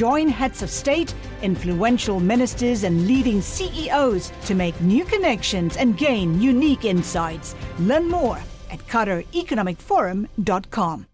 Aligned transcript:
Join 0.00 0.28
heads 0.30 0.62
of 0.62 0.70
state, 0.70 1.14
influential 1.42 2.20
ministers, 2.20 2.84
and 2.84 3.06
leading 3.06 3.42
CEOs 3.42 4.32
to 4.46 4.54
make 4.54 4.80
new 4.80 5.04
connections 5.04 5.76
and 5.76 5.94
gain 5.94 6.40
unique 6.40 6.86
insights. 6.86 7.54
Learn 7.80 8.08
more 8.08 8.38
at 8.70 8.78
QatarEconomicForum.com. 8.86 11.06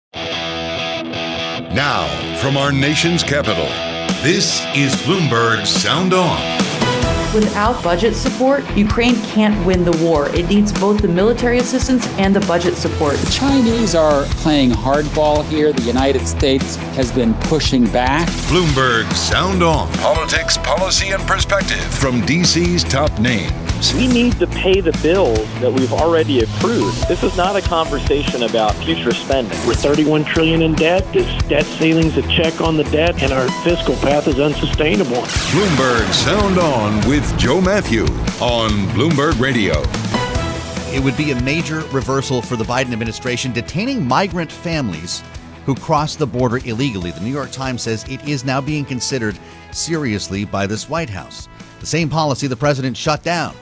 Now, 1.74 2.06
from 2.40 2.56
our 2.56 2.70
nation's 2.70 3.24
capital, 3.24 3.66
this 4.22 4.64
is 4.76 4.94
Bloomberg 5.02 5.66
Sound 5.66 6.14
On. 6.14 6.65
Without 7.36 7.84
budget 7.84 8.16
support, 8.16 8.64
Ukraine 8.74 9.14
can't 9.16 9.66
win 9.66 9.84
the 9.84 9.92
war. 10.02 10.30
It 10.30 10.48
needs 10.48 10.72
both 10.72 11.02
the 11.02 11.08
military 11.08 11.58
assistance 11.58 12.08
and 12.16 12.34
the 12.34 12.40
budget 12.46 12.76
support. 12.76 13.16
The 13.16 13.30
Chinese 13.30 13.94
are 13.94 14.24
playing 14.40 14.70
hardball 14.70 15.44
here. 15.44 15.70
The 15.70 15.82
United 15.82 16.26
States 16.26 16.76
has 16.96 17.12
been 17.12 17.34
pushing 17.34 17.84
back. 17.92 18.26
Bloomberg 18.48 19.12
Sound 19.12 19.62
On. 19.62 19.86
Politics, 19.98 20.56
policy, 20.56 21.10
and 21.10 21.22
perspective 21.24 21.84
from 21.92 22.22
DC's 22.22 22.82
top 22.82 23.18
names. 23.20 23.65
We 23.94 24.08
need 24.08 24.38
to 24.38 24.46
pay 24.46 24.80
the 24.80 24.92
bills 25.02 25.38
that 25.60 25.70
we've 25.70 25.92
already 25.92 26.40
accrued. 26.40 26.94
This 27.08 27.22
is 27.22 27.36
not 27.36 27.56
a 27.56 27.60
conversation 27.60 28.42
about 28.42 28.74
future 28.76 29.12
spending. 29.12 29.58
We're 29.66 29.74
31 29.74 30.24
trillion 30.24 30.62
in 30.62 30.74
debt. 30.74 31.04
This 31.12 31.26
debt 31.44 31.66
ceiling's 31.66 32.16
a 32.16 32.22
check 32.22 32.62
on 32.62 32.78
the 32.78 32.84
debt, 32.84 33.22
and 33.22 33.32
our 33.32 33.46
fiscal 33.62 33.94
path 33.96 34.28
is 34.28 34.40
unsustainable. 34.40 35.22
Bloomberg 35.52 36.10
Sound 36.14 36.58
On 36.58 37.06
with 37.06 37.38
Joe 37.38 37.60
Mathieu 37.60 38.04
on 38.40 38.70
Bloomberg 38.94 39.38
Radio. 39.38 39.82
It 40.94 41.04
would 41.04 41.16
be 41.18 41.32
a 41.32 41.42
major 41.42 41.80
reversal 41.92 42.40
for 42.40 42.56
the 42.56 42.64
Biden 42.64 42.92
administration 42.92 43.52
detaining 43.52 44.06
migrant 44.06 44.50
families 44.50 45.22
who 45.66 45.74
cross 45.74 46.16
the 46.16 46.26
border 46.26 46.58
illegally. 46.64 47.10
The 47.10 47.20
New 47.20 47.32
York 47.32 47.50
Times 47.50 47.82
says 47.82 48.04
it 48.08 48.26
is 48.26 48.42
now 48.42 48.62
being 48.62 48.86
considered 48.86 49.38
seriously 49.70 50.46
by 50.46 50.66
this 50.66 50.88
White 50.88 51.10
House. 51.10 51.46
The 51.80 51.86
same 51.86 52.08
policy 52.08 52.46
the 52.46 52.56
president 52.56 52.96
shut 52.96 53.22
down 53.22 53.54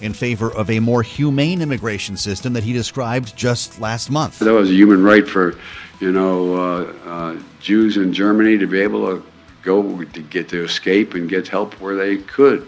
in 0.00 0.12
favor 0.12 0.50
of 0.52 0.70
a 0.70 0.80
more 0.80 1.02
humane 1.02 1.62
immigration 1.62 2.16
system 2.16 2.52
that 2.52 2.64
he 2.64 2.72
described 2.72 3.36
just 3.36 3.80
last 3.80 4.10
month. 4.10 4.38
That 4.40 4.52
was 4.52 4.70
a 4.70 4.74
human 4.74 5.02
right 5.02 5.26
for, 5.26 5.56
you 6.00 6.12
know, 6.12 6.54
uh, 6.54 6.92
uh, 7.04 7.40
Jews 7.60 7.96
in 7.96 8.12
Germany 8.12 8.58
to 8.58 8.66
be 8.66 8.80
able 8.80 9.06
to 9.06 9.26
go 9.62 10.04
to 10.04 10.22
get 10.22 10.48
to 10.50 10.64
escape 10.64 11.14
and 11.14 11.28
get 11.28 11.48
help 11.48 11.74
where 11.80 11.96
they 11.96 12.18
could. 12.18 12.66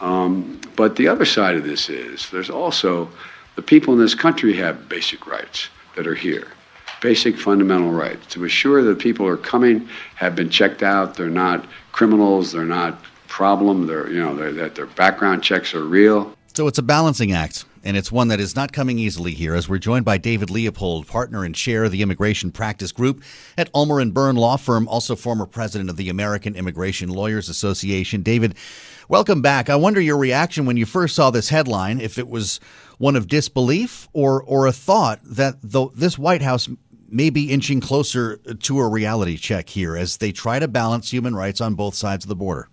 Um, 0.00 0.60
but 0.76 0.96
the 0.96 1.08
other 1.08 1.24
side 1.24 1.56
of 1.56 1.64
this 1.64 1.88
is 1.88 2.28
there's 2.30 2.50
also 2.50 3.08
the 3.56 3.62
people 3.62 3.94
in 3.94 4.00
this 4.00 4.14
country 4.14 4.54
have 4.56 4.88
basic 4.88 5.26
rights 5.26 5.68
that 5.96 6.06
are 6.06 6.14
here, 6.14 6.48
basic 7.00 7.38
fundamental 7.38 7.90
rights 7.90 8.26
to 8.34 8.44
assure 8.44 8.82
that 8.82 8.98
people 8.98 9.26
are 9.26 9.36
coming, 9.36 9.88
have 10.16 10.34
been 10.34 10.50
checked 10.50 10.82
out, 10.82 11.14
they're 11.14 11.30
not 11.30 11.64
criminals, 11.92 12.50
they're 12.52 12.64
not 12.64 13.02
problem, 13.28 13.86
they're 13.86 14.10
you 14.10 14.20
know 14.20 14.34
they're, 14.34 14.52
that 14.52 14.74
their 14.74 14.86
background 14.86 15.42
checks 15.42 15.74
are 15.74 15.84
real. 15.84 16.34
So 16.56 16.68
it's 16.68 16.78
a 16.78 16.82
balancing 16.82 17.32
act, 17.32 17.64
and 17.82 17.96
it's 17.96 18.12
one 18.12 18.28
that 18.28 18.38
is 18.38 18.54
not 18.54 18.72
coming 18.72 18.96
easily 18.96 19.34
here. 19.34 19.56
As 19.56 19.68
we're 19.68 19.78
joined 19.78 20.04
by 20.04 20.18
David 20.18 20.50
Leopold, 20.50 21.08
partner 21.08 21.42
and 21.42 21.52
chair 21.52 21.82
of 21.82 21.90
the 21.90 22.00
Immigration 22.00 22.52
Practice 22.52 22.92
Group 22.92 23.24
at 23.58 23.68
Ulmer 23.74 23.98
and 23.98 24.14
Berne 24.14 24.36
Law 24.36 24.56
Firm, 24.56 24.86
also 24.86 25.16
former 25.16 25.46
president 25.46 25.90
of 25.90 25.96
the 25.96 26.08
American 26.08 26.54
Immigration 26.54 27.08
Lawyers 27.08 27.48
Association. 27.48 28.22
David, 28.22 28.54
welcome 29.08 29.42
back. 29.42 29.68
I 29.68 29.74
wonder 29.74 30.00
your 30.00 30.16
reaction 30.16 30.64
when 30.64 30.76
you 30.76 30.86
first 30.86 31.16
saw 31.16 31.32
this 31.32 31.48
headline, 31.48 32.00
if 32.00 32.18
it 32.18 32.28
was 32.28 32.60
one 32.98 33.16
of 33.16 33.26
disbelief 33.26 34.08
or 34.12 34.40
or 34.40 34.68
a 34.68 34.72
thought 34.72 35.18
that 35.24 35.56
the, 35.60 35.88
this 35.92 36.16
White 36.16 36.42
House 36.42 36.68
may 37.08 37.30
be 37.30 37.50
inching 37.50 37.80
closer 37.80 38.36
to 38.36 38.78
a 38.78 38.88
reality 38.88 39.36
check 39.36 39.68
here 39.68 39.96
as 39.96 40.18
they 40.18 40.30
try 40.30 40.60
to 40.60 40.68
balance 40.68 41.10
human 41.10 41.34
rights 41.34 41.60
on 41.60 41.74
both 41.74 41.96
sides 41.96 42.24
of 42.24 42.28
the 42.28 42.36
border. 42.36 42.68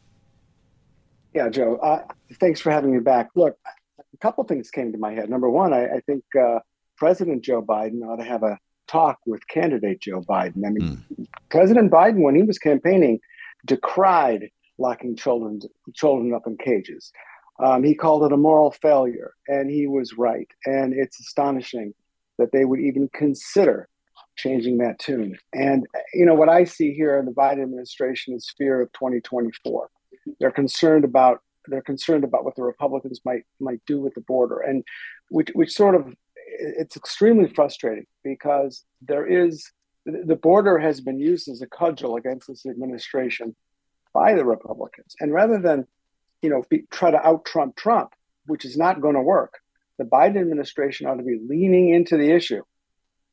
Yeah, 1.33 1.49
Joe. 1.49 1.77
Uh, 1.77 2.03
thanks 2.39 2.59
for 2.59 2.71
having 2.71 2.91
me 2.91 2.99
back. 2.99 3.29
Look, 3.35 3.57
a 3.65 4.17
couple 4.17 4.43
things 4.43 4.69
came 4.69 4.91
to 4.91 4.97
my 4.97 5.13
head. 5.13 5.29
Number 5.29 5.49
one, 5.49 5.73
I, 5.73 5.85
I 5.85 5.99
think 6.01 6.23
uh, 6.39 6.59
President 6.97 7.43
Joe 7.43 7.61
Biden 7.61 8.03
ought 8.03 8.17
to 8.17 8.23
have 8.23 8.43
a 8.43 8.59
talk 8.87 9.19
with 9.25 9.47
candidate 9.47 10.01
Joe 10.01 10.21
Biden. 10.21 10.65
I 10.65 10.69
mean, 10.69 11.03
mm. 11.19 11.27
President 11.49 11.91
Biden, 11.91 12.21
when 12.21 12.35
he 12.35 12.43
was 12.43 12.57
campaigning, 12.57 13.19
decried 13.65 14.49
locking 14.77 15.15
children 15.15 15.61
children 15.93 16.33
up 16.33 16.47
in 16.47 16.57
cages. 16.57 17.11
Um, 17.63 17.83
he 17.83 17.93
called 17.93 18.23
it 18.23 18.33
a 18.33 18.37
moral 18.37 18.71
failure, 18.71 19.33
and 19.47 19.69
he 19.69 19.87
was 19.87 20.13
right. 20.17 20.47
And 20.65 20.93
it's 20.93 21.19
astonishing 21.19 21.93
that 22.39 22.51
they 22.51 22.65
would 22.65 22.79
even 22.79 23.09
consider 23.13 23.87
changing 24.35 24.79
that 24.79 24.97
tune. 24.99 25.37
And 25.53 25.85
you 26.13 26.25
know 26.25 26.33
what 26.33 26.49
I 26.49 26.63
see 26.63 26.93
here 26.93 27.19
in 27.19 27.25
the 27.25 27.31
Biden 27.31 27.61
administration 27.61 28.33
is 28.33 28.53
fear 28.57 28.81
of 28.81 28.91
2024. 28.93 29.89
They're 30.39 30.51
concerned 30.51 31.05
about 31.05 31.41
they're 31.67 31.81
concerned 31.81 32.23
about 32.23 32.43
what 32.43 32.55
the 32.55 32.63
Republicans 32.63 33.21
might 33.25 33.43
might 33.59 33.81
do 33.85 33.99
with 33.99 34.13
the 34.15 34.21
border, 34.21 34.59
and 34.59 34.83
which 35.29 35.49
which 35.53 35.71
sort 35.71 35.95
of 35.95 36.15
it's 36.35 36.97
extremely 36.97 37.49
frustrating 37.49 38.05
because 38.23 38.83
there 39.01 39.25
is 39.25 39.71
the 40.05 40.35
border 40.35 40.79
has 40.79 40.99
been 41.01 41.19
used 41.19 41.47
as 41.47 41.61
a 41.61 41.67
cudgel 41.67 42.15
against 42.15 42.47
this 42.47 42.65
administration 42.65 43.55
by 44.13 44.33
the 44.33 44.45
Republicans, 44.45 45.15
and 45.19 45.33
rather 45.33 45.59
than 45.59 45.85
you 46.41 46.49
know 46.49 46.63
be, 46.69 46.83
try 46.91 47.11
to 47.11 47.25
out 47.25 47.45
Trump 47.45 47.75
Trump, 47.75 48.13
which 48.47 48.65
is 48.65 48.77
not 48.77 49.01
going 49.01 49.15
to 49.15 49.21
work, 49.21 49.59
the 49.97 50.03
Biden 50.03 50.41
administration 50.41 51.07
ought 51.07 51.15
to 51.15 51.23
be 51.23 51.39
leaning 51.47 51.89
into 51.89 52.17
the 52.17 52.31
issue 52.31 52.63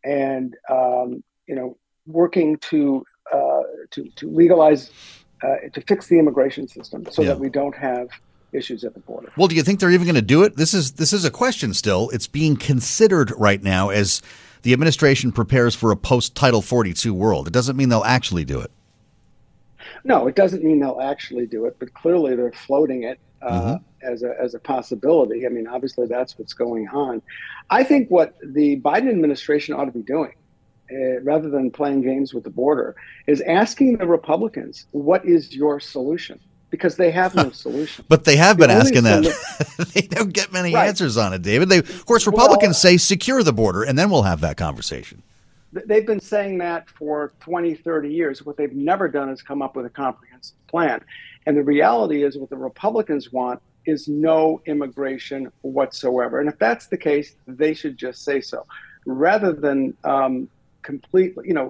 and 0.04 0.54
um, 0.70 1.22
you 1.46 1.54
know 1.54 1.76
working 2.06 2.56
to 2.58 3.04
uh, 3.32 3.62
to 3.90 4.08
to 4.16 4.30
legalize 4.30 4.90
uh, 5.42 5.56
to 5.72 5.80
fix 5.82 6.06
the 6.06 6.18
immigration 6.18 6.68
system 6.68 7.06
so 7.10 7.22
yeah. 7.22 7.28
that 7.28 7.38
we 7.38 7.48
don't 7.48 7.76
have 7.76 8.08
issues 8.52 8.84
at 8.84 8.94
the 8.94 9.00
border. 9.00 9.30
Well, 9.36 9.48
do 9.48 9.56
you 9.56 9.62
think 9.62 9.80
they're 9.80 9.90
even 9.90 10.06
going 10.06 10.14
to 10.14 10.22
do 10.22 10.42
it? 10.42 10.56
This 10.56 10.74
is 10.74 10.92
this 10.92 11.12
is 11.12 11.24
a 11.24 11.30
question 11.30 11.74
still. 11.74 12.08
It's 12.10 12.26
being 12.26 12.56
considered 12.56 13.32
right 13.36 13.62
now 13.62 13.90
as 13.90 14.22
the 14.62 14.72
administration 14.72 15.32
prepares 15.32 15.74
for 15.74 15.90
a 15.90 15.96
post 15.96 16.34
Title 16.34 16.62
42 16.62 17.14
world. 17.14 17.46
It 17.46 17.52
doesn't 17.52 17.76
mean 17.76 17.88
they'll 17.88 18.04
actually 18.04 18.44
do 18.44 18.60
it. 18.60 18.70
No, 20.04 20.26
it 20.26 20.36
doesn't 20.36 20.64
mean 20.64 20.80
they'll 20.80 21.00
actually 21.00 21.46
do 21.46 21.66
it, 21.66 21.76
but 21.78 21.92
clearly 21.94 22.34
they're 22.36 22.52
floating 22.52 23.04
it 23.04 23.18
uh, 23.42 23.60
mm-hmm. 23.60 24.12
as 24.12 24.22
a 24.22 24.34
as 24.40 24.54
a 24.54 24.58
possibility. 24.58 25.46
I 25.46 25.48
mean, 25.50 25.66
obviously 25.66 26.06
that's 26.06 26.38
what's 26.38 26.54
going 26.54 26.88
on. 26.88 27.22
I 27.70 27.84
think 27.84 28.08
what 28.08 28.36
the 28.42 28.80
Biden 28.80 29.08
administration 29.10 29.74
ought 29.74 29.84
to 29.84 29.92
be 29.92 30.02
doing 30.02 30.32
uh, 30.90 31.20
rather 31.20 31.48
than 31.50 31.70
playing 31.70 32.02
games 32.02 32.32
with 32.32 32.44
the 32.44 32.50
border, 32.50 32.96
is 33.26 33.40
asking 33.42 33.98
the 33.98 34.06
Republicans, 34.06 34.86
what 34.92 35.24
is 35.24 35.54
your 35.54 35.80
solution? 35.80 36.40
Because 36.70 36.96
they 36.96 37.10
have 37.10 37.34
no 37.34 37.50
solution. 37.52 38.04
but 38.08 38.24
they 38.24 38.36
have 38.36 38.58
been 38.58 38.70
asking 38.70 39.04
that. 39.04 39.24
they 39.94 40.02
don't 40.02 40.32
get 40.32 40.52
many 40.52 40.74
right. 40.74 40.88
answers 40.88 41.16
on 41.16 41.32
it, 41.32 41.42
David. 41.42 41.68
They, 41.68 41.78
of 41.78 42.06
course, 42.06 42.26
Republicans 42.26 42.74
well, 42.76 42.92
say 42.92 42.96
secure 42.96 43.42
the 43.42 43.52
border, 43.52 43.82
and 43.82 43.98
then 43.98 44.10
we'll 44.10 44.22
have 44.22 44.40
that 44.42 44.56
conversation. 44.56 45.22
They've 45.72 46.06
been 46.06 46.20
saying 46.20 46.58
that 46.58 46.88
for 46.88 47.32
20, 47.40 47.74
30 47.74 48.12
years. 48.12 48.44
What 48.44 48.56
they've 48.56 48.72
never 48.72 49.06
done 49.06 49.28
is 49.28 49.42
come 49.42 49.60
up 49.60 49.76
with 49.76 49.84
a 49.84 49.90
comprehensive 49.90 50.56
plan. 50.66 51.02
And 51.44 51.56
the 51.56 51.62
reality 51.62 52.22
is, 52.22 52.38
what 52.38 52.48
the 52.48 52.56
Republicans 52.56 53.32
want 53.32 53.60
is 53.84 54.08
no 54.08 54.62
immigration 54.66 55.50
whatsoever. 55.60 56.40
And 56.40 56.48
if 56.48 56.58
that's 56.58 56.86
the 56.86 56.96
case, 56.96 57.36
they 57.46 57.74
should 57.74 57.96
just 57.98 58.24
say 58.24 58.40
so 58.40 58.66
rather 59.08 59.52
than 59.52 59.96
um, 60.04 60.48
completely, 60.88 61.44
you 61.46 61.52
know, 61.58 61.66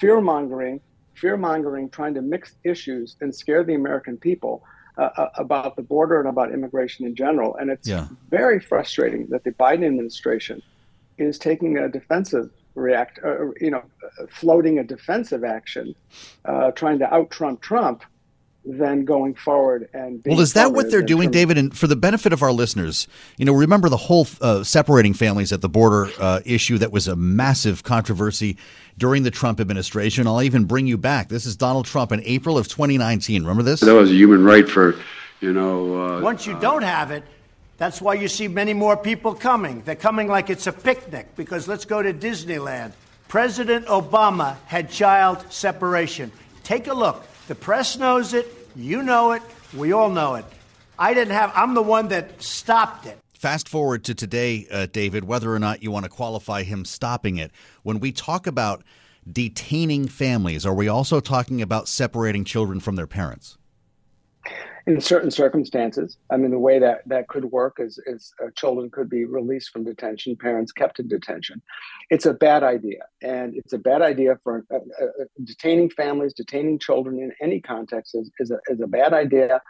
fear 0.00 0.18
mongering, 0.18 0.80
fear 1.22 1.36
mongering, 1.36 1.90
trying 1.90 2.14
to 2.14 2.22
mix 2.22 2.56
issues 2.72 3.16
and 3.20 3.28
scare 3.42 3.62
the 3.62 3.74
American 3.74 4.16
people 4.16 4.54
uh, 4.96 5.10
uh, 5.22 5.28
about 5.34 5.76
the 5.76 5.82
border 5.82 6.18
and 6.20 6.28
about 6.34 6.48
immigration 6.50 7.04
in 7.04 7.14
general. 7.14 7.54
And 7.56 7.66
it's 7.74 7.86
yeah. 7.86 8.06
very 8.30 8.58
frustrating 8.70 9.26
that 9.32 9.44
the 9.44 9.52
Biden 9.52 9.84
administration 9.84 10.62
is 11.18 11.38
taking 11.38 11.76
a 11.76 11.86
defensive 11.98 12.48
react, 12.74 13.20
uh, 13.22 13.50
you 13.60 13.70
know, 13.74 13.82
floating 14.30 14.78
a 14.78 14.84
defensive 14.84 15.44
action, 15.44 15.94
uh, 16.46 16.70
trying 16.70 16.98
to 17.00 17.06
out 17.14 17.30
Trump 17.30 17.60
Trump, 17.60 18.04
than 18.66 19.04
going 19.04 19.34
forward 19.34 19.88
and 19.92 20.22
well 20.24 20.40
is 20.40 20.54
that 20.54 20.72
what 20.72 20.90
they're 20.90 21.02
doing 21.02 21.30
david? 21.30 21.58
And 21.58 21.76
for 21.76 21.86
the 21.86 21.96
benefit 21.96 22.32
of 22.32 22.42
our 22.42 22.52
listeners 22.52 23.06
you 23.36 23.44
know 23.44 23.52
remember 23.52 23.88
the 23.88 23.96
whole 23.96 24.26
uh, 24.40 24.62
separating 24.64 25.12
families 25.12 25.52
at 25.52 25.60
the 25.60 25.68
border 25.68 26.10
uh, 26.18 26.40
issue 26.46 26.78
that 26.78 26.90
was 26.90 27.06
a 27.06 27.14
massive 27.14 27.82
controversy 27.82 28.56
during 28.96 29.24
the 29.24 29.30
trump 29.30 29.60
administration. 29.60 30.26
I'll 30.26 30.40
even 30.42 30.64
bring 30.64 30.86
you 30.86 30.96
back. 30.96 31.28
This 31.28 31.44
is 31.44 31.56
donald 31.56 31.84
trump 31.84 32.10
in 32.10 32.22
april 32.24 32.56
of 32.56 32.68
2019 32.68 33.42
remember 33.42 33.62
this? 33.62 33.80
That 33.80 33.94
was 33.94 34.10
a 34.10 34.14
human 34.14 34.44
right 34.44 34.68
for 34.68 34.98
you 35.40 35.52
know 35.52 36.16
uh, 36.16 36.20
once 36.22 36.46
you 36.46 36.58
don't 36.60 36.82
have 36.82 37.10
it 37.10 37.24
that's 37.76 38.00
why 38.00 38.14
you 38.14 38.28
see 38.28 38.46
many 38.46 38.72
more 38.72 38.96
people 38.96 39.34
coming. 39.34 39.82
They're 39.84 39.96
coming 39.96 40.28
like 40.28 40.48
it's 40.48 40.66
a 40.66 40.72
picnic 40.72 41.34
because 41.36 41.66
let's 41.66 41.84
go 41.84 42.00
to 42.02 42.14
disneyland. 42.14 42.92
President 43.28 43.86
obama 43.86 44.56
had 44.66 44.90
child 44.90 45.44
separation. 45.50 46.30
Take 46.62 46.86
a 46.86 46.94
look 46.94 47.24
the 47.48 47.54
press 47.54 47.98
knows 47.98 48.34
it. 48.34 48.46
You 48.76 49.02
know 49.02 49.32
it. 49.32 49.42
We 49.76 49.92
all 49.92 50.10
know 50.10 50.34
it. 50.34 50.44
I 50.98 51.14
didn't 51.14 51.34
have, 51.34 51.52
I'm 51.54 51.74
the 51.74 51.82
one 51.82 52.08
that 52.08 52.42
stopped 52.42 53.06
it. 53.06 53.18
Fast 53.32 53.68
forward 53.68 54.04
to 54.04 54.14
today, 54.14 54.66
uh, 54.70 54.86
David, 54.86 55.24
whether 55.24 55.52
or 55.52 55.58
not 55.58 55.82
you 55.82 55.90
want 55.90 56.04
to 56.04 56.10
qualify 56.10 56.62
him 56.62 56.84
stopping 56.84 57.36
it. 57.36 57.50
When 57.82 58.00
we 58.00 58.10
talk 58.10 58.46
about 58.46 58.82
detaining 59.30 60.08
families, 60.08 60.64
are 60.64 60.74
we 60.74 60.88
also 60.88 61.20
talking 61.20 61.60
about 61.60 61.88
separating 61.88 62.44
children 62.44 62.80
from 62.80 62.96
their 62.96 63.06
parents? 63.06 63.58
In 64.86 65.00
certain 65.00 65.30
circumstances. 65.30 66.18
I 66.30 66.36
mean, 66.36 66.50
the 66.50 66.58
way 66.58 66.78
that 66.78 67.02
that 67.06 67.28
could 67.28 67.46
work 67.46 67.76
is, 67.78 67.98
is 68.06 68.32
uh, 68.42 68.48
children 68.56 68.90
could 68.90 69.08
be 69.08 69.24
released 69.24 69.70
from 69.70 69.84
detention, 69.84 70.36
parents 70.36 70.72
kept 70.72 70.98
in 70.98 71.08
detention. 71.08 71.62
It's 72.10 72.26
a 72.26 72.34
bad 72.34 72.62
idea, 72.62 73.00
and 73.22 73.54
it's 73.56 73.72
a 73.72 73.78
bad 73.78 74.02
idea 74.02 74.38
for 74.42 74.64
uh, 74.72 74.76
uh, 74.76 75.04
uh, 75.04 75.24
detaining 75.44 75.90
families, 75.90 76.34
detaining 76.34 76.78
children 76.78 77.18
in 77.18 77.32
any 77.40 77.60
context 77.60 78.14
is, 78.14 78.30
is, 78.38 78.50
a, 78.50 78.58
is 78.68 78.80
a 78.80 78.86
bad 78.86 79.12
idea. 79.12 79.60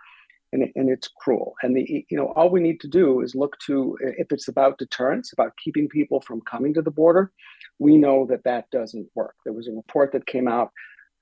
And, 0.53 0.71
and 0.77 0.89
it's 0.89 1.09
cruel. 1.09 1.55
And 1.65 1.77
the 1.77 2.07
you 2.09 2.17
know 2.17 2.33
all 2.37 2.49
we 2.49 2.61
need 2.61 2.79
to 2.83 2.87
do 2.87 3.23
is 3.23 3.35
look 3.35 3.57
to 3.67 3.99
if 4.01 4.29
it's 4.31 4.47
about 4.47 4.79
deterrence, 4.79 5.33
about 5.33 5.51
keeping 5.57 5.89
people 5.89 6.21
from 6.21 6.41
coming 6.43 6.73
to 6.75 6.83
the 6.83 6.93
border. 6.93 7.33
We 7.81 7.97
know 7.97 8.25
that 8.27 8.45
that 8.45 8.71
doesn't 8.71 9.09
work. 9.17 9.35
There 9.45 9.53
was 9.53 9.67
a 9.67 9.73
report 9.73 10.13
that 10.13 10.27
came 10.27 10.47
out 10.47 10.71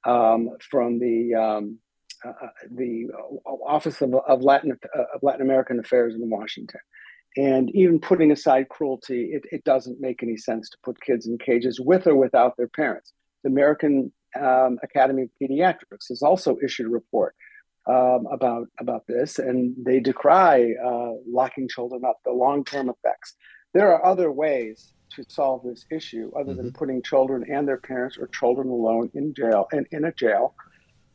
um, 0.04 0.50
from 0.70 0.98
the 0.98 1.34
um, 1.34 1.78
uh, 2.26 2.46
the 2.70 3.08
Office 3.44 4.00
of, 4.00 4.14
of 4.14 4.42
Latin 4.42 4.72
of 4.72 5.22
Latin 5.22 5.42
American 5.42 5.78
Affairs 5.78 6.14
in 6.14 6.28
Washington. 6.28 6.80
And 7.36 7.70
even 7.74 7.98
putting 7.98 8.30
aside 8.30 8.68
cruelty, 8.68 9.30
it, 9.32 9.42
it, 9.50 9.64
doesn't 9.64 10.00
make 10.00 10.22
any 10.22 10.36
sense 10.36 10.68
to 10.68 10.76
put 10.84 11.00
kids 11.00 11.26
in 11.26 11.38
cages 11.38 11.80
with 11.80 12.06
or 12.06 12.14
without 12.14 12.58
their 12.58 12.68
parents. 12.68 13.14
The 13.42 13.48
American 13.48 14.12
um, 14.38 14.78
Academy 14.82 15.22
of 15.22 15.30
Pediatrics 15.42 16.08
has 16.10 16.22
also 16.22 16.58
issued 16.62 16.88
a 16.88 16.90
report 16.90 17.34
um, 17.88 18.26
about 18.30 18.68
about 18.78 19.06
this, 19.08 19.38
and 19.38 19.74
they 19.84 19.98
decry 19.98 20.74
uh, 20.84 21.12
locking 21.26 21.68
children 21.68 22.02
up, 22.04 22.18
the 22.24 22.32
long 22.32 22.64
term 22.64 22.90
effects. 22.90 23.34
There 23.74 23.92
are 23.92 24.04
other 24.04 24.30
ways 24.30 24.92
to 25.16 25.24
solve 25.28 25.62
this 25.64 25.84
issue 25.90 26.30
other 26.38 26.52
mm-hmm. 26.52 26.62
than 26.62 26.72
putting 26.72 27.02
children 27.02 27.44
and 27.50 27.66
their 27.66 27.78
parents 27.78 28.16
or 28.18 28.28
children 28.28 28.68
alone 28.68 29.10
in 29.14 29.34
jail 29.34 29.66
and 29.72 29.86
in 29.90 30.04
a 30.04 30.12
jail 30.12 30.54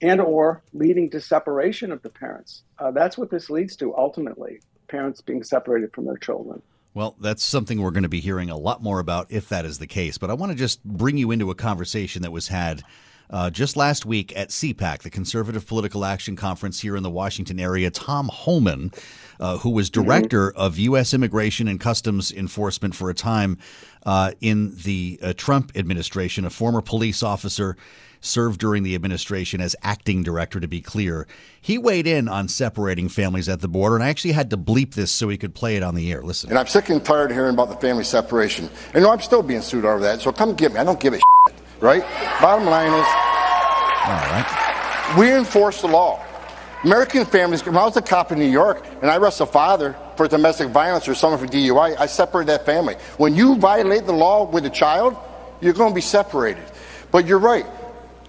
and 0.01 0.21
or 0.21 0.61
leading 0.73 1.09
to 1.11 1.21
separation 1.21 1.91
of 1.91 2.01
the 2.01 2.09
parents. 2.09 2.63
Uh, 2.79 2.91
that's 2.91 3.17
what 3.17 3.31
this 3.31 3.49
leads 3.49 3.75
to 3.77 3.95
ultimately, 3.95 4.61
parents 4.87 5.21
being 5.21 5.43
separated 5.43 5.93
from 5.93 6.05
their 6.05 6.17
children. 6.17 6.61
Well, 6.93 7.15
that's 7.19 7.43
something 7.43 7.79
we're 7.79 7.91
going 7.91 8.03
to 8.03 8.09
be 8.09 8.19
hearing 8.19 8.49
a 8.49 8.57
lot 8.57 8.81
more 8.81 8.99
about 8.99 9.27
if 9.29 9.49
that 9.49 9.65
is 9.65 9.77
the 9.77 9.87
case. 9.87 10.17
But 10.17 10.31
I 10.31 10.33
want 10.33 10.51
to 10.51 10.57
just 10.57 10.83
bring 10.83 11.17
you 11.17 11.31
into 11.31 11.51
a 11.51 11.55
conversation 11.55 12.23
that 12.23 12.31
was 12.31 12.47
had 12.47 12.83
uh, 13.29 13.49
just 13.49 13.75
last 13.75 14.05
week 14.05 14.35
at 14.35 14.49
CPAC, 14.49 14.99
the 14.99 15.09
Conservative 15.09 15.67
Political 15.67 16.05
Action 16.05 16.35
Conference 16.35 16.79
here 16.79 16.95
in 16.95 17.03
the 17.03 17.09
Washington 17.09 17.59
area. 17.59 17.91
Tom 17.91 18.29
Homan, 18.31 18.91
uh, 19.39 19.57
who 19.57 19.69
was 19.69 19.89
mm-hmm. 19.89 20.03
director 20.03 20.49
mm-hmm. 20.49 20.59
of 20.59 20.79
U.S. 20.79 21.13
Immigration 21.13 21.67
and 21.67 21.79
Customs 21.79 22.31
Enforcement 22.31 22.95
for 22.95 23.09
a 23.09 23.13
time 23.13 23.57
uh, 24.05 24.31
in 24.41 24.75
the 24.77 25.19
uh, 25.21 25.33
Trump 25.35 25.73
administration, 25.75 26.45
a 26.45 26.49
former 26.49 26.81
police 26.81 27.21
officer 27.21 27.77
served 28.21 28.59
during 28.59 28.83
the 28.83 28.95
administration 28.95 29.61
as 29.61 29.75
acting 29.83 30.23
director, 30.23 30.59
to 30.59 30.67
be 30.67 30.81
clear. 30.81 31.27
He 31.59 31.77
weighed 31.77 32.07
in 32.07 32.27
on 32.27 32.47
separating 32.47 33.09
families 33.09 33.49
at 33.49 33.61
the 33.61 33.67
border, 33.67 33.95
and 33.95 34.03
I 34.03 34.09
actually 34.09 34.31
had 34.31 34.49
to 34.51 34.57
bleep 34.57 34.93
this 34.93 35.11
so 35.11 35.29
he 35.29 35.37
could 35.37 35.53
play 35.53 35.75
it 35.75 35.83
on 35.83 35.95
the 35.95 36.11
air. 36.11 36.21
Listen. 36.21 36.49
And 36.49 36.57
I'm 36.57 36.67
sick 36.67 36.89
and 36.89 37.03
tired 37.03 37.31
of 37.31 37.37
hearing 37.37 37.53
about 37.53 37.69
the 37.69 37.75
family 37.75 38.03
separation. 38.03 38.69
And 38.93 39.03
no, 39.03 39.11
I'm 39.11 39.21
still 39.21 39.43
being 39.43 39.61
sued 39.61 39.85
over 39.85 39.99
that, 39.99 40.21
so 40.21 40.31
come 40.31 40.55
get 40.55 40.73
me. 40.73 40.79
I 40.79 40.83
don't 40.83 40.99
give 40.99 41.13
a 41.13 41.17
shit, 41.17 41.55
right? 41.79 42.01
Bottom 42.41 42.65
line 42.65 42.91
is, 42.93 43.07
all 44.05 44.13
right. 44.31 45.15
We 45.17 45.33
enforce 45.33 45.81
the 45.81 45.87
law. 45.87 46.23
American 46.83 47.25
families, 47.25 47.65
when 47.65 47.75
I 47.75 47.83
was 47.83 47.97
a 47.97 48.01
cop 48.01 48.31
in 48.31 48.39
New 48.39 48.45
York 48.45 48.85
and 49.01 49.09
I 49.09 49.17
arrest 49.17 49.41
a 49.41 49.45
father 49.45 49.95
for 50.15 50.27
domestic 50.27 50.69
violence 50.69 51.07
or 51.07 51.15
someone 51.15 51.39
for 51.39 51.47
DUI, 51.47 51.97
I 51.99 52.05
separate 52.05 52.47
that 52.47 52.65
family. 52.65 52.95
When 53.17 53.35
you 53.35 53.57
violate 53.57 54.05
the 54.05 54.13
law 54.13 54.49
with 54.49 54.65
a 54.65 54.69
child, 54.69 55.17
you're 55.59 55.73
going 55.73 55.91
to 55.91 55.95
be 55.95 56.01
separated. 56.01 56.63
But 57.11 57.25
you're 57.25 57.39
right. 57.39 57.65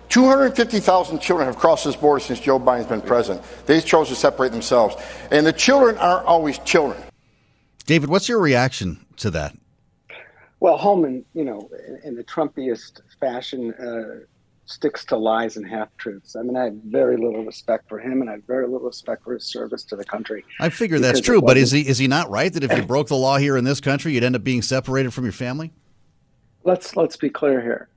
250,000 0.08 1.20
children 1.20 1.46
have 1.46 1.56
crossed 1.56 1.84
this 1.84 1.96
border 1.96 2.20
since 2.20 2.40
Joe 2.40 2.58
Biden's 2.58 2.86
been 2.86 3.00
president. 3.00 3.44
They 3.66 3.80
chose 3.80 4.08
to 4.08 4.14
separate 4.14 4.52
themselves. 4.52 4.96
And 5.30 5.46
the 5.46 5.52
children 5.52 5.98
aren't 5.98 6.26
always 6.26 6.58
children. 6.58 7.02
David, 7.86 8.10
what's 8.10 8.28
your 8.28 8.40
reaction 8.40 9.04
to 9.18 9.30
that? 9.30 9.56
Well, 10.60 10.76
Homan, 10.76 11.24
you 11.34 11.44
know, 11.44 11.70
in 12.04 12.16
the 12.16 12.24
Trumpiest 12.24 13.00
fashion, 13.20 13.72
uh, 13.74 14.24
sticks 14.68 15.04
to 15.06 15.16
lies 15.16 15.56
and 15.56 15.66
half 15.66 15.88
truths. 15.96 16.36
I 16.36 16.42
mean, 16.42 16.56
I 16.56 16.64
have 16.64 16.74
very 16.84 17.16
little 17.16 17.44
respect 17.44 17.88
for 17.88 17.98
him, 17.98 18.20
and 18.20 18.28
I 18.28 18.34
have 18.34 18.44
very 18.46 18.66
little 18.66 18.86
respect 18.86 19.24
for 19.24 19.32
his 19.34 19.44
service 19.44 19.82
to 19.84 19.96
the 19.96 20.04
country. 20.04 20.44
I 20.60 20.68
figure 20.68 20.98
that's 20.98 21.20
true, 21.20 21.40
but 21.40 21.56
is 21.56 21.70
he 21.70 21.86
is 21.86 21.98
he 21.98 22.06
not 22.06 22.28
right 22.28 22.52
that 22.52 22.62
if 22.62 22.76
you 22.76 22.82
broke 22.82 23.08
the 23.08 23.16
law 23.16 23.38
here 23.38 23.56
in 23.56 23.64
this 23.64 23.80
country, 23.80 24.12
you'd 24.12 24.24
end 24.24 24.36
up 24.36 24.44
being 24.44 24.62
separated 24.62 25.14
from 25.14 25.24
your 25.24 25.32
family? 25.32 25.72
Let's 26.64 26.96
let's 26.96 27.16
be 27.16 27.30
clear 27.30 27.62
here. 27.62 27.88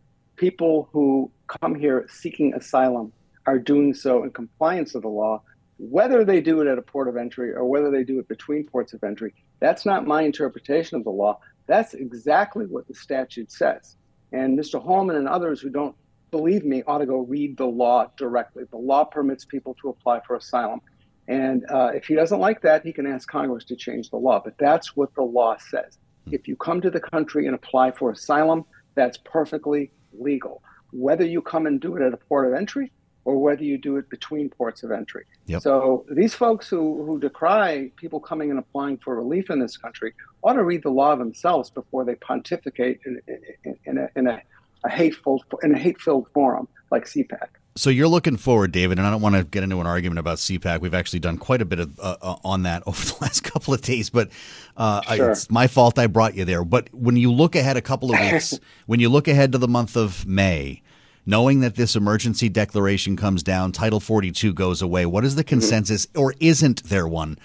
People 0.42 0.90
who 0.92 1.30
come 1.46 1.76
here 1.76 2.08
seeking 2.10 2.56
asylum 2.56 3.14
are 3.46 3.60
doing 3.60 3.94
so 3.94 4.24
in 4.24 4.32
compliance 4.32 4.96
with 4.96 5.04
the 5.04 5.08
law, 5.08 5.44
whether 5.78 6.26
they 6.26 6.42
do 6.42 6.62
it 6.62 6.68
at 6.68 6.80
a 6.80 6.82
port 6.82 7.08
of 7.08 7.16
entry 7.16 7.54
or 7.54 7.64
whether 7.66 7.92
they 7.92 8.04
do 8.04 8.18
it 8.18 8.28
between 8.28 8.66
ports 8.66 8.94
of 8.94 9.04
entry. 9.04 9.36
That's 9.60 9.86
not 9.86 10.08
my 10.08 10.24
interpretation 10.24 10.98
of 10.98 11.04
the 11.04 11.12
law. 11.12 11.38
That's 11.68 11.94
exactly 11.94 12.66
what 12.66 12.88
the 12.88 12.96
statute 12.96 13.52
says. 13.52 13.98
And 14.32 14.58
Mr. 14.58 14.82
Homan 14.82 15.16
and 15.16 15.28
others 15.28 15.62
who 15.62 15.70
don't 15.70 15.96
believe 16.32 16.66
me 16.66 16.82
ought 16.88 16.98
to 16.98 17.06
go 17.06 17.20
read 17.20 17.56
the 17.56 17.68
law 17.68 18.08
directly. 18.18 18.64
The 18.72 18.78
law 18.78 19.04
permits 19.04 19.46
people 19.46 19.76
to 19.84 19.90
apply 19.90 20.22
for 20.26 20.38
asylum. 20.38 20.82
And 21.28 21.70
uh, 21.70 21.92
if 21.94 22.06
he 22.06 22.16
doesn't 22.16 22.40
like 22.40 22.64
that, 22.64 22.84
he 22.84 22.94
can 22.94 23.06
ask 23.06 23.30
Congress 23.30 23.64
to 23.66 23.76
change 23.76 24.10
the 24.10 24.18
law. 24.18 24.42
But 24.44 24.58
that's 24.58 24.96
what 24.96 25.14
the 25.14 25.22
law 25.22 25.58
says. 25.70 26.00
If 26.32 26.48
you 26.48 26.56
come 26.56 26.82
to 26.82 26.90
the 26.90 27.00
country 27.00 27.46
and 27.46 27.54
apply 27.54 27.92
for 27.92 28.10
asylum, 28.10 28.66
that's 28.96 29.18
perfectly 29.18 29.92
legal 30.18 30.62
whether 30.92 31.26
you 31.26 31.42
come 31.42 31.66
and 31.66 31.80
do 31.80 31.96
it 31.96 32.02
at 32.02 32.14
a 32.14 32.18
port 32.18 32.48
of 32.48 32.54
entry 32.54 32.92
or 33.24 33.38
whether 33.38 33.64
you 33.64 33.78
do 33.78 33.98
it 33.98 34.10
between 34.10 34.50
ports 34.50 34.84
of 34.84 34.92
entry. 34.92 35.26
Yep. 35.46 35.62
So 35.62 36.06
these 36.10 36.34
folks 36.34 36.68
who, 36.68 37.06
who 37.06 37.20
decry 37.20 37.92
people 37.96 38.20
coming 38.20 38.50
and 38.50 38.60
applying 38.60 38.98
for 38.98 39.16
relief 39.16 39.50
in 39.50 39.60
this 39.60 39.78
country 39.78 40.14
ought 40.44 40.54
to 40.54 40.64
read 40.64 40.84
the 40.84 40.90
law 40.90 41.16
themselves 41.16 41.70
before 41.70 42.04
they 42.04 42.16
pontificate 42.16 43.00
in, 43.06 43.22
in, 43.64 43.78
in, 43.86 43.98
a, 44.00 44.10
in 44.16 44.28
a, 44.28 44.42
a, 44.84 44.90
hateful 44.90 45.44
in 45.62 45.74
a 45.74 45.78
hate-filled 45.78 46.28
forum 46.34 46.68
like 46.90 47.06
CPAC. 47.06 47.48
So 47.76 47.90
you're 47.90 48.10
looking 48.10 48.36
forward, 48.36 48.74
David, 48.74 48.98
and 48.98 49.08
I 49.08 49.12
don't 49.12 49.22
want 49.22 49.36
to 49.36 49.46
get 49.46 49.64
into 49.64 49.80
an 49.80 49.88
argument 49.88 50.20
about 50.20 50.40
CPAC. 50.40 50.82
We've 50.82 50.94
actually 50.94 51.20
done 51.20 51.38
quite 51.38 51.62
a 51.62 51.66
bit 51.66 51.80
of 51.80 51.98
uh, 52.00 52.18
uh 52.22 52.36
on 52.44 52.64
that 52.64 52.84
over 52.88 53.02
the 53.04 53.16
last 53.22 53.44
couple 53.44 53.74
of 53.74 53.82
days, 53.82 54.10
but 54.10 54.30
uh, 54.76 55.02
sure. 55.16 55.32
it's 55.32 55.50
my 55.50 55.68
fault 55.68 55.98
I 55.98 56.08
brought 56.08 56.36
you 56.36 56.44
there. 56.44 56.66
But 56.66 56.94
when 56.94 57.16
you 57.16 57.32
look 57.32 57.56
ahead 57.56 57.78
a 57.78 57.82
couple 57.82 58.14
of 58.14 58.20
weeks, 58.20 58.60
when 58.88 59.00
you 59.00 59.10
look 59.10 59.28
ahead 59.28 59.54
to 59.54 59.58
the 59.58 59.70
month 59.70 59.96
of 59.96 60.26
May, 60.26 60.82
knowing 61.26 61.62
that 61.62 61.76
this 61.76 61.96
emergency 61.96 62.50
declaration 62.50 63.16
comes 63.16 63.42
down, 63.42 63.72
Title 63.72 64.02
42 64.02 64.54
goes 64.54 64.82
away, 64.82 65.06
what 65.06 65.24
is 65.24 65.36
the 65.36 65.44
mm-hmm. 65.44 65.50
consensus, 65.50 66.08
mm-hmm. 66.08 66.20
or 66.20 66.34
isn't 66.40 66.84
there 66.84 67.08
one? 67.08 67.38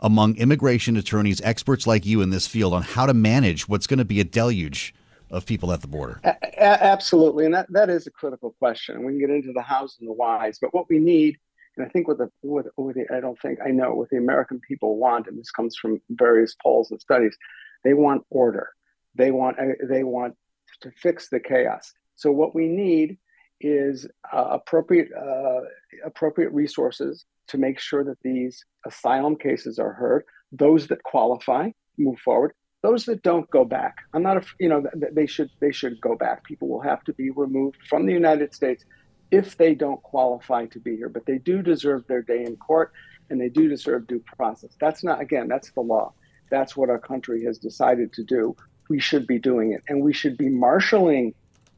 Among 0.00 0.36
immigration 0.36 0.96
attorneys, 0.96 1.40
experts 1.40 1.86
like 1.86 2.04
you 2.04 2.20
in 2.20 2.30
this 2.30 2.46
field, 2.46 2.74
on 2.74 2.82
how 2.82 3.06
to 3.06 3.14
manage 3.14 3.68
what's 3.68 3.86
going 3.86 3.98
to 3.98 4.04
be 4.04 4.20
a 4.20 4.24
deluge 4.24 4.94
of 5.34 5.44
people 5.44 5.72
at 5.72 5.80
the 5.80 5.88
border? 5.88 6.20
A- 6.24 6.84
absolutely, 6.84 7.44
and 7.44 7.54
that, 7.54 7.66
that 7.72 7.90
is 7.90 8.06
a 8.06 8.10
critical 8.10 8.54
question. 8.58 9.04
We 9.04 9.12
can 9.12 9.20
get 9.20 9.30
into 9.30 9.52
the 9.52 9.62
hows 9.62 9.96
and 9.98 10.08
the 10.08 10.12
whys, 10.12 10.58
but 10.60 10.72
what 10.72 10.88
we 10.88 10.98
need, 10.98 11.36
and 11.76 11.84
I 11.84 11.88
think 11.88 12.06
what 12.06 12.18
the, 12.18 12.30
what 12.42 12.66
the 12.76 13.06
I 13.12 13.20
don't 13.20 13.40
think 13.40 13.58
I 13.64 13.70
know 13.70 13.94
what 13.94 14.10
the 14.10 14.16
American 14.18 14.60
people 14.60 14.96
want, 14.96 15.26
and 15.26 15.38
this 15.38 15.50
comes 15.50 15.76
from 15.76 16.00
various 16.08 16.54
polls 16.62 16.90
and 16.92 17.00
studies, 17.00 17.36
they 17.82 17.94
want 17.94 18.24
order. 18.30 18.70
They 19.16 19.32
want 19.32 19.58
uh, 19.58 19.86
they 19.88 20.04
want 20.04 20.36
to 20.82 20.90
fix 20.92 21.28
the 21.28 21.40
chaos. 21.40 21.92
So 22.14 22.30
what 22.30 22.54
we 22.54 22.68
need 22.68 23.18
is 23.60 24.06
uh, 24.32 24.46
appropriate 24.50 25.08
uh, 25.12 25.62
appropriate 26.04 26.52
resources 26.52 27.24
to 27.48 27.58
make 27.58 27.80
sure 27.80 28.04
that 28.04 28.18
these 28.22 28.64
asylum 28.86 29.36
cases 29.36 29.78
are 29.78 29.92
heard. 29.92 30.24
Those 30.52 30.86
that 30.88 31.02
qualify 31.02 31.70
move 31.98 32.18
forward 32.20 32.52
Those 32.84 33.06
that 33.06 33.22
don't 33.22 33.48
go 33.48 33.64
back, 33.64 33.96
I'm 34.12 34.22
not 34.22 34.36
a, 34.36 34.42
you 34.60 34.68
know, 34.68 34.84
they 35.10 35.24
should 35.26 35.48
they 35.58 35.72
should 35.72 35.98
go 36.02 36.16
back. 36.16 36.44
People 36.44 36.68
will 36.68 36.82
have 36.82 37.02
to 37.04 37.14
be 37.14 37.30
removed 37.30 37.78
from 37.88 38.04
the 38.04 38.12
United 38.12 38.54
States 38.54 38.84
if 39.30 39.56
they 39.56 39.74
don't 39.74 40.02
qualify 40.02 40.66
to 40.66 40.78
be 40.78 40.94
here, 40.94 41.08
but 41.08 41.24
they 41.24 41.38
do 41.38 41.62
deserve 41.62 42.06
their 42.06 42.20
day 42.20 42.44
in 42.44 42.56
court 42.56 42.92
and 43.30 43.40
they 43.40 43.48
do 43.48 43.70
deserve 43.70 44.06
due 44.06 44.22
process. 44.36 44.76
That's 44.78 45.02
not 45.02 45.22
again, 45.22 45.48
that's 45.48 45.70
the 45.70 45.80
law. 45.80 46.12
That's 46.50 46.76
what 46.76 46.90
our 46.90 46.98
country 46.98 47.42
has 47.46 47.56
decided 47.56 48.12
to 48.12 48.22
do. 48.22 48.54
We 48.90 49.00
should 49.00 49.26
be 49.26 49.38
doing 49.38 49.72
it 49.72 49.82
and 49.88 50.04
we 50.04 50.12
should 50.12 50.36
be 50.36 50.50
marshaling 50.50 51.32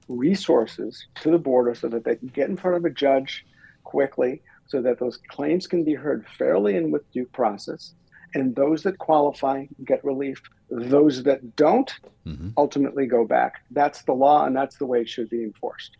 resources 0.08 1.06
to 1.20 1.30
the 1.30 1.38
border 1.38 1.76
so 1.76 1.86
that 1.86 2.02
they 2.02 2.16
can 2.16 2.28
get 2.34 2.50
in 2.50 2.56
front 2.56 2.78
of 2.78 2.84
a 2.84 2.90
judge 2.90 3.46
quickly 3.84 4.42
so 4.66 4.82
that 4.82 4.98
those 4.98 5.20
claims 5.28 5.68
can 5.68 5.84
be 5.84 5.94
heard 5.94 6.26
fairly 6.36 6.76
and 6.76 6.92
with 6.92 7.08
due 7.12 7.26
process. 7.26 7.94
And 8.34 8.54
those 8.54 8.82
that 8.82 8.98
qualify 8.98 9.66
get 9.84 10.04
relief. 10.04 10.42
Those 10.70 11.22
that 11.24 11.56
don't 11.56 11.92
mm-hmm. 12.26 12.50
ultimately 12.56 13.06
go 13.06 13.24
back. 13.24 13.62
That's 13.70 14.02
the 14.02 14.12
law, 14.12 14.44
and 14.44 14.56
that's 14.56 14.76
the 14.76 14.86
way 14.86 15.00
it 15.00 15.08
should 15.08 15.30
be 15.30 15.42
enforced. 15.42 15.96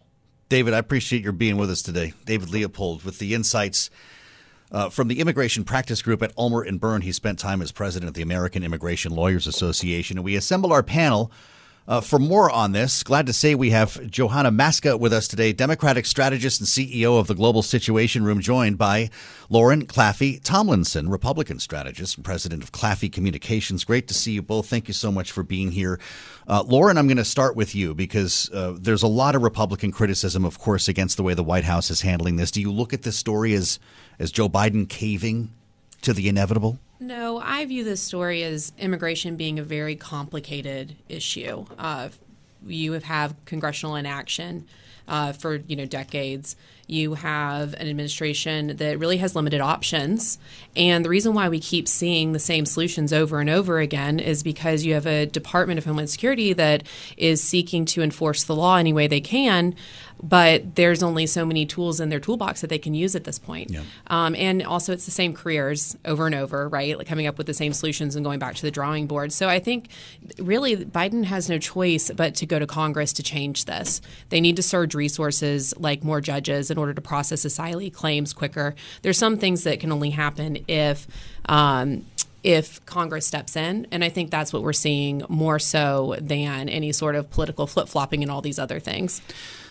David, 0.48 0.74
I 0.74 0.78
appreciate 0.78 1.22
your 1.22 1.32
being 1.32 1.56
with 1.56 1.70
us 1.70 1.82
today. 1.82 2.14
David 2.24 2.50
Leopold 2.50 3.04
with 3.04 3.18
the 3.18 3.34
insights 3.34 3.90
uh, 4.70 4.88
from 4.90 5.08
the 5.08 5.20
Immigration 5.20 5.64
Practice 5.64 6.02
Group 6.02 6.22
at 6.22 6.32
Ulmer 6.36 6.62
and 6.62 6.80
Berne. 6.80 7.02
He 7.02 7.12
spent 7.12 7.38
time 7.38 7.62
as 7.62 7.72
president 7.72 8.08
of 8.08 8.14
the 8.14 8.22
American 8.22 8.62
Immigration 8.62 9.14
Lawyers 9.14 9.46
Association. 9.46 10.18
And 10.18 10.24
we 10.24 10.36
assemble 10.36 10.72
our 10.72 10.82
panel 10.82 11.32
uh, 11.88 12.00
for 12.00 12.18
more 12.18 12.50
on 12.50 12.72
this, 12.72 13.02
glad 13.02 13.26
to 13.26 13.32
say 13.32 13.54
we 13.54 13.70
have 13.70 14.10
Johanna 14.10 14.50
Maska 14.50 14.98
with 14.98 15.12
us 15.12 15.28
today, 15.28 15.52
Democratic 15.52 16.04
strategist 16.06 16.60
and 16.60 16.68
CEO 16.68 17.18
of 17.18 17.28
the 17.28 17.34
Global 17.34 17.62
Situation 17.62 18.24
Room, 18.24 18.40
joined 18.40 18.76
by 18.76 19.10
Lauren 19.48 19.86
Claffey 19.86 20.42
Tomlinson, 20.42 21.08
Republican 21.08 21.60
strategist 21.60 22.16
and 22.16 22.24
president 22.24 22.62
of 22.62 22.72
Claffey 22.72 23.12
Communications. 23.12 23.84
Great 23.84 24.08
to 24.08 24.14
see 24.14 24.32
you 24.32 24.42
both. 24.42 24.68
Thank 24.68 24.88
you 24.88 24.94
so 24.94 25.12
much 25.12 25.30
for 25.30 25.44
being 25.44 25.70
here. 25.70 26.00
Uh, 26.48 26.64
Lauren, 26.66 26.98
I'm 26.98 27.06
going 27.06 27.16
to 27.18 27.24
start 27.24 27.54
with 27.54 27.74
you 27.74 27.94
because 27.94 28.50
uh, 28.52 28.76
there's 28.78 29.02
a 29.04 29.08
lot 29.08 29.36
of 29.36 29.42
Republican 29.42 29.92
criticism, 29.92 30.44
of 30.44 30.58
course, 30.58 30.88
against 30.88 31.16
the 31.16 31.22
way 31.22 31.34
the 31.34 31.44
White 31.44 31.64
House 31.64 31.90
is 31.90 32.00
handling 32.00 32.36
this. 32.36 32.50
Do 32.50 32.60
you 32.60 32.72
look 32.72 32.92
at 32.92 33.02
this 33.02 33.16
story 33.16 33.54
as 33.54 33.78
as 34.18 34.32
Joe 34.32 34.48
Biden 34.48 34.88
caving 34.88 35.50
to 36.06 36.12
the 36.12 36.28
inevitable? 36.28 36.78
No, 37.00 37.38
I 37.38 37.64
view 37.66 37.82
this 37.82 38.00
story 38.00 38.42
as 38.44 38.72
immigration 38.78 39.36
being 39.36 39.58
a 39.58 39.62
very 39.62 39.96
complicated 39.96 40.96
issue. 41.08 41.66
Uh, 41.76 42.08
you 42.64 42.92
have 42.92 43.34
congressional 43.44 43.96
inaction 43.96 44.66
uh, 45.08 45.32
for 45.32 45.56
you 45.56 45.76
know 45.76 45.84
decades. 45.84 46.56
You 46.88 47.14
have 47.14 47.74
an 47.74 47.88
administration 47.88 48.76
that 48.76 49.00
really 49.00 49.16
has 49.16 49.34
limited 49.34 49.60
options, 49.60 50.38
and 50.76 51.04
the 51.04 51.08
reason 51.08 51.34
why 51.34 51.48
we 51.48 51.58
keep 51.58 51.88
seeing 51.88 52.32
the 52.32 52.38
same 52.38 52.64
solutions 52.66 53.12
over 53.12 53.40
and 53.40 53.50
over 53.50 53.80
again 53.80 54.20
is 54.20 54.44
because 54.44 54.84
you 54.84 54.94
have 54.94 55.06
a 55.06 55.26
Department 55.26 55.78
of 55.78 55.84
Homeland 55.84 56.10
Security 56.10 56.52
that 56.52 56.84
is 57.16 57.42
seeking 57.42 57.84
to 57.86 58.02
enforce 58.02 58.44
the 58.44 58.54
law 58.54 58.76
any 58.76 58.92
way 58.92 59.08
they 59.08 59.20
can, 59.20 59.74
but 60.22 60.74
there's 60.76 61.02
only 61.02 61.26
so 61.26 61.44
many 61.44 61.66
tools 61.66 62.00
in 62.00 62.08
their 62.08 62.20
toolbox 62.20 62.60
that 62.60 62.68
they 62.68 62.78
can 62.78 62.94
use 62.94 63.14
at 63.14 63.24
this 63.24 63.38
point. 63.38 63.70
Yeah. 63.70 63.82
Um, 64.08 64.34
and 64.34 64.62
also, 64.62 64.92
it's 64.92 65.04
the 65.04 65.10
same 65.10 65.34
careers 65.34 65.96
over 66.04 66.26
and 66.26 66.34
over, 66.34 66.68
right? 66.68 66.96
Like 66.96 67.06
coming 67.06 67.26
up 67.26 67.38
with 67.38 67.46
the 67.46 67.54
same 67.54 67.72
solutions 67.72 68.16
and 68.16 68.24
going 68.24 68.38
back 68.38 68.54
to 68.56 68.62
the 68.62 68.70
drawing 68.70 69.06
board. 69.06 69.32
So 69.32 69.48
I 69.48 69.58
think 69.58 69.88
really 70.38 70.76
Biden 70.76 71.24
has 71.24 71.48
no 71.48 71.58
choice 71.58 72.10
but 72.10 72.34
to 72.36 72.46
go 72.46 72.58
to 72.58 72.66
Congress 72.66 73.12
to 73.14 73.22
change 73.22 73.66
this. 73.66 74.00
They 74.30 74.40
need 74.40 74.56
to 74.56 74.62
surge 74.62 74.94
resources 74.94 75.74
like 75.78 76.02
more 76.02 76.20
judges 76.20 76.70
in 76.70 76.78
order 76.78 76.94
to 76.94 77.00
process 77.00 77.44
asylum 77.44 77.66
claims 77.90 78.32
quicker. 78.32 78.74
There's 79.02 79.18
some 79.18 79.36
things 79.38 79.64
that 79.64 79.80
can 79.80 79.92
only 79.92 80.10
happen 80.10 80.58
if. 80.68 81.06
Um, 81.48 82.06
if 82.42 82.84
Congress 82.86 83.26
steps 83.26 83.56
in. 83.56 83.88
And 83.90 84.04
I 84.04 84.08
think 84.08 84.30
that's 84.30 84.52
what 84.52 84.62
we're 84.62 84.72
seeing 84.72 85.24
more 85.28 85.58
so 85.58 86.14
than 86.20 86.68
any 86.68 86.92
sort 86.92 87.16
of 87.16 87.28
political 87.28 87.66
flip 87.66 87.88
flopping 87.88 88.22
and 88.22 88.30
all 88.30 88.40
these 88.40 88.60
other 88.60 88.78
things. 88.78 89.20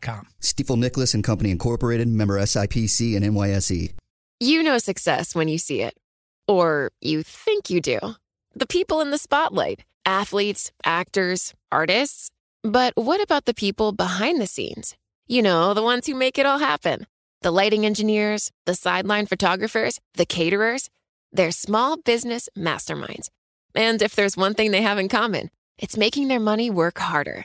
com. 0.00 0.28
Stifel 0.40 0.78
Nicolaus 0.78 1.14
and 1.14 1.24
Company 1.24 1.50
Incorporated, 1.50 2.08
member 2.08 2.38
SIPC 2.38 3.16
and 3.16 3.24
NYSE. 3.24 3.92
You 4.40 4.62
know 4.62 4.78
success 4.78 5.34
when 5.34 5.48
you 5.48 5.58
see 5.58 5.82
it. 5.82 5.94
Or 6.46 6.90
you 7.00 7.22
think 7.22 7.70
you 7.70 7.80
do. 7.80 7.98
The 8.54 8.66
people 8.66 9.00
in 9.00 9.10
the 9.10 9.18
spotlight 9.18 9.84
athletes, 10.08 10.72
actors, 10.84 11.52
artists. 11.70 12.30
But 12.62 12.94
what 12.96 13.20
about 13.20 13.44
the 13.44 13.54
people 13.54 13.92
behind 13.92 14.40
the 14.40 14.46
scenes? 14.46 14.96
You 15.26 15.42
know, 15.42 15.74
the 15.74 15.82
ones 15.82 16.06
who 16.06 16.14
make 16.14 16.38
it 16.38 16.46
all 16.46 16.58
happen 16.58 17.06
the 17.42 17.52
lighting 17.52 17.86
engineers, 17.86 18.50
the 18.66 18.74
sideline 18.74 19.26
photographers, 19.26 20.00
the 20.14 20.26
caterers. 20.26 20.90
They're 21.30 21.52
small 21.52 21.96
business 21.98 22.48
masterminds. 22.56 23.28
And 23.74 24.02
if 24.02 24.16
there's 24.16 24.36
one 24.36 24.54
thing 24.54 24.72
they 24.72 24.82
have 24.82 24.98
in 24.98 25.08
common, 25.08 25.50
it's 25.78 25.96
making 25.96 26.26
their 26.26 26.40
money 26.40 26.68
work 26.68 26.98
harder. 26.98 27.44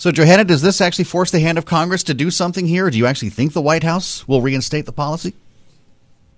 So, 0.00 0.10
Johanna, 0.10 0.44
does 0.44 0.62
this 0.62 0.80
actually 0.80 1.04
force 1.04 1.30
the 1.30 1.40
hand 1.40 1.58
of 1.58 1.66
Congress 1.66 2.02
to 2.04 2.14
do 2.14 2.30
something 2.30 2.66
here? 2.66 2.88
Do 2.88 2.96
you 2.96 3.04
actually 3.04 3.28
think 3.28 3.52
the 3.52 3.60
White 3.60 3.82
House 3.82 4.26
will 4.26 4.40
reinstate 4.40 4.86
the 4.86 4.92
policy? 4.92 5.34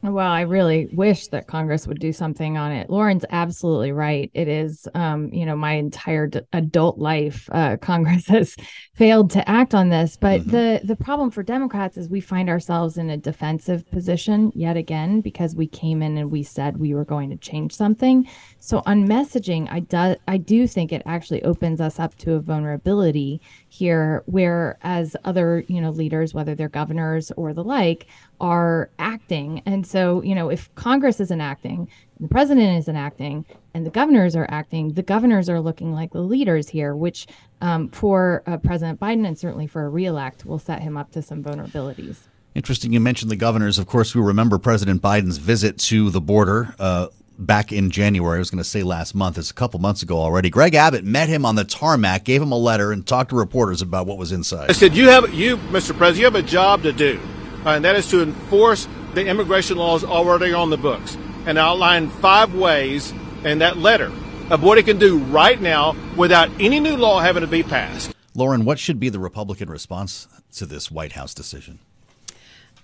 Well, 0.04 0.30
I 0.30 0.40
really 0.40 0.88
wish 0.92 1.28
that 1.28 1.46
Congress 1.46 1.86
would 1.86 2.00
do 2.00 2.12
something 2.12 2.58
on 2.58 2.72
it. 2.72 2.90
Lauren's 2.90 3.24
absolutely 3.30 3.92
right. 3.92 4.32
It 4.34 4.48
is, 4.48 4.88
um, 4.94 5.32
you 5.32 5.46
know, 5.46 5.54
my 5.54 5.74
entire 5.74 6.26
d- 6.26 6.40
adult 6.52 6.98
life, 6.98 7.48
uh, 7.52 7.76
Congress 7.80 8.26
has 8.26 8.56
failed 8.94 9.30
to 9.30 9.48
act 9.48 9.76
on 9.76 9.90
this. 9.90 10.16
But 10.16 10.40
mm-hmm. 10.40 10.50
the 10.50 10.80
the 10.82 10.96
problem 10.96 11.30
for 11.30 11.44
Democrats 11.44 11.96
is 11.96 12.08
we 12.08 12.20
find 12.20 12.50
ourselves 12.50 12.98
in 12.98 13.10
a 13.10 13.16
defensive 13.16 13.88
position 13.92 14.50
yet 14.56 14.76
again 14.76 15.20
because 15.20 15.54
we 15.54 15.68
came 15.68 16.02
in 16.02 16.18
and 16.18 16.32
we 16.32 16.42
said 16.42 16.78
we 16.78 16.94
were 16.94 17.04
going 17.04 17.30
to 17.30 17.36
change 17.36 17.72
something. 17.72 18.28
So 18.58 18.82
on 18.86 19.06
messaging, 19.06 19.68
I 19.70 19.80
do 19.80 20.16
I 20.26 20.36
do 20.36 20.66
think 20.66 20.92
it 20.92 21.02
actually 21.06 21.44
opens 21.44 21.80
us 21.80 22.00
up 22.00 22.16
to 22.16 22.34
a 22.34 22.40
vulnerability 22.40 23.40
here, 23.68 24.24
whereas 24.26 25.16
other 25.24 25.64
you 25.68 25.80
know 25.80 25.90
leaders, 25.90 26.34
whether 26.34 26.56
they're 26.56 26.68
governors 26.68 27.30
or 27.36 27.54
the 27.54 27.62
like, 27.62 28.08
are 28.40 28.90
acting. 28.98 29.62
And 29.64 29.86
so, 29.92 30.22
you 30.22 30.34
know, 30.34 30.48
if 30.48 30.74
Congress 30.74 31.20
isn't 31.20 31.40
acting, 31.40 31.88
the 32.18 32.28
president 32.28 32.78
isn't 32.78 32.96
acting, 32.96 33.44
and 33.74 33.84
the 33.84 33.90
governors 33.90 34.34
are 34.34 34.46
acting, 34.48 34.94
the 34.94 35.02
governors 35.02 35.50
are 35.50 35.60
looking 35.60 35.92
like 35.92 36.12
the 36.12 36.22
leaders 36.22 36.68
here, 36.68 36.96
which 36.96 37.26
um, 37.60 37.90
for 37.90 38.42
uh, 38.46 38.56
President 38.56 38.98
Biden 38.98 39.26
and 39.26 39.38
certainly 39.38 39.66
for 39.66 39.84
a 39.84 39.88
reelect 39.88 40.46
will 40.46 40.58
set 40.58 40.80
him 40.80 40.96
up 40.96 41.12
to 41.12 41.20
some 41.20 41.42
vulnerabilities. 41.42 42.16
Interesting. 42.54 42.92
You 42.92 43.00
mentioned 43.00 43.30
the 43.30 43.36
governors. 43.36 43.78
Of 43.78 43.86
course, 43.86 44.14
we 44.14 44.22
remember 44.22 44.58
President 44.58 45.02
Biden's 45.02 45.38
visit 45.38 45.78
to 45.78 46.10
the 46.10 46.20
border 46.20 46.74
uh, 46.78 47.08
back 47.38 47.72
in 47.72 47.90
January. 47.90 48.36
I 48.36 48.38
was 48.38 48.50
going 48.50 48.62
to 48.62 48.68
say 48.68 48.82
last 48.82 49.14
month. 49.14 49.38
It's 49.38 49.50
a 49.50 49.54
couple 49.54 49.80
months 49.80 50.02
ago 50.02 50.18
already. 50.18 50.50
Greg 50.50 50.74
Abbott 50.74 51.04
met 51.04 51.28
him 51.28 51.46
on 51.46 51.54
the 51.54 51.64
tarmac, 51.64 52.24
gave 52.24 52.42
him 52.42 52.52
a 52.52 52.58
letter, 52.58 52.92
and 52.92 53.06
talked 53.06 53.30
to 53.30 53.36
reporters 53.36 53.82
about 53.82 54.06
what 54.06 54.18
was 54.18 54.32
inside. 54.32 54.70
I 54.70 54.74
said, 54.74 54.94
"You 54.94 55.08
have 55.08 55.32
you, 55.34 55.56
Mr. 55.56 55.96
President, 55.96 56.18
you 56.18 56.24
have 56.24 56.34
a 56.34 56.42
job 56.42 56.82
to 56.82 56.92
do." 56.92 57.20
Uh, 57.64 57.70
and 57.70 57.84
that 57.84 57.96
is 57.96 58.08
to 58.10 58.22
enforce 58.22 58.86
the 59.14 59.26
immigration 59.26 59.76
law 59.76 59.96
is 59.96 60.04
already 60.04 60.52
on 60.52 60.70
the 60.70 60.76
books 60.76 61.16
and 61.46 61.58
outlined 61.58 62.12
five 62.12 62.54
ways 62.54 63.12
in 63.44 63.58
that 63.58 63.76
letter 63.76 64.10
of 64.50 64.62
what 64.62 64.78
it 64.78 64.84
can 64.84 64.98
do 64.98 65.18
right 65.18 65.60
now 65.60 65.96
without 66.16 66.50
any 66.60 66.80
new 66.80 66.96
law 66.96 67.20
having 67.20 67.42
to 67.42 67.46
be 67.46 67.62
passed. 67.62 68.14
Lauren, 68.34 68.64
what 68.64 68.78
should 68.78 68.98
be 68.98 69.08
the 69.08 69.18
Republican 69.18 69.68
response 69.68 70.28
to 70.54 70.66
this 70.66 70.90
White 70.90 71.12
House 71.12 71.34
decision? 71.34 71.78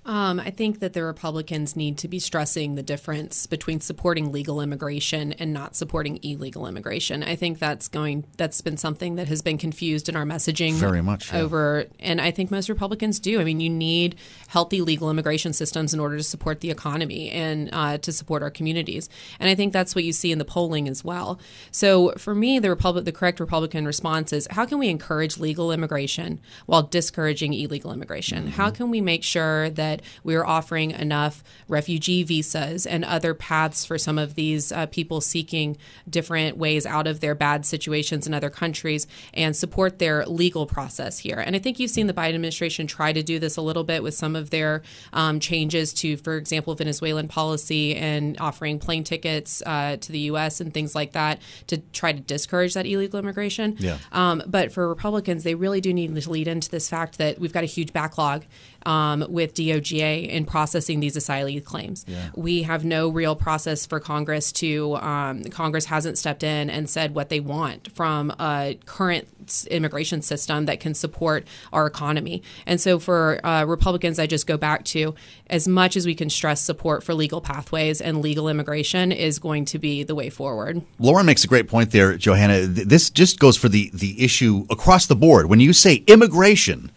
Um, 0.09 0.41
I 0.41 0.51
think 0.51 0.81
that 0.81 0.95
the 0.95 1.05
Republicans 1.05 1.77
need 1.77 1.99
to 1.99 2.09
be 2.09 2.19
stressing 2.19 2.77
the 2.77 2.83
difference 2.83 3.47
between 3.47 3.83
supporting 3.83 4.33
legal 4.33 4.63
immigration 4.63 5.35
and 5.35 5.53
not 5.53 5.77
supporting 5.77 6.19
illegal 6.23 6.67
immigration. 6.67 7.23
I 7.23 7.37
think 7.37 7.59
that's 7.59 7.89
going 7.89 8.25
that's 8.39 8.63
been 8.63 8.79
something 8.79 9.17
that 9.17 9.29
has 9.29 9.43
been 9.43 9.59
confused 9.59 10.09
in 10.09 10.17
our 10.17 10.25
messaging 10.25 10.73
very 10.73 11.03
much 11.03 11.31
yeah. 11.31 11.41
over, 11.41 11.85
and 12.01 12.23
I 12.23 12.31
think 12.31 12.51
most 12.51 12.71
Republicans 12.71 13.21
do. 13.21 13.39
I 13.39 13.45
mean, 13.45 13.61
you 13.61 13.69
need 13.69 14.17
healthy 14.47 14.81
legal 14.81 15.11
immigration 15.11 15.53
systems 15.53 15.93
in 15.93 16.01
order 16.01 16.17
to 16.17 16.23
support 16.23 16.61
the 16.61 16.71
economy 16.71 17.31
and 17.31 17.69
uh, 17.71 17.99
to 17.99 18.11
support 18.11 18.43
our 18.43 18.51
communities, 18.51 19.11
and 19.39 19.51
I 19.51 19.55
think 19.55 19.75
that's 19.75 19.95
what 19.95 20.05
you 20.05 20.15
see 20.15 20.33
in 20.33 20.39
the 20.39 20.47
polling 20.47 20.89
as 20.89 21.05
well. 21.05 21.39
So 21.71 22.13
for 22.13 22.35
me, 22.35 22.59
the 22.59 22.71
Republic, 22.71 23.05
the 23.05 23.13
correct 23.13 23.41
Republican 23.41 23.85
response 23.85 24.33
is 24.33 24.49
how 24.53 24.65
can 24.65 24.79
we 24.79 24.89
encourage 24.89 25.37
legal 25.37 25.71
immigration 25.71 26.41
while 26.65 26.83
discouraging 26.83 27.53
illegal 27.53 27.93
immigration? 27.93 28.45
Mm-hmm. 28.45 28.53
How 28.53 28.71
can 28.71 28.89
we 28.89 29.03
make 29.03 29.23
sure 29.23 29.69
that 29.69 29.98
that 29.99 30.25
we 30.25 30.35
are 30.35 30.47
offering 30.47 30.91
enough 30.93 31.43
refugee 31.69 32.23
visas 32.23 32.87
and 32.87 33.05
other 33.05 33.35
paths 33.35 33.85
for 33.85 33.99
some 33.99 34.19
of 34.19 34.35
these 34.35 34.73
uh, 34.73 34.87
people 34.87 35.21
seeking 35.21 35.77
different 36.09 36.57
ways 36.57 36.87
out 36.87 37.07
of 37.07 37.21
their 37.21 37.35
bad 37.35 37.67
situations 37.67 38.27
in 38.27 38.35
other 38.35 38.51
countries 38.51 39.07
and 39.35 39.57
support 39.57 39.99
their 39.99 40.25
legal 40.27 40.67
process 40.67 41.19
here. 41.19 41.39
And 41.39 41.55
I 41.55 41.59
think 41.59 41.79
you've 41.79 41.91
seen 41.91 42.07
the 42.07 42.13
Biden 42.15 42.35
administration 42.35 42.87
try 42.87 43.13
to 43.13 43.23
do 43.23 43.39
this 43.39 43.57
a 43.57 43.63
little 43.63 43.85
bit 43.85 44.03
with 44.03 44.15
some 44.15 44.37
of 44.37 44.51
their 44.51 44.83
um, 45.13 45.41
changes 45.41 45.93
to, 45.95 46.17
for 46.17 46.37
example, 46.37 46.75
Venezuelan 46.75 47.29
policy 47.29 47.95
and 47.97 48.39
offering 48.41 48.79
plane 48.79 49.05
tickets 49.05 49.63
uh, 49.67 49.97
to 50.01 50.13
the 50.13 50.21
U.S. 50.21 50.61
and 50.61 50.73
things 50.73 50.95
like 50.95 51.13
that 51.13 51.41
to 51.67 51.79
try 51.93 52.13
to 52.13 52.21
discourage 52.21 52.75
that 52.75 52.87
illegal 52.87 53.19
immigration. 53.19 53.77
Yeah. 53.79 53.99
Um, 54.13 54.43
but 54.47 54.73
for 54.73 54.89
Republicans, 54.89 55.45
they 55.45 55.55
really 55.55 55.81
do 55.81 55.93
need 55.93 56.15
to 56.15 56.31
lead 56.31 56.49
into 56.49 56.71
this 56.71 56.89
fact 56.89 57.19
that 57.19 57.39
we've 57.39 57.53
got 57.53 57.65
a 57.65 57.67
huge 57.67 57.93
backlog 57.93 58.45
um, 58.89 59.27
with 59.29 59.53
DOJ 59.53 60.27
in 60.29 60.47
processing 60.47 61.01
these 61.01 61.15
asylee 61.15 61.63
claims. 61.63 62.07
Yeah. 62.09 62.31
We 62.35 62.63
have 62.63 62.87
no 62.87 63.11
real 63.11 63.37
process 63.37 63.85
for 63.85 64.01
Congress 64.01 64.51
to, 64.53 64.97
um, 64.97 65.45
Congress 65.45 65.85
hasn't 65.85 66.17
stepped 66.17 66.43
in 66.43 66.71
and 66.71 66.89
said 66.89 67.15
what 67.15 67.29
they 67.29 67.39
want 67.39 67.93
from 67.93 68.31
a 68.41 68.79
current 68.87 69.29
immigration 69.71 70.23
system 70.23 70.65
that 70.67 70.81
can 70.81 70.95
support 70.95 71.47
our 71.71 71.87
economy. 71.87 72.43
And 72.65 72.81
so 72.81 72.99
for 72.99 73.45
uh, 73.47 73.65
Republicans, 73.67 74.19
I 74.19 74.27
just 74.27 74.47
go 74.47 74.57
back 74.57 74.85
to 74.87 75.15
as 75.49 75.69
much 75.69 75.95
as 75.95 76.07
we 76.07 76.15
can 76.15 76.31
stress 76.31 76.63
support 76.63 77.05
for 77.05 77.13
legal 77.13 77.43
pathways 77.43 78.01
and 78.01 78.23
legal 78.23 78.49
immigration 78.49 79.13
is 79.13 79.39
going 79.39 79.67
to 79.67 79.79
be 79.79 80.03
the 80.03 80.15
way 80.15 80.31
forward. 80.31 80.81
Lauren 80.99 81.27
makes 81.27 81.45
a 81.45 81.47
great 81.47 81.69
point 81.69 81.91
there, 81.91 82.17
Johanna. 82.17 82.67
This 82.67 83.11
just 83.11 83.39
goes 83.39 83.57
for 83.59 83.69
the, 83.69 83.91
the 83.93 84.23
issue 84.23 84.65
across 84.71 85.07
the 85.07 85.17
board. 85.17 85.47
When 85.47 85.61
you 85.61 85.75
say 85.75 85.97
immigration, 86.07 86.91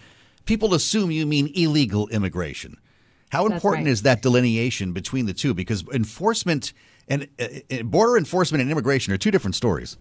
people 0.46 0.74
assume 0.74 1.12
you 1.12 1.26
mean 1.26 1.52
illegal 1.56 2.08
immigration. 2.10 2.78
How 3.32 3.46
important 3.46 3.86
right. 3.86 3.92
is 3.92 4.02
that 4.02 4.22
delineation 4.22 4.92
between 4.92 5.26
the 5.26 5.34
two? 5.34 5.54
Because 5.54 5.86
enforcement 5.94 6.74
and 7.08 7.28
uh, 7.40 7.84
border 7.84 8.18
enforcement 8.18 8.62
and 8.62 8.70
immigration 8.70 9.14
are 9.14 9.18
two 9.18 9.32
different 9.32 9.56
stories. 9.56 9.98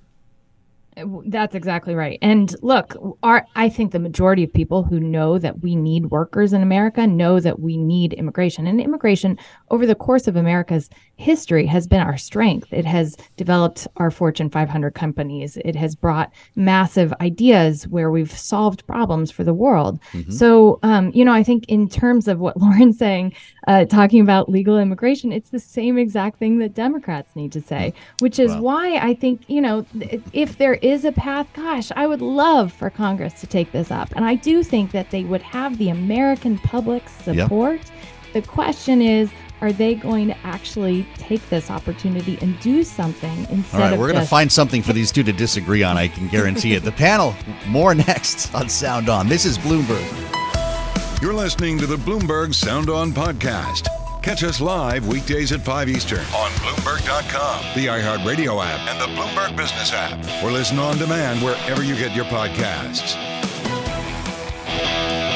That's 1.26 1.54
exactly 1.54 1.94
right. 1.94 2.18
And 2.22 2.54
look, 2.62 2.96
our 3.22 3.46
I 3.56 3.68
think 3.68 3.92
the 3.92 3.98
majority 3.98 4.44
of 4.44 4.52
people 4.52 4.82
who 4.82 5.00
know 5.00 5.38
that 5.38 5.60
we 5.60 5.76
need 5.76 6.06
workers 6.06 6.52
in 6.52 6.62
America 6.62 7.06
know 7.06 7.40
that 7.40 7.60
we 7.60 7.76
need 7.76 8.12
immigration. 8.14 8.66
And 8.66 8.80
immigration 8.80 9.38
over 9.70 9.86
the 9.86 9.94
course 9.94 10.26
of 10.26 10.36
America's 10.36 10.90
history 11.16 11.66
has 11.66 11.86
been 11.86 12.00
our 12.00 12.16
strength. 12.16 12.72
It 12.72 12.84
has 12.86 13.16
developed 13.36 13.86
our 13.96 14.10
Fortune 14.10 14.50
500 14.50 14.94
companies. 14.94 15.58
It 15.58 15.76
has 15.76 15.94
brought 15.94 16.32
massive 16.56 17.12
ideas 17.20 17.86
where 17.88 18.10
we've 18.10 18.36
solved 18.36 18.86
problems 18.86 19.30
for 19.30 19.44
the 19.44 19.54
world. 19.54 20.00
Mm-hmm. 20.12 20.30
So, 20.32 20.78
um, 20.82 21.10
you 21.14 21.24
know, 21.24 21.32
I 21.32 21.42
think 21.42 21.66
in 21.68 21.88
terms 21.88 22.26
of 22.26 22.38
what 22.38 22.56
Lauren's 22.60 22.98
saying, 22.98 23.34
uh, 23.66 23.84
talking 23.84 24.20
about 24.20 24.48
legal 24.48 24.78
immigration, 24.78 25.32
it's 25.32 25.50
the 25.50 25.60
same 25.60 25.98
exact 25.98 26.38
thing 26.38 26.58
that 26.58 26.74
Democrats 26.74 27.36
need 27.36 27.52
to 27.52 27.60
say, 27.60 27.92
which 28.20 28.38
is 28.38 28.50
wow. 28.52 28.62
why 28.62 28.96
I 28.96 29.14
think, 29.14 29.42
you 29.48 29.60
know, 29.60 29.86
if 30.32 30.58
there 30.58 30.74
is 30.74 30.89
a 31.04 31.12
path, 31.12 31.46
gosh, 31.52 31.92
I 31.94 32.06
would 32.06 32.20
love 32.20 32.72
for 32.72 32.90
Congress 32.90 33.40
to 33.40 33.46
take 33.46 33.72
this 33.72 33.90
up. 33.90 34.10
And 34.16 34.24
I 34.24 34.34
do 34.34 34.62
think 34.62 34.92
that 34.92 35.10
they 35.10 35.24
would 35.24 35.42
have 35.42 35.78
the 35.78 35.88
American 35.88 36.58
public's 36.58 37.12
support. 37.12 37.80
Yep. 37.80 38.32
The 38.32 38.42
question 38.42 39.02
is, 39.02 39.30
are 39.60 39.72
they 39.72 39.94
going 39.94 40.28
to 40.28 40.36
actually 40.38 41.06
take 41.16 41.46
this 41.50 41.70
opportunity 41.70 42.38
and 42.40 42.58
do 42.60 42.82
something 42.82 43.46
instead 43.50 43.74
All 43.74 43.80
right, 43.80 43.92
of 43.92 43.98
we're 43.98 44.10
going 44.10 44.20
to 44.20 44.26
find 44.26 44.50
something 44.50 44.82
for 44.82 44.92
these 44.92 45.12
two 45.12 45.22
to 45.22 45.32
disagree 45.32 45.82
on. 45.82 45.96
I 45.96 46.08
can 46.08 46.28
guarantee 46.28 46.74
it. 46.74 46.80
The 46.82 46.92
panel, 46.92 47.34
more 47.66 47.94
next 47.94 48.54
on 48.54 48.68
Sound 48.68 49.08
On. 49.08 49.28
This 49.28 49.44
is 49.44 49.58
Bloomberg. 49.58 51.20
You're 51.20 51.34
listening 51.34 51.78
to 51.78 51.86
the 51.86 51.96
Bloomberg 51.96 52.54
Sound 52.54 52.88
On 52.88 53.12
podcast. 53.12 53.99
Catch 54.22 54.44
us 54.44 54.60
live 54.60 55.08
weekdays 55.08 55.50
at 55.50 55.62
5 55.62 55.88
Eastern 55.88 56.18
on 56.18 56.50
Bloomberg.com, 56.60 57.64
the 57.74 57.86
iHeartRadio 57.86 58.62
app, 58.62 58.86
and 58.90 59.00
the 59.00 59.06
Bloomberg 59.18 59.56
Business 59.56 59.94
app, 59.94 60.44
or 60.44 60.50
listen 60.50 60.78
on 60.78 60.98
demand 60.98 61.42
wherever 61.42 61.82
you 61.82 61.94
get 61.96 62.14
your 62.14 62.26
podcasts. 62.26 63.14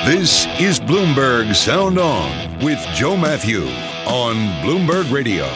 This 0.04 0.44
is 0.60 0.78
Bloomberg 0.80 1.54
Sound 1.54 1.98
On 1.98 2.62
with 2.62 2.78
Joe 2.94 3.16
Mathieu 3.16 3.64
on 4.06 4.34
Bloomberg 4.62 5.10
Radio. 5.10 5.46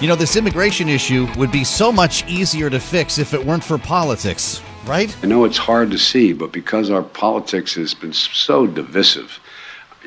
You 0.00 0.08
know, 0.08 0.16
this 0.16 0.34
immigration 0.34 0.88
issue 0.88 1.28
would 1.36 1.52
be 1.52 1.62
so 1.62 1.92
much 1.92 2.26
easier 2.26 2.70
to 2.70 2.80
fix 2.80 3.18
if 3.18 3.34
it 3.34 3.44
weren't 3.44 3.64
for 3.64 3.76
politics, 3.76 4.62
right? 4.86 5.14
I 5.22 5.26
know 5.26 5.44
it's 5.44 5.58
hard 5.58 5.90
to 5.90 5.98
see, 5.98 6.32
but 6.32 6.52
because 6.52 6.88
our 6.88 7.02
politics 7.02 7.74
has 7.74 7.92
been 7.92 8.14
so 8.14 8.66
divisive, 8.66 9.40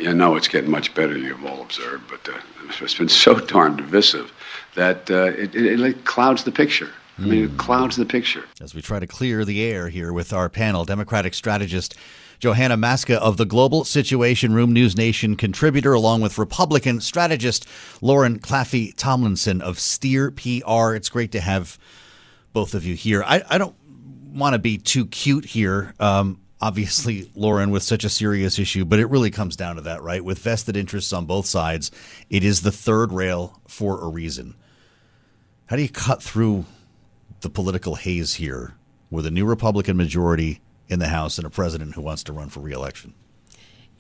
I 0.07 0.13
know 0.13 0.35
it's 0.35 0.47
getting 0.47 0.71
much 0.71 0.93
better, 0.93 1.17
you've 1.17 1.45
all 1.45 1.61
observed, 1.61 2.03
but 2.09 2.27
uh, 2.27 2.37
it's 2.81 2.95
been 2.95 3.09
so 3.09 3.39
darn 3.39 3.75
divisive 3.75 4.31
that 4.75 5.09
uh, 5.11 5.31
it, 5.37 5.55
it, 5.55 5.79
it 5.79 6.05
clouds 6.05 6.43
the 6.43 6.51
picture. 6.51 6.89
I 7.17 7.23
mean, 7.23 7.43
it 7.45 7.57
clouds 7.57 7.97
the 7.97 8.05
picture. 8.05 8.45
As 8.59 8.73
we 8.73 8.81
try 8.81 8.99
to 8.99 9.05
clear 9.05 9.45
the 9.45 9.61
air 9.61 9.89
here 9.89 10.11
with 10.11 10.33
our 10.33 10.49
panel, 10.49 10.85
Democratic 10.85 11.35
strategist 11.35 11.95
Johanna 12.39 12.75
Maska 12.77 13.17
of 13.17 13.37
the 13.37 13.45
Global 13.45 13.83
Situation 13.83 14.53
Room 14.53 14.73
News 14.73 14.97
Nation 14.97 15.35
contributor, 15.35 15.93
along 15.93 16.21
with 16.21 16.39
Republican 16.39 16.99
strategist 16.99 17.67
Lauren 18.01 18.39
Claffey 18.39 18.95
Tomlinson 18.95 19.61
of 19.61 19.77
Steer 19.77 20.31
PR. 20.31 20.95
It's 20.95 21.09
great 21.09 21.31
to 21.33 21.39
have 21.39 21.77
both 22.53 22.73
of 22.73 22.83
you 22.83 22.95
here. 22.95 23.23
I, 23.23 23.43
I 23.47 23.59
don't 23.59 23.75
want 24.33 24.53
to 24.53 24.59
be 24.59 24.79
too 24.79 25.05
cute 25.05 25.45
here. 25.45 25.93
Um, 25.99 26.41
obviously, 26.61 27.29
Lauren, 27.35 27.71
with 27.71 27.83
such 27.83 28.03
a 28.03 28.09
serious 28.09 28.59
issue, 28.59 28.85
but 28.85 28.99
it 28.99 29.09
really 29.09 29.31
comes 29.31 29.55
down 29.55 29.75
to 29.75 29.81
that, 29.81 30.01
right? 30.03 30.23
With 30.23 30.39
vested 30.39 30.77
interests 30.77 31.11
on 31.11 31.25
both 31.25 31.45
sides, 31.45 31.91
it 32.29 32.43
is 32.43 32.61
the 32.61 32.71
third 32.71 33.11
rail 33.11 33.59
for 33.67 34.01
a 34.01 34.07
reason. 34.07 34.55
How 35.65 35.75
do 35.75 35.81
you 35.81 35.89
cut 35.89 36.21
through 36.21 36.65
the 37.41 37.49
political 37.49 37.95
haze 37.95 38.35
here 38.35 38.75
with 39.09 39.25
a 39.25 39.31
new 39.31 39.45
Republican 39.45 39.97
majority 39.97 40.61
in 40.87 40.99
the 40.99 41.07
House 41.07 41.37
and 41.37 41.47
a 41.47 41.49
president 41.49 41.95
who 41.95 42.01
wants 42.01 42.23
to 42.25 42.33
run 42.33 42.49
for 42.49 42.59
reelection? 42.59 43.13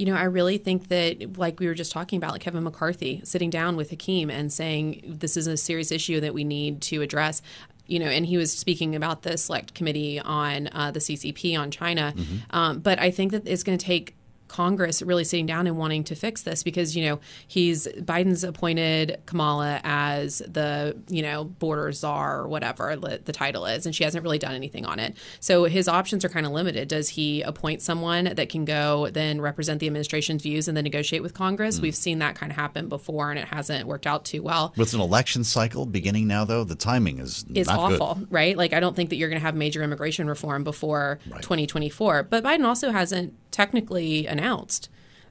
You 0.01 0.07
know, 0.07 0.15
I 0.15 0.23
really 0.23 0.57
think 0.57 0.87
that, 0.87 1.37
like 1.37 1.59
we 1.59 1.67
were 1.67 1.75
just 1.75 1.91
talking 1.91 2.17
about, 2.17 2.31
like 2.31 2.41
Kevin 2.41 2.63
McCarthy 2.63 3.21
sitting 3.23 3.51
down 3.51 3.75
with 3.75 3.91
Hakeem 3.91 4.31
and 4.31 4.51
saying 4.51 5.03
this 5.05 5.37
is 5.37 5.45
a 5.45 5.55
serious 5.55 5.91
issue 5.91 6.19
that 6.21 6.33
we 6.33 6.43
need 6.43 6.81
to 6.81 7.03
address. 7.03 7.43
You 7.85 7.99
know, 7.99 8.07
and 8.07 8.25
he 8.25 8.35
was 8.35 8.51
speaking 8.51 8.95
about 8.95 9.21
the 9.21 9.37
select 9.37 9.75
committee 9.75 10.19
on 10.19 10.69
uh, 10.71 10.89
the 10.89 10.99
CCP 10.99 11.55
on 11.55 11.69
China. 11.69 12.15
Mm-hmm. 12.17 12.35
Um, 12.49 12.79
but 12.79 12.97
I 12.97 13.11
think 13.11 13.31
that 13.33 13.47
it's 13.47 13.61
going 13.61 13.77
to 13.77 13.85
take 13.85 14.15
Congress 14.51 15.01
really 15.01 15.23
sitting 15.23 15.45
down 15.45 15.65
and 15.65 15.77
wanting 15.77 16.03
to 16.03 16.13
fix 16.13 16.41
this 16.41 16.61
because 16.61 16.93
you 16.93 17.05
know 17.05 17.21
he's 17.47 17.87
Biden's 17.87 18.43
appointed 18.43 19.21
Kamala 19.25 19.79
as 19.85 20.39
the 20.39 20.97
you 21.07 21.21
know 21.21 21.45
border 21.45 21.93
czar 21.93 22.41
or 22.41 22.47
whatever 22.49 22.97
the 22.97 23.31
title 23.31 23.65
is, 23.65 23.85
and 23.85 23.95
she 23.95 24.03
hasn't 24.03 24.23
really 24.23 24.37
done 24.37 24.53
anything 24.53 24.85
on 24.85 24.99
it. 24.99 25.15
So 25.39 25.63
his 25.63 25.87
options 25.87 26.25
are 26.25 26.29
kind 26.29 26.45
of 26.45 26.51
limited. 26.51 26.89
Does 26.89 27.07
he 27.09 27.41
appoint 27.43 27.81
someone 27.81 28.25
that 28.35 28.49
can 28.49 28.65
go 28.65 29.09
then 29.09 29.39
represent 29.39 29.79
the 29.79 29.87
administration's 29.87 30.43
views 30.43 30.67
and 30.67 30.75
then 30.75 30.83
negotiate 30.83 31.23
with 31.23 31.33
Congress? 31.33 31.79
Mm. 31.79 31.83
We've 31.83 31.95
seen 31.95 32.19
that 32.19 32.35
kind 32.35 32.51
of 32.51 32.57
happen 32.57 32.89
before, 32.89 33.31
and 33.31 33.39
it 33.39 33.47
hasn't 33.47 33.87
worked 33.87 34.05
out 34.05 34.25
too 34.25 34.43
well. 34.43 34.73
With 34.75 34.93
an 34.93 34.99
election 34.99 35.45
cycle 35.45 35.85
beginning 35.85 36.27
now, 36.27 36.43
though, 36.43 36.65
the 36.65 36.75
timing 36.75 37.19
is 37.19 37.45
is 37.53 37.69
awful, 37.69 38.15
good. 38.15 38.27
right? 38.29 38.57
Like 38.57 38.73
I 38.73 38.81
don't 38.81 38.97
think 38.97 39.11
that 39.11 39.15
you're 39.15 39.29
going 39.29 39.39
to 39.39 39.45
have 39.45 39.55
major 39.55 39.81
immigration 39.81 40.27
reform 40.27 40.65
before 40.65 41.19
right. 41.29 41.41
2024. 41.41 42.23
But 42.23 42.43
Biden 42.43 42.65
also 42.65 42.91
hasn't 42.91 43.33
technically 43.51 44.27
announced. 44.27 44.40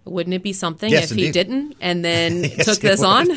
Wouldn't 0.05 0.35
it 0.35 0.42
be 0.42 0.53
something 0.53 0.90
yes, 0.90 1.05
if 1.05 1.11
indeed. 1.12 1.27
he 1.27 1.33
didn't 1.33 1.77
and 1.81 2.05
then 2.05 2.44
yes, 2.44 2.64
took 2.64 2.79
this 2.79 3.03
on? 3.03 3.29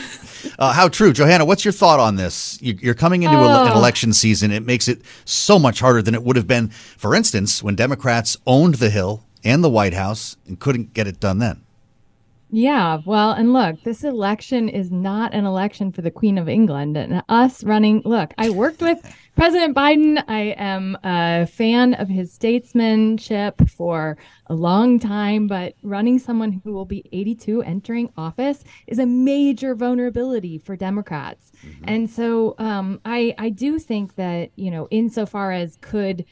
uh, 0.58 0.72
how 0.72 0.88
true, 0.88 1.12
Johanna? 1.12 1.46
What's 1.46 1.66
your 1.66 1.74
thought 1.74 2.00
on 2.00 2.16
this? 2.16 2.58
You're 2.62 2.94
coming 2.94 3.24
into 3.24 3.38
oh. 3.38 3.66
an 3.66 3.74
election 3.74 4.14
season. 4.14 4.52
It 4.52 4.66
makes 4.66 4.88
it 4.88 5.02
so 5.26 5.60
much 5.60 5.82
harder 5.82 6.02
than 6.02 6.16
it 6.16 6.24
would 6.24 6.36
have 6.38 6.48
been, 6.48 6.70
for 6.70 7.16
instance, 7.16 7.62
when 7.62 7.76
Democrats 7.76 8.38
owned 8.48 8.76
the 8.76 8.90
Hill 8.90 9.26
and 9.44 9.64
the 9.64 9.70
White 9.70 9.94
House 9.94 10.38
and 10.48 10.60
couldn't 10.60 10.94
get 10.94 11.06
it 11.06 11.20
done 11.20 11.40
then. 11.40 11.64
Yeah, 12.56 13.00
well, 13.04 13.32
and 13.32 13.52
look, 13.52 13.82
this 13.82 14.04
election 14.04 14.70
is 14.70 14.92
not 14.92 15.34
an 15.34 15.44
election 15.44 15.92
for 15.92 16.04
the 16.04 16.12
Queen 16.12 16.38
of 16.38 16.48
England 16.48 16.96
and 16.96 17.24
us 17.28 17.64
running. 17.64 18.04
Look, 18.06 18.32
I 18.38 18.52
worked 18.52 18.80
with 18.80 19.00
President 19.36 19.76
Biden. 19.76 20.24
I 20.28 20.54
am 20.56 20.96
a 21.04 21.48
fan 21.48 21.96
of 21.96 22.08
his 22.08 22.32
statesmanship 22.32 23.68
for 23.72 24.20
a 24.46 24.54
long 24.54 25.00
time, 25.00 25.48
but 25.48 25.74
running 25.82 26.20
someone 26.20 26.62
who 26.64 26.74
will 26.74 26.86
be 26.86 27.04
82 27.12 27.64
entering 27.64 28.14
office 28.18 28.64
is 28.86 29.00
a 29.00 29.06
major 29.08 29.74
vulnerability 29.74 30.60
for 30.60 30.76
Democrats. 30.76 31.54
Mm-hmm. 31.66 31.86
And 31.88 32.08
so 32.08 32.54
um, 32.60 33.02
I, 33.04 33.34
I 33.40 33.50
do 33.50 33.80
think 33.80 34.14
that, 34.18 34.52
you 34.58 34.70
know, 34.70 34.88
insofar 34.92 35.52
as 35.54 35.78
could 35.82 36.24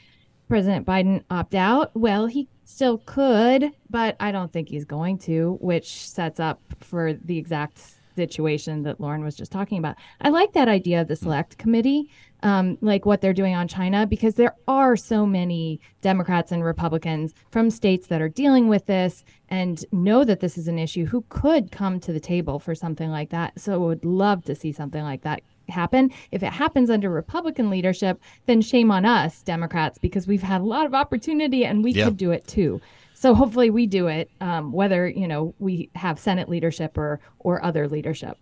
President 0.48 0.86
Biden 0.86 1.24
opt 1.30 1.56
out, 1.56 1.90
well, 1.96 2.26
he 2.26 2.46
still 2.64 2.98
could, 2.98 3.70
but 3.90 4.16
I 4.20 4.32
don't 4.32 4.52
think 4.52 4.68
he's 4.68 4.84
going 4.84 5.18
to, 5.18 5.58
which 5.60 6.08
sets 6.08 6.40
up 6.40 6.60
for 6.80 7.12
the 7.12 7.38
exact 7.38 7.80
situation 8.14 8.82
that 8.82 9.00
Lauren 9.00 9.24
was 9.24 9.36
just 9.36 9.52
talking 9.52 9.78
about. 9.78 9.96
I 10.20 10.28
like 10.28 10.52
that 10.52 10.68
idea 10.68 11.00
of 11.00 11.08
the 11.08 11.14
hmm. 11.14 11.24
select 11.24 11.58
committee, 11.58 12.10
um, 12.42 12.76
like 12.80 13.06
what 13.06 13.20
they're 13.20 13.32
doing 13.32 13.54
on 13.54 13.68
China, 13.68 14.06
because 14.06 14.34
there 14.34 14.54
are 14.68 14.96
so 14.96 15.24
many 15.24 15.80
Democrats 16.00 16.52
and 16.52 16.64
Republicans 16.64 17.34
from 17.50 17.70
states 17.70 18.08
that 18.08 18.20
are 18.20 18.28
dealing 18.28 18.68
with 18.68 18.86
this 18.86 19.24
and 19.48 19.84
know 19.92 20.24
that 20.24 20.40
this 20.40 20.58
is 20.58 20.68
an 20.68 20.78
issue 20.78 21.06
who 21.06 21.24
could 21.28 21.70
come 21.70 22.00
to 22.00 22.12
the 22.12 22.20
table 22.20 22.58
for 22.58 22.74
something 22.74 23.10
like 23.10 23.30
that. 23.30 23.58
So 23.58 23.80
would 23.80 24.04
love 24.04 24.44
to 24.44 24.54
see 24.54 24.72
something 24.72 25.02
like 25.02 25.22
that 25.22 25.42
happen. 25.72 26.10
If 26.30 26.42
it 26.42 26.52
happens 26.52 26.90
under 26.90 27.10
Republican 27.10 27.70
leadership, 27.70 28.20
then 28.46 28.62
shame 28.62 28.90
on 28.90 29.04
us, 29.04 29.42
Democrats, 29.42 29.98
because 29.98 30.26
we've 30.26 30.42
had 30.42 30.60
a 30.60 30.64
lot 30.64 30.86
of 30.86 30.94
opportunity 30.94 31.64
and 31.64 31.82
we 31.82 31.92
could 31.94 32.16
do 32.16 32.30
it 32.30 32.46
too. 32.46 32.80
So 33.14 33.34
hopefully 33.34 33.70
we 33.70 33.86
do 33.86 34.08
it, 34.08 34.30
um, 34.40 34.72
whether 34.72 35.08
you 35.08 35.28
know 35.28 35.54
we 35.60 35.90
have 35.94 36.18
Senate 36.18 36.48
leadership 36.48 36.98
or 36.98 37.20
or 37.38 37.64
other 37.64 37.86
leadership. 37.88 38.36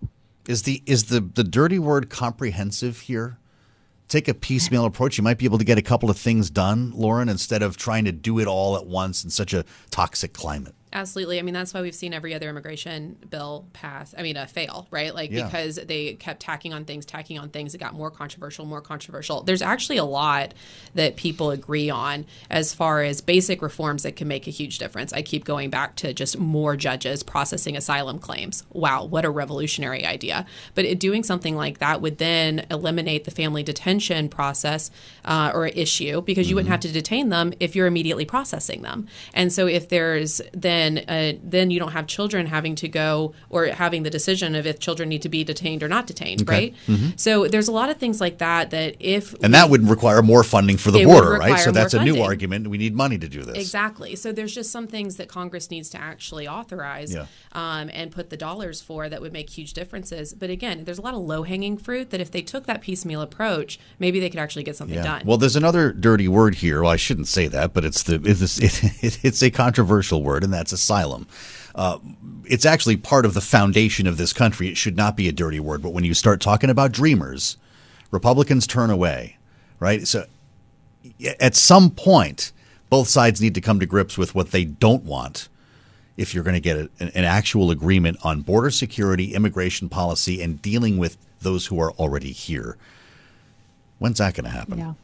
Is 0.48 0.62
the 0.62 0.82
is 0.86 1.04
the 1.04 1.20
the 1.20 1.44
dirty 1.44 1.78
word 1.78 2.08
comprehensive 2.08 3.00
here? 3.00 3.38
Take 4.08 4.26
a 4.26 4.34
piecemeal 4.34 4.86
approach. 4.86 5.18
You 5.18 5.22
might 5.22 5.38
be 5.38 5.44
able 5.44 5.58
to 5.58 5.64
get 5.64 5.78
a 5.78 5.82
couple 5.82 6.10
of 6.10 6.16
things 6.16 6.50
done, 6.50 6.92
Lauren, 6.94 7.28
instead 7.28 7.62
of 7.62 7.76
trying 7.76 8.06
to 8.06 8.12
do 8.12 8.38
it 8.40 8.48
all 8.48 8.74
at 8.76 8.86
once 8.86 9.22
in 9.22 9.30
such 9.30 9.52
a 9.52 9.64
toxic 9.90 10.32
climate. 10.32 10.74
Absolutely. 10.92 11.38
I 11.38 11.42
mean, 11.42 11.54
that's 11.54 11.72
why 11.72 11.82
we've 11.82 11.94
seen 11.94 12.12
every 12.12 12.34
other 12.34 12.48
immigration 12.48 13.16
bill 13.30 13.64
pass, 13.72 14.12
I 14.18 14.22
mean, 14.22 14.36
uh, 14.36 14.46
fail, 14.46 14.88
right? 14.90 15.14
Like, 15.14 15.30
yeah. 15.30 15.44
because 15.44 15.76
they 15.76 16.14
kept 16.14 16.40
tacking 16.40 16.74
on 16.74 16.84
things, 16.84 17.06
tacking 17.06 17.38
on 17.38 17.48
things. 17.50 17.76
It 17.76 17.78
got 17.78 17.94
more 17.94 18.10
controversial, 18.10 18.66
more 18.66 18.80
controversial. 18.80 19.42
There's 19.44 19.62
actually 19.62 19.98
a 19.98 20.04
lot 20.04 20.52
that 20.94 21.14
people 21.14 21.52
agree 21.52 21.90
on 21.90 22.26
as 22.50 22.74
far 22.74 23.02
as 23.02 23.20
basic 23.20 23.62
reforms 23.62 24.02
that 24.02 24.16
can 24.16 24.26
make 24.26 24.48
a 24.48 24.50
huge 24.50 24.78
difference. 24.78 25.12
I 25.12 25.22
keep 25.22 25.44
going 25.44 25.70
back 25.70 25.94
to 25.96 26.12
just 26.12 26.38
more 26.38 26.74
judges 26.74 27.22
processing 27.22 27.76
asylum 27.76 28.18
claims. 28.18 28.64
Wow, 28.72 29.04
what 29.04 29.24
a 29.24 29.30
revolutionary 29.30 30.04
idea. 30.04 30.44
But 30.74 30.86
it, 30.86 30.98
doing 30.98 31.22
something 31.22 31.54
like 31.54 31.78
that 31.78 32.00
would 32.00 32.18
then 32.18 32.66
eliminate 32.68 33.24
the 33.24 33.30
family 33.30 33.62
detention 33.62 34.28
process 34.28 34.90
uh, 35.24 35.52
or 35.54 35.68
issue 35.68 36.20
because 36.22 36.48
you 36.48 36.50
mm-hmm. 36.50 36.56
wouldn't 36.56 36.70
have 36.72 36.80
to 36.80 36.92
detain 36.92 37.28
them 37.28 37.52
if 37.60 37.76
you're 37.76 37.86
immediately 37.86 38.24
processing 38.24 38.82
them. 38.82 39.06
And 39.34 39.52
so 39.52 39.68
if 39.68 39.88
there's 39.88 40.40
then 40.52 40.79
then 40.80 40.98
uh, 41.08 41.38
then 41.42 41.70
you 41.70 41.78
don't 41.78 41.92
have 41.92 42.06
children 42.06 42.46
having 42.46 42.74
to 42.76 42.88
go 42.88 43.34
or 43.50 43.66
having 43.66 44.02
the 44.02 44.10
decision 44.10 44.54
of 44.54 44.66
if 44.66 44.78
children 44.78 45.08
need 45.08 45.22
to 45.22 45.28
be 45.28 45.44
detained 45.44 45.82
or 45.82 45.88
not 45.88 46.06
detained, 46.06 46.42
okay. 46.42 46.52
right? 46.52 46.74
Mm-hmm. 46.86 47.10
So 47.16 47.46
there's 47.46 47.68
a 47.68 47.72
lot 47.72 47.90
of 47.90 47.98
things 47.98 48.20
like 48.20 48.38
that 48.38 48.70
that 48.70 48.96
if 48.98 49.32
and 49.34 49.42
we, 49.42 49.48
that 49.50 49.70
would 49.70 49.88
require 49.88 50.22
more 50.22 50.42
funding 50.42 50.76
for 50.76 50.90
the 50.90 51.04
border, 51.04 51.32
right? 51.32 51.58
So 51.60 51.70
that's 51.70 51.94
a 51.94 52.02
new 52.02 52.22
argument. 52.22 52.68
We 52.68 52.78
need 52.78 52.94
money 52.94 53.18
to 53.18 53.28
do 53.28 53.42
this. 53.42 53.56
Exactly. 53.56 54.16
So 54.16 54.32
there's 54.32 54.54
just 54.54 54.70
some 54.70 54.86
things 54.86 55.16
that 55.16 55.28
Congress 55.28 55.70
needs 55.70 55.90
to 55.90 56.00
actually 56.00 56.48
authorize 56.48 57.14
yeah. 57.14 57.26
um, 57.52 57.90
and 57.92 58.10
put 58.10 58.30
the 58.30 58.36
dollars 58.36 58.80
for 58.80 59.08
that 59.08 59.20
would 59.20 59.32
make 59.32 59.50
huge 59.50 59.72
differences. 59.72 60.34
But 60.34 60.50
again, 60.50 60.84
there's 60.84 60.98
a 60.98 61.02
lot 61.02 61.14
of 61.14 61.20
low 61.20 61.42
hanging 61.42 61.76
fruit 61.76 62.10
that 62.10 62.20
if 62.20 62.30
they 62.30 62.42
took 62.42 62.66
that 62.66 62.80
piecemeal 62.80 63.20
approach, 63.20 63.78
maybe 63.98 64.20
they 64.20 64.30
could 64.30 64.40
actually 64.40 64.62
get 64.62 64.76
something 64.76 64.96
yeah. 64.96 65.02
done. 65.02 65.22
Well, 65.24 65.36
there's 65.36 65.56
another 65.56 65.92
dirty 65.92 66.28
word 66.28 66.56
here. 66.56 66.82
Well, 66.82 66.90
I 66.90 66.96
shouldn't 66.96 67.28
say 67.28 67.48
that, 67.48 67.72
but 67.72 67.84
it's 67.84 68.02
the 68.02 68.20
it's, 68.24 68.58
it, 69.02 69.24
it's 69.24 69.42
a 69.42 69.50
controversial 69.50 70.22
word, 70.22 70.44
and 70.44 70.52
that's 70.52 70.69
asylum. 70.72 71.26
Uh, 71.74 71.98
it's 72.44 72.66
actually 72.66 72.96
part 72.96 73.24
of 73.24 73.34
the 73.34 73.40
foundation 73.40 74.06
of 74.06 74.16
this 74.16 74.32
country. 74.32 74.68
It 74.68 74.76
should 74.76 74.96
not 74.96 75.16
be 75.16 75.28
a 75.28 75.32
dirty 75.32 75.60
word, 75.60 75.82
but 75.82 75.92
when 75.92 76.04
you 76.04 76.14
start 76.14 76.40
talking 76.40 76.70
about 76.70 76.92
dreamers, 76.92 77.56
Republicans 78.10 78.66
turn 78.66 78.90
away, 78.90 79.36
right? 79.78 80.06
So 80.06 80.26
at 81.38 81.54
some 81.54 81.90
point, 81.90 82.52
both 82.88 83.08
sides 83.08 83.40
need 83.40 83.54
to 83.54 83.60
come 83.60 83.80
to 83.80 83.86
grips 83.86 84.18
with 84.18 84.34
what 84.34 84.50
they 84.50 84.64
don't 84.64 85.04
want 85.04 85.48
if 86.16 86.34
you're 86.34 86.44
going 86.44 86.54
to 86.54 86.60
get 86.60 86.76
a, 86.76 86.90
an 87.00 87.24
actual 87.24 87.70
agreement 87.70 88.18
on 88.22 88.42
border 88.42 88.70
security, 88.70 89.34
immigration 89.34 89.88
policy, 89.88 90.42
and 90.42 90.60
dealing 90.60 90.98
with 90.98 91.16
those 91.40 91.66
who 91.66 91.80
are 91.80 91.92
already 91.92 92.32
here. 92.32 92.76
When's 93.98 94.18
that 94.18 94.34
going 94.34 94.44
to 94.44 94.50
happen? 94.50 94.78
Yeah. 94.78 94.94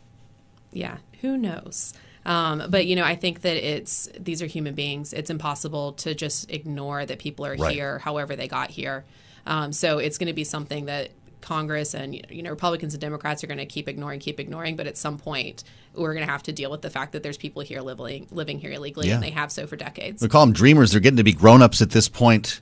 Yeah. 0.73 0.97
Who 1.21 1.39
knows? 1.39 1.95
Um, 2.27 2.65
but 2.69 2.87
you 2.87 2.97
know, 2.97 3.05
I 3.05 3.15
think 3.15 3.43
that 3.43 3.57
it's 3.57 4.09
these 4.19 4.43
are 4.43 4.47
human 4.47 4.75
beings. 4.75 5.13
It's 5.13 5.31
impossible 5.31 5.93
to 5.93 6.15
just 6.15 6.51
ignore 6.51 7.07
that 7.07 7.21
people 7.21 7.47
are 7.47 7.55
right. 7.55 7.73
here, 7.73 8.01
however 8.01 8.35
they 8.35 8.49
got 8.49 8.71
here. 8.71 9.05
Um, 9.47 9.73
so 9.73 9.99
it's 9.99 10.19
going 10.19 10.27
to 10.27 10.35
be 10.35 10.43
something 10.43 10.87
that 10.87 11.13
Congress 11.41 11.95
and 11.95 12.21
you 12.29 12.43
know 12.43 12.51
Republicans 12.51 12.95
and 12.95 13.01
Democrats 13.01 13.45
are 13.45 13.47
going 13.47 13.59
to 13.59 13.67
keep 13.67 13.89
ignoring, 13.89 14.19
keep 14.19 14.41
ignoring. 14.41 14.75
But 14.75 14.89
at 14.89 14.99
some 14.99 15.19
point, 15.19 15.63
we're 15.95 16.15
going 16.15 16.27
to 16.27 16.33
have 16.33 16.43
to 16.45 16.53
deal 16.53 16.69
with 16.69 16.83
the 16.83 16.91
fact 16.91 17.13
that 17.13 17.23
there's 17.23 17.39
people 17.39 17.63
here 17.63 17.81
living 17.81 18.27
living 18.33 18.59
here 18.59 18.73
illegally, 18.73 19.07
yeah. 19.07 19.15
and 19.15 19.23
they 19.23 19.31
have 19.31 19.53
so 19.53 19.69
for 19.69 19.77
decades. 19.77 20.21
We 20.21 20.29
call 20.29 20.45
them 20.45 20.53
dreamers. 20.53 20.91
They're 20.91 21.01
getting 21.01 21.19
to 21.19 21.25
be 21.25 21.33
grown 21.33 21.63
ups 21.63 21.81
at 21.81 21.91
this 21.91 22.09
point. 22.09 22.61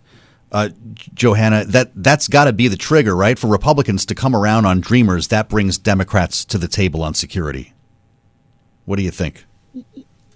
Uh, 0.53 0.69
Johanna, 1.15 1.65
that 1.65 1.91
that's 1.95 2.29
got 2.29 2.45
to 2.45 2.53
be 2.53 2.69
the 2.69 2.77
trigger, 2.77 3.17
right? 3.17 3.39
For 3.39 3.47
Republicans 3.47 4.05
to 4.07 4.15
come 4.15 4.37
around 4.37 4.67
on 4.67 4.83
dreamers, 4.83 5.29
that 5.29 5.49
brings 5.49 5.79
Democrats 5.79 6.45
to 6.45 6.59
the 6.59 6.69
table 6.69 7.03
on 7.03 7.15
security. 7.15 7.73
What 8.85 8.97
do 8.97 9.03
you 9.03 9.11
think? 9.11 9.47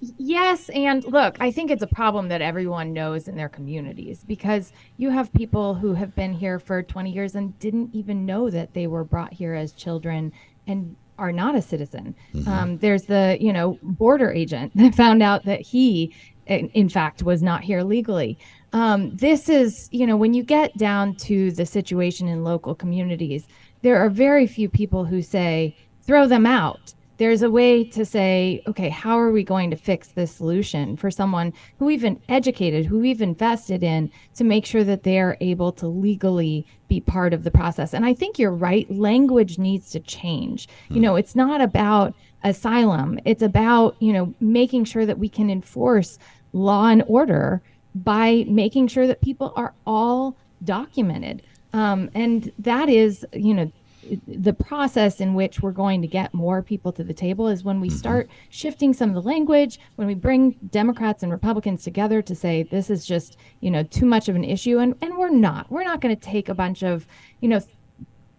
Yes, 0.00 0.68
and 0.68 1.04
look, 1.04 1.36
I 1.40 1.50
think 1.50 1.70
it's 1.70 1.82
a 1.82 1.88
problem 1.88 2.28
that 2.28 2.40
everyone 2.40 2.92
knows 2.92 3.26
in 3.26 3.36
their 3.36 3.48
communities 3.48 4.24
because 4.26 4.72
you 4.96 5.10
have 5.10 5.32
people 5.32 5.74
who 5.74 5.94
have 5.94 6.14
been 6.14 6.32
here 6.32 6.60
for 6.60 6.82
20 6.82 7.10
years 7.10 7.34
and 7.34 7.58
didn't 7.58 7.90
even 7.92 8.24
know 8.24 8.48
that 8.48 8.74
they 8.74 8.86
were 8.86 9.02
brought 9.02 9.32
here 9.32 9.54
as 9.54 9.72
children 9.72 10.32
and 10.68 10.94
are 11.18 11.32
not 11.32 11.56
a 11.56 11.62
citizen. 11.62 12.14
Mm-hmm. 12.32 12.48
Um, 12.48 12.78
there's 12.78 13.04
the, 13.04 13.36
you 13.40 13.52
know, 13.52 13.78
border 13.82 14.32
agent 14.32 14.72
that 14.76 14.94
found 14.94 15.22
out 15.22 15.44
that 15.46 15.60
he, 15.60 16.14
in 16.46 16.88
fact, 16.88 17.24
was 17.24 17.42
not 17.42 17.64
here 17.64 17.82
legally. 17.82 18.38
Um, 18.72 19.16
this 19.16 19.48
is, 19.48 19.88
you 19.90 20.06
know, 20.06 20.16
when 20.16 20.32
you 20.32 20.44
get 20.44 20.76
down 20.76 21.16
to 21.16 21.50
the 21.50 21.66
situation 21.66 22.28
in 22.28 22.44
local 22.44 22.74
communities, 22.74 23.48
there 23.82 23.96
are 23.98 24.10
very 24.10 24.46
few 24.46 24.68
people 24.68 25.04
who 25.04 25.22
say, 25.22 25.76
throw 26.02 26.26
them 26.26 26.46
out 26.46 26.94
there's 27.18 27.42
a 27.42 27.50
way 27.50 27.84
to 27.84 28.04
say, 28.04 28.62
okay, 28.66 28.88
how 28.88 29.18
are 29.18 29.32
we 29.32 29.42
going 29.42 29.70
to 29.70 29.76
fix 29.76 30.08
this 30.08 30.32
solution 30.32 30.96
for 30.96 31.10
someone 31.10 31.52
who 31.78 31.84
we've 31.86 32.06
educated, 32.28 32.86
who 32.86 33.00
we've 33.00 33.20
invested 33.20 33.82
in 33.82 34.10
to 34.36 34.44
make 34.44 34.64
sure 34.64 34.84
that 34.84 35.02
they 35.02 35.18
are 35.18 35.36
able 35.40 35.72
to 35.72 35.86
legally 35.88 36.64
be 36.86 37.00
part 37.00 37.34
of 37.34 37.42
the 37.42 37.50
process? 37.50 37.92
And 37.92 38.06
I 38.06 38.14
think 38.14 38.38
you're 38.38 38.52
right. 38.52 38.88
Language 38.90 39.58
needs 39.58 39.90
to 39.90 40.00
change. 40.00 40.68
Mm. 40.90 40.94
You 40.94 41.00
know, 41.02 41.16
it's 41.16 41.34
not 41.34 41.60
about 41.60 42.14
asylum, 42.44 43.18
it's 43.24 43.42
about, 43.42 43.96
you 43.98 44.12
know, 44.12 44.32
making 44.40 44.84
sure 44.84 45.04
that 45.04 45.18
we 45.18 45.28
can 45.28 45.50
enforce 45.50 46.20
law 46.52 46.86
and 46.86 47.02
order 47.08 47.60
by 47.96 48.44
making 48.48 48.86
sure 48.86 49.08
that 49.08 49.20
people 49.22 49.52
are 49.56 49.74
all 49.86 50.36
documented. 50.62 51.42
Um, 51.72 52.10
and 52.14 52.52
that 52.60 52.88
is, 52.88 53.26
you 53.32 53.54
know, 53.54 53.72
the 54.26 54.52
process 54.52 55.20
in 55.20 55.34
which 55.34 55.60
we're 55.60 55.72
going 55.72 56.00
to 56.02 56.08
get 56.08 56.32
more 56.32 56.62
people 56.62 56.92
to 56.92 57.04
the 57.04 57.12
table 57.12 57.48
is 57.48 57.64
when 57.64 57.80
we 57.80 57.88
mm-hmm. 57.88 57.96
start 57.96 58.30
shifting 58.50 58.92
some 58.92 59.10
of 59.10 59.14
the 59.14 59.22
language, 59.22 59.78
when 59.96 60.06
we 60.06 60.14
bring 60.14 60.56
Democrats 60.70 61.22
and 61.22 61.32
Republicans 61.32 61.82
together 61.82 62.22
to 62.22 62.34
say 62.34 62.62
this 62.62 62.90
is 62.90 63.04
just, 63.04 63.36
you 63.60 63.70
know, 63.70 63.82
too 63.82 64.06
much 64.06 64.28
of 64.28 64.36
an 64.36 64.44
issue. 64.44 64.78
And, 64.78 64.94
and 65.02 65.16
we're 65.16 65.30
not. 65.30 65.70
We're 65.70 65.84
not 65.84 66.00
going 66.00 66.14
to 66.14 66.20
take 66.20 66.48
a 66.48 66.54
bunch 66.54 66.82
of, 66.82 67.06
you 67.40 67.48
know, 67.48 67.60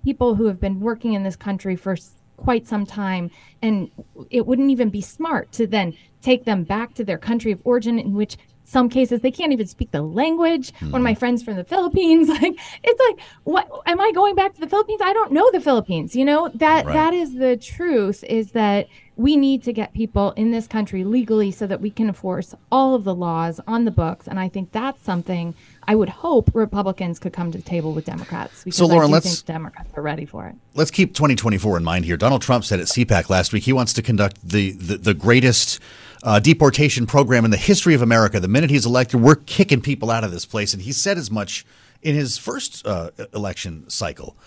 people 0.04 0.36
who 0.36 0.46
have 0.46 0.60
been 0.60 0.80
working 0.80 1.14
in 1.14 1.24
this 1.24 1.36
country 1.36 1.76
for 1.76 1.96
quite 2.38 2.68
some 2.68 2.86
time 2.86 3.30
and 3.62 3.92
it 4.30 4.46
wouldn't 4.46 4.72
even 4.72 4.90
be 4.90 5.02
smart 5.02 5.52
to 5.52 5.68
then 5.68 5.94
take 6.22 6.46
them 6.46 6.64
back 6.64 6.94
to 6.94 7.04
their 7.04 7.18
country 7.18 7.52
of 7.52 7.62
origin 7.66 8.00
in 8.00 8.14
which 8.14 8.38
some 8.70 8.88
cases 8.88 9.22
they 9.22 9.32
can't 9.32 9.52
even 9.52 9.66
speak 9.66 9.92
the 9.92 10.02
language. 10.02 10.72
Mm. 10.74 10.92
One 10.92 11.02
of 11.02 11.04
my 11.04 11.14
hmm. 11.14 11.20
friends 11.20 11.42
from 11.42 11.56
the 11.56 11.64
Philippines, 11.64 12.30
like 12.42 12.56
it's 12.84 13.02
like, 13.10 13.26
what 13.44 13.68
am 13.88 14.00
I 14.00 14.12
going 14.12 14.36
back 14.36 14.54
to 14.54 14.60
the 14.60 14.70
Philippines? 14.70 15.02
I 15.04 15.14
don't 15.14 15.32
know 15.32 15.50
the 15.52 15.62
Philippines. 15.62 16.16
You 16.16 16.26
know 16.26 16.50
that 16.56 16.86
right. 16.86 16.94
that 16.94 17.14
is 17.14 17.36
the 17.36 17.58
truth. 17.58 18.24
Is 18.26 18.52
that 18.52 18.88
we 19.20 19.36
need 19.36 19.62
to 19.64 19.74
get 19.74 19.94
people 19.94 20.32
in 20.38 20.52
this 20.52 20.66
country 20.66 21.04
legally 21.04 21.52
so 21.52 21.68
that 21.68 21.82
we 21.82 21.90
can 21.90 22.08
enforce 22.08 22.56
all 22.72 22.96
of 22.96 23.04
the 23.04 23.14
laws 23.14 23.60
on 23.68 23.84
the 23.84 23.92
books. 23.92 24.30
And 24.30 24.40
I 24.40 24.48
think 24.48 24.72
that's 24.72 25.04
something 25.04 25.54
I 25.90 25.96
would 25.96 26.08
hope 26.08 26.50
Republicans 26.54 27.20
could 27.20 27.34
come 27.34 27.52
to 27.52 27.58
the 27.58 27.64
table 27.64 27.92
with 27.92 28.06
Democrats. 28.06 28.64
Because 28.64 28.78
so, 28.78 28.86
Lauren, 28.86 29.14
I 29.14 29.20
think 29.20 29.44
Democrats 29.46 29.92
are 29.98 30.02
ready 30.02 30.26
for 30.26 30.48
it. 30.48 30.56
Let's 30.74 30.90
keep 30.90 31.14
2024 31.14 31.76
in 31.76 31.84
mind 31.84 32.06
here. 32.06 32.16
Donald 32.16 32.42
Trump 32.42 32.64
said 32.64 32.80
at 32.80 32.86
CPAC 32.86 33.30
last 33.30 33.52
week 33.52 33.64
he 33.64 33.74
wants 33.74 33.92
to 33.94 34.02
conduct 34.02 34.38
the 34.42 34.72
the, 34.72 34.98
the 34.98 35.14
greatest 35.14 35.82
uh, 36.24 36.40
deportation 36.40 37.06
program 37.06 37.46
in 37.46 37.52
the 37.52 37.58
history 37.58 37.94
of 37.94 38.02
America. 38.02 38.40
The 38.40 38.48
minute 38.48 38.70
he's 38.70 38.86
elected, 38.86 39.22
we're 39.22 39.36
kicking 39.36 39.82
people 39.82 40.12
out 40.12 40.24
of 40.24 40.32
this 40.32 40.46
place. 40.46 40.74
And 40.74 40.82
he 40.82 40.92
said 40.92 41.18
as 41.18 41.32
much 41.32 41.66
in 42.02 42.16
his 42.16 42.38
first 42.38 42.86
uh, 42.86 43.12
election 43.34 43.90
cycle. 43.90 44.38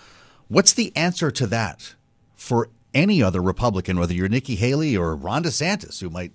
What's 0.47 0.73
the 0.73 0.95
answer 0.95 1.31
to 1.31 1.47
that 1.47 1.95
for 2.35 2.69
any 2.93 3.23
other 3.23 3.41
Republican, 3.41 3.99
whether 3.99 4.13
you're 4.13 4.29
Nikki 4.29 4.55
Haley 4.55 4.95
or 4.95 5.15
Ron 5.15 5.43
DeSantis, 5.43 5.99
who 6.01 6.09
might 6.09 6.31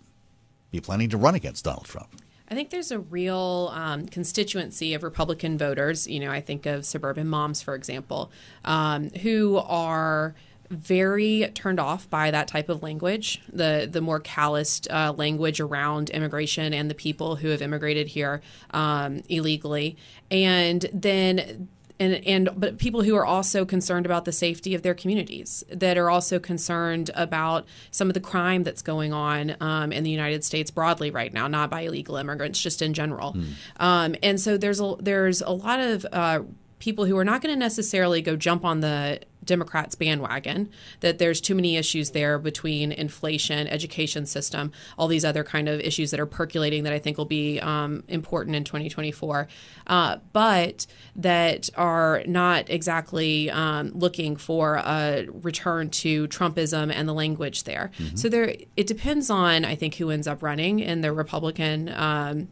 be 0.71 0.81
planning 0.81 1.09
to 1.11 1.17
run 1.17 1.35
against 1.35 1.65
Donald 1.65 1.87
Trump? 1.87 2.09
I 2.51 2.55
think 2.55 2.71
there's 2.71 2.91
a 2.91 2.99
real 2.99 3.71
um, 3.75 4.07
constituency 4.07 4.95
of 4.95 5.03
Republican 5.03 5.59
voters. 5.59 6.07
You 6.07 6.21
know, 6.21 6.31
I 6.31 6.41
think 6.41 6.65
of 6.65 6.87
suburban 6.87 7.29
moms, 7.29 7.61
for 7.61 7.75
example, 7.75 8.33
um, 8.65 9.11
who 9.11 9.59
are 9.59 10.35
very 10.71 11.51
turned 11.55 11.81
off 11.81 12.09
by 12.11 12.31
that 12.31 12.49
type 12.49 12.69
of 12.69 12.83
language, 12.83 13.41
the 13.53 13.89
the 13.91 14.01
more 14.01 14.21
calloused 14.21 14.91
uh, 14.91 15.13
language 15.17 15.61
around 15.61 16.11
immigration 16.11 16.75
and 16.75 16.91
the 16.91 16.95
people 16.95 17.37
who 17.37 17.49
have 17.49 17.63
immigrated 17.63 18.09
here 18.09 18.43
um, 18.73 19.23
illegally, 19.29 19.97
and 20.31 20.87
then 20.93 21.69
and 22.01 22.15
and 22.27 22.51
but 22.57 22.79
people 22.79 23.03
who 23.03 23.17
are 23.17 23.25
also 23.25 23.65
concerned 23.65 24.07
about 24.07 24.25
the 24.25 24.33
safety 24.33 24.75
of 24.75 24.83
their 24.83 24.95
communities 24.95 25.65
that 25.71 25.97
are 25.97 26.11
also 26.11 26.39
concerned 26.39 27.11
about 27.15 27.67
some 27.91 28.09
of 28.09 28.15
the 28.15 28.21
crime 28.21 28.63
that's 28.63 28.83
going 28.83 29.13
on 29.13 29.57
um, 29.61 29.93
in 29.93 30.05
the 30.05 30.11
United 30.11 30.45
States 30.45 30.71
broadly 30.71 31.11
right 31.11 31.33
now, 31.33 31.49
not 31.49 31.71
by 31.71 31.83
illegal 31.83 32.17
immigrants, 32.17 32.61
just 32.61 32.83
in 32.83 32.95
general. 32.95 33.33
Mm. 33.33 33.53
Um, 33.81 34.17
and 34.23 34.41
so 34.41 34.57
there's 34.57 34.81
a 34.81 34.97
there's 35.01 35.41
a 35.41 35.51
lot 35.51 35.81
of 35.81 36.07
uh, 36.13 36.41
people 36.79 37.05
who 37.05 37.17
are 37.17 37.25
not 37.25 37.43
going 37.43 37.55
to 37.55 37.59
necessarily 37.59 38.23
go 38.23 38.37
jump 38.37 38.65
on 38.65 38.81
the 38.81 39.21
Democrats 39.49 39.97
bandwagon, 39.97 40.71
that 41.01 41.19
there's 41.19 41.41
too 41.41 41.55
many 41.57 41.77
issues 41.77 42.11
there 42.11 42.39
between 42.39 42.93
inflation, 42.93 43.67
education 43.67 44.27
system, 44.27 44.71
all 44.97 45.09
these 45.09 45.25
other 45.25 45.43
kind 45.43 45.69
of 45.69 45.81
issues 45.81 46.13
that 46.13 46.21
are 46.21 46.27
percolating 46.27 46.85
that 46.85 46.93
I 46.93 47.01
think 47.01 47.19
will 47.19 47.25
be 47.25 47.59
um, 47.59 48.05
important 48.07 48.55
in 48.55 48.63
2024, 48.63 49.49
uh, 49.89 50.19
but 50.33 50.87
that 51.17 51.69
are 51.77 52.23
not 52.27 52.71
exactly 52.71 53.51
um, 53.51 53.91
looking 53.95 54.37
for 54.37 54.77
a 54.77 55.27
return 55.43 55.91
to 55.91 56.29
Trumpism 56.29 56.93
and 56.93 57.09
the 57.09 57.15
language 57.15 57.65
there. 57.65 57.91
Mm-hmm. 57.99 58.17
So 58.17 58.29
there, 58.29 58.55
it 58.77 58.87
depends 58.87 59.31
on 59.31 59.65
I 59.65 59.75
think 59.75 59.97
who 59.97 60.11
ends 60.11 60.29
up 60.29 60.43
running 60.43 60.79
in 60.79 61.01
the 61.01 61.13
Republican. 61.13 61.89
Um, 61.89 62.49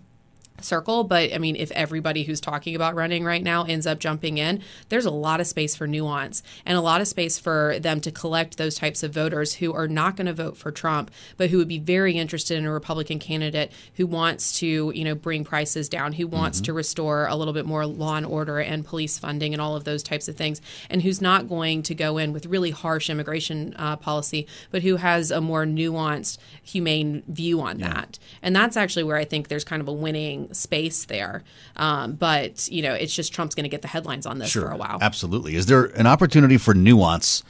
circle 0.60 1.04
but 1.04 1.32
i 1.32 1.38
mean 1.38 1.56
if 1.56 1.70
everybody 1.72 2.24
who's 2.24 2.40
talking 2.40 2.74
about 2.74 2.94
running 2.94 3.24
right 3.24 3.42
now 3.42 3.64
ends 3.64 3.86
up 3.86 3.98
jumping 3.98 4.38
in 4.38 4.62
there's 4.88 5.04
a 5.04 5.10
lot 5.10 5.40
of 5.40 5.46
space 5.46 5.74
for 5.76 5.86
nuance 5.86 6.42
and 6.64 6.76
a 6.76 6.80
lot 6.80 7.00
of 7.00 7.08
space 7.08 7.38
for 7.38 7.78
them 7.80 8.00
to 8.00 8.10
collect 8.10 8.56
those 8.56 8.74
types 8.74 9.02
of 9.02 9.12
voters 9.12 9.54
who 9.54 9.72
are 9.72 9.88
not 9.88 10.16
going 10.16 10.26
to 10.26 10.32
vote 10.32 10.56
for 10.56 10.70
Trump 10.70 11.10
but 11.36 11.50
who 11.50 11.58
would 11.58 11.68
be 11.68 11.78
very 11.78 12.14
interested 12.14 12.56
in 12.56 12.64
a 12.64 12.72
republican 12.72 13.18
candidate 13.18 13.72
who 13.94 14.06
wants 14.06 14.58
to 14.58 14.92
you 14.94 15.04
know 15.04 15.14
bring 15.14 15.44
prices 15.44 15.88
down 15.88 16.12
who 16.12 16.26
wants 16.26 16.58
mm-hmm. 16.58 16.64
to 16.64 16.72
restore 16.72 17.26
a 17.26 17.36
little 17.36 17.54
bit 17.54 17.66
more 17.66 17.86
law 17.86 18.16
and 18.16 18.26
order 18.26 18.58
and 18.58 18.84
police 18.84 19.18
funding 19.18 19.52
and 19.52 19.60
all 19.60 19.76
of 19.76 19.84
those 19.84 20.02
types 20.02 20.28
of 20.28 20.36
things 20.36 20.60
and 20.88 21.02
who's 21.02 21.20
not 21.20 21.48
going 21.48 21.82
to 21.82 21.94
go 21.94 22.18
in 22.18 22.32
with 22.32 22.46
really 22.46 22.70
harsh 22.70 23.10
immigration 23.10 23.74
uh, 23.78 23.96
policy 23.96 24.46
but 24.70 24.82
who 24.82 24.96
has 24.96 25.30
a 25.30 25.40
more 25.40 25.64
nuanced 25.64 26.38
humane 26.62 27.22
view 27.28 27.60
on 27.60 27.78
yeah. 27.78 27.88
that 27.88 28.18
and 28.42 28.54
that's 28.54 28.76
actually 28.76 29.04
where 29.04 29.16
i 29.16 29.24
think 29.24 29.48
there's 29.48 29.64
kind 29.64 29.82
of 29.82 29.88
a 29.88 29.92
winning 29.92 30.45
space 30.52 31.04
there. 31.06 31.42
Um, 31.76 32.12
but 32.14 32.68
you 32.68 32.82
know, 32.82 32.94
it's 32.94 33.14
just 33.14 33.32
Trump's 33.32 33.54
going 33.54 33.64
to 33.64 33.70
get 33.70 33.82
the 33.82 33.88
headlines 33.88 34.26
on 34.26 34.38
this 34.38 34.50
sure, 34.50 34.66
for 34.66 34.72
a 34.72 34.76
while. 34.76 34.98
Absolutely. 35.00 35.56
Is 35.56 35.66
there 35.66 35.84
an 35.84 36.06
opportunity 36.06 36.58
for 36.58 36.74
nuance 36.74 37.42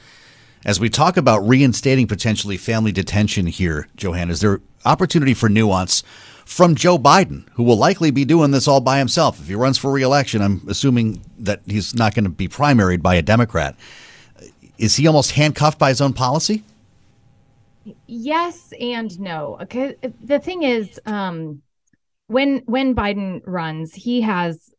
as 0.65 0.79
we 0.79 0.89
talk 0.89 1.17
about 1.17 1.47
reinstating 1.47 2.07
potentially 2.07 2.57
family 2.57 2.91
detention 2.91 3.47
here, 3.47 3.87
Johanna? 3.95 4.31
Is 4.31 4.41
there 4.41 4.61
opportunity 4.85 5.33
for 5.33 5.49
nuance? 5.49 6.03
From 6.45 6.75
Joe 6.75 6.97
Biden, 6.97 7.45
who 7.55 7.63
will 7.63 7.75
likely 7.75 8.09
be 8.09 8.23
doing 8.23 8.51
this 8.51 8.69
all 8.69 8.79
by 8.79 8.99
himself. 8.99 9.37
If 9.41 9.47
he 9.47 9.55
runs 9.55 9.77
for 9.77 9.91
reelection, 9.91 10.41
I'm 10.41 10.61
assuming 10.69 11.21
that 11.39 11.59
he's 11.65 11.93
not 11.93 12.15
going 12.15 12.23
to 12.23 12.29
be 12.29 12.47
primaried 12.47 13.01
by 13.01 13.15
a 13.15 13.21
Democrat. 13.21 13.75
Is 14.77 14.95
he 14.95 15.07
almost 15.07 15.31
handcuffed 15.31 15.77
by 15.77 15.89
his 15.89 15.99
own 15.99 16.13
policy? 16.13 16.63
Yes 18.05 18.73
and 18.79 19.19
no. 19.19 19.57
Okay. 19.63 19.95
The 20.23 20.39
thing 20.39 20.63
is, 20.63 21.01
um, 21.05 21.61
when 22.27 22.61
when 22.65 22.93
Biden 22.93 23.41
runs, 23.45 23.93
he 23.93 24.21
has 24.21 24.73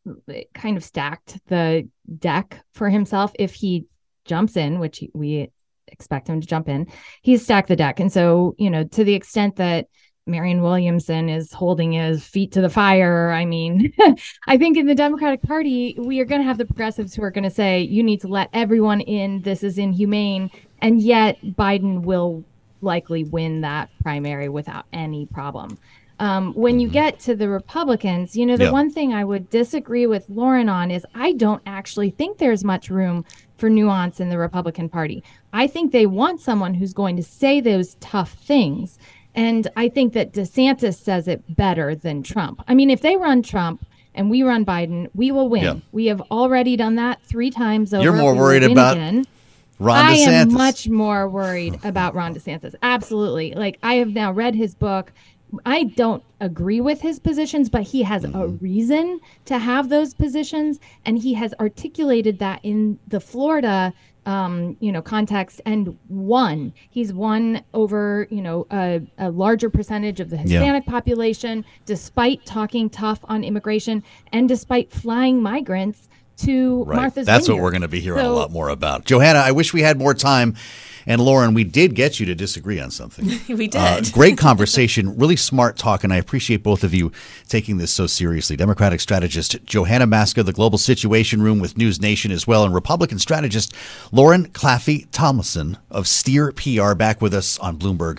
kind 0.54 0.76
of 0.76 0.84
stacked 0.84 1.38
the 1.46 1.88
deck 2.18 2.64
for 2.72 2.88
himself. 2.88 3.32
If 3.38 3.54
he 3.54 3.86
jumps 4.24 4.56
in, 4.56 4.78
which 4.78 5.02
we 5.14 5.50
expect 5.86 6.28
him 6.28 6.40
to 6.40 6.46
jump 6.46 6.68
in, 6.68 6.86
he's 7.22 7.42
stacked 7.42 7.68
the 7.68 7.76
deck. 7.76 8.00
And 8.00 8.12
so, 8.12 8.54
you 8.58 8.70
know, 8.70 8.84
to 8.84 9.04
the 9.04 9.14
extent 9.14 9.56
that 9.56 9.86
Marianne 10.28 10.62
Williamson 10.62 11.28
is 11.28 11.52
holding 11.52 11.92
his 11.92 12.22
feet 12.22 12.52
to 12.52 12.60
the 12.60 12.68
fire. 12.68 13.30
I 13.30 13.44
mean, 13.46 13.92
I 14.46 14.58
think 14.58 14.76
in 14.76 14.86
the 14.86 14.94
Democratic 14.94 15.42
Party, 15.42 15.96
we 15.98 16.20
are 16.20 16.26
going 16.26 16.42
to 16.42 16.46
have 16.46 16.58
the 16.58 16.66
progressives 16.66 17.14
who 17.14 17.22
are 17.22 17.30
going 17.30 17.44
to 17.44 17.50
say, 17.50 17.80
you 17.80 18.02
need 18.02 18.20
to 18.20 18.28
let 18.28 18.50
everyone 18.52 19.00
in. 19.00 19.40
This 19.40 19.62
is 19.62 19.78
inhumane. 19.78 20.50
And 20.80 21.00
yet, 21.00 21.40
Biden 21.42 22.02
will 22.02 22.44
likely 22.82 23.24
win 23.24 23.62
that 23.62 23.88
primary 24.02 24.48
without 24.48 24.84
any 24.92 25.26
problem. 25.26 25.78
Um, 26.20 26.52
when 26.54 26.80
you 26.80 26.88
mm-hmm. 26.88 26.94
get 26.94 27.20
to 27.20 27.36
the 27.36 27.48
Republicans, 27.48 28.36
you 28.36 28.44
know, 28.44 28.56
the 28.56 28.72
one 28.72 28.90
thing 28.90 29.14
I 29.14 29.24
would 29.24 29.48
disagree 29.50 30.06
with 30.06 30.28
Lauren 30.28 30.68
on 30.68 30.90
is 30.90 31.06
I 31.14 31.32
don't 31.32 31.62
actually 31.64 32.10
think 32.10 32.38
there's 32.38 32.64
much 32.64 32.90
room 32.90 33.24
for 33.56 33.70
nuance 33.70 34.18
in 34.18 34.28
the 34.28 34.38
Republican 34.38 34.88
Party. 34.88 35.22
I 35.52 35.66
think 35.66 35.92
they 35.92 36.06
want 36.06 36.40
someone 36.40 36.74
who's 36.74 36.92
going 36.92 37.16
to 37.16 37.22
say 37.22 37.60
those 37.60 37.96
tough 38.00 38.32
things. 38.32 38.98
And 39.34 39.68
I 39.76 39.88
think 39.88 40.12
that 40.14 40.32
DeSantis 40.32 40.96
says 40.96 41.28
it 41.28 41.54
better 41.54 41.94
than 41.94 42.24
Trump. 42.24 42.62
I 42.66 42.74
mean, 42.74 42.90
if 42.90 43.00
they 43.00 43.16
run 43.16 43.42
Trump, 43.42 43.84
and 44.14 44.30
we 44.30 44.42
run 44.42 44.64
Biden, 44.64 45.08
we 45.14 45.30
will 45.30 45.48
win. 45.48 45.62
Yeah. 45.62 45.76
We 45.92 46.06
have 46.06 46.20
already 46.22 46.76
done 46.76 46.96
that 46.96 47.22
three 47.22 47.50
times 47.50 47.94
over. 47.94 48.02
You're 48.02 48.12
more 48.12 48.34
worried 48.34 48.64
about 48.64 48.96
again. 48.96 49.24
Ron 49.78 50.12
DeSantis. 50.12 50.26
I 50.26 50.32
am 50.32 50.52
much 50.52 50.88
more 50.88 51.28
worried 51.28 51.78
about 51.84 52.16
Ron 52.16 52.34
DeSantis. 52.34 52.74
Absolutely. 52.82 53.54
Like 53.54 53.78
I 53.82 53.94
have 53.94 54.08
now 54.08 54.32
read 54.32 54.56
his 54.56 54.74
book. 54.74 55.12
I 55.64 55.84
don't 55.84 56.22
agree 56.40 56.80
with 56.80 57.00
his 57.00 57.18
positions, 57.18 57.68
but 57.68 57.82
he 57.82 58.02
has 58.02 58.22
mm-hmm. 58.22 58.38
a 58.38 58.46
reason 58.48 59.20
to 59.46 59.58
have 59.58 59.88
those 59.88 60.14
positions, 60.14 60.78
and 61.04 61.18
he 61.18 61.34
has 61.34 61.54
articulated 61.60 62.38
that 62.40 62.60
in 62.62 62.98
the 63.08 63.20
Florida, 63.20 63.92
um, 64.26 64.76
you 64.80 64.92
know, 64.92 65.00
context 65.00 65.60
and 65.64 65.98
won. 66.08 66.72
He's 66.90 67.12
won 67.12 67.62
over, 67.72 68.28
you 68.30 68.42
know, 68.42 68.66
a, 68.70 69.00
a 69.16 69.30
larger 69.30 69.70
percentage 69.70 70.20
of 70.20 70.28
the 70.28 70.36
Hispanic 70.36 70.84
yeah. 70.86 70.92
population, 70.92 71.64
despite 71.86 72.44
talking 72.44 72.90
tough 72.90 73.20
on 73.24 73.42
immigration 73.42 74.02
and 74.32 74.48
despite 74.48 74.92
flying 74.92 75.42
migrants 75.42 76.08
to 76.38 76.84
right. 76.84 76.96
Martha's. 76.96 77.26
That's 77.26 77.46
Vineyard. 77.46 77.56
what 77.56 77.64
we're 77.64 77.70
going 77.70 77.82
to 77.82 77.88
be 77.88 78.00
hearing 78.00 78.24
so, 78.24 78.32
a 78.32 78.34
lot 78.34 78.50
more 78.50 78.68
about. 78.68 79.04
Johanna, 79.04 79.38
I 79.38 79.52
wish 79.52 79.72
we 79.72 79.80
had 79.80 79.98
more 79.98 80.14
time 80.14 80.56
and 81.06 81.20
Lauren, 81.20 81.54
we 81.54 81.64
did 81.64 81.94
get 81.94 82.20
you 82.20 82.26
to 82.26 82.34
disagree 82.34 82.80
on 82.80 82.90
something. 82.90 83.26
we 83.56 83.68
did. 83.68 83.76
Uh, 83.76 84.00
great 84.12 84.38
conversation, 84.38 85.16
really 85.16 85.36
smart 85.36 85.76
talk, 85.76 86.04
and 86.04 86.12
I 86.12 86.16
appreciate 86.16 86.62
both 86.62 86.84
of 86.84 86.94
you 86.94 87.12
taking 87.48 87.78
this 87.78 87.90
so 87.90 88.06
seriously. 88.06 88.56
Democratic 88.56 89.00
strategist 89.00 89.56
Johanna 89.64 90.06
Maska, 90.06 90.44
the 90.44 90.52
Global 90.52 90.78
Situation 90.78 91.42
Room 91.42 91.58
with 91.58 91.76
News 91.76 92.00
Nation 92.00 92.30
as 92.30 92.46
well, 92.46 92.64
and 92.64 92.74
Republican 92.74 93.18
strategist 93.18 93.74
Lauren 94.12 94.48
Claffey 94.48 95.06
Tomlinson 95.12 95.78
of 95.90 96.08
Steer 96.08 96.52
PR 96.52 96.94
back 96.94 97.20
with 97.20 97.34
us 97.34 97.58
on 97.58 97.78
Bloomberg. 97.78 98.18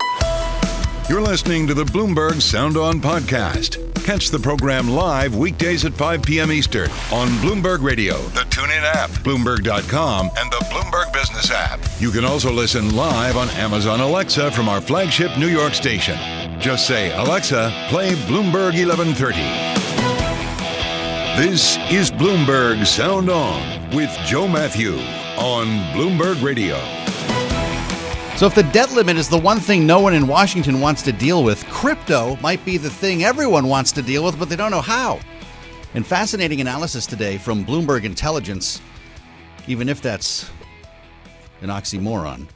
You're 1.10 1.22
listening 1.22 1.65
to 1.68 1.74
the 1.74 1.86
Bloomberg 1.86 2.39
Sound 2.42 2.78
On 2.78 3.02
podcast. 3.02 3.88
Catch 4.10 4.32
the 4.32 4.39
program 4.39 4.89
live 4.89 5.36
weekdays 5.36 5.86
at 5.86 5.93
5 5.93 6.24
p.m. 6.24 6.52
Eastern 6.52 6.89
on 7.13 7.28
Bloomberg 7.43 7.84
Radio, 7.84 8.17
the 8.30 8.39
TuneIn 8.39 8.82
app, 8.82 9.12
Bloomberg.com, 9.12 10.32
and 10.36 10.52
the 10.52 10.58
Bloomberg 10.72 11.13
Business 11.13 11.52
app. 11.52 11.80
You 12.00 12.10
can 12.10 12.26
also 12.26 12.52
listen 12.52 12.95
live 12.95 13.38
on 13.38 13.50
Amazon 13.50 14.00
Alexa 14.00 14.50
from 14.50 14.67
our 14.67 14.82
flagship 14.82 15.38
New 15.38 15.48
York 15.48 15.76
station. 15.76 16.17
Just 16.60 16.88
say, 16.88 17.15
Alexa, 17.19 17.72
play 17.89 18.13
Bloomberg 18.26 18.74
1130. 18.74 19.38
This 21.39 21.78
is 21.91 22.10
Bloomberg 22.10 22.88
Sound 22.88 23.30
On 23.30 23.95
with 23.95 24.10
Joe 24.26 24.48
Mathieu 24.48 24.98
on 25.38 25.67
Bloomberg 25.93 26.41
Radio. 26.41 26.99
So, 28.39 28.45
if 28.45 28.56
the 28.56 28.63
debt 28.63 28.93
limit 28.93 29.17
is 29.17 29.28
the 29.28 29.38
one 29.38 29.60
thing 29.60 29.86
no 29.86 29.99
one 29.99 30.13
in 30.13 30.25
Washington 30.25 30.80
wants 30.80 31.02
to 31.02 31.12
deal 31.12 31.43
with, 31.43 31.62
crypto 31.65 32.38
might 32.38 32.63
be 32.63 32.78
the 32.78 32.89
thing 32.89 33.25
everyone 33.25 33.67
wants 33.67 33.91
to 33.91 34.02
deal 34.02 34.23
with, 34.23 34.39
but 34.39 34.47
they 34.47 34.56
don't 34.56 34.71
know 34.71 34.80
how. 34.80 35.19
And 35.93 36.08
fascinating 36.08 36.62
analysis 36.62 37.06
today 37.06 37.38
from 37.38 37.65
Bloomberg 37.65 38.06
Intelligence, 38.06 38.80
even 39.67 39.89
if 39.89 40.02
that's 40.02 40.49
an 41.60 41.67
oxymoron. 41.67 42.47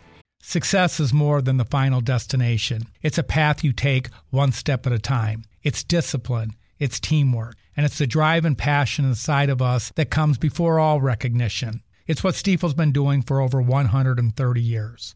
Success 0.41 1.01
is 1.01 1.13
more 1.13 1.41
than 1.41 1.57
the 1.57 1.65
final 1.65 1.99
destination. 1.99 2.83
It's 3.01 3.17
a 3.17 3.21
path 3.21 3.61
you 3.61 3.73
take 3.73 4.07
one 4.29 4.53
step 4.53 4.87
at 4.87 4.93
a 4.93 4.99
time. 4.99 5.43
It's 5.63 5.83
discipline, 5.83 6.53
it's 6.79 7.01
teamwork, 7.01 7.57
and 7.75 7.85
it's 7.85 7.97
the 7.97 8.07
drive 8.07 8.45
and 8.45 8.57
passion 8.57 9.03
inside 9.03 9.49
of 9.49 9.61
us 9.61 9.91
that 9.97 10.09
comes 10.09 10.37
before 10.37 10.79
all 10.79 11.01
recognition. 11.01 11.81
It's 12.07 12.23
what 12.23 12.35
Stifel's 12.35 12.73
been 12.73 12.93
doing 12.93 13.21
for 13.21 13.41
over 13.41 13.61
130 13.61 14.61
years 14.61 15.15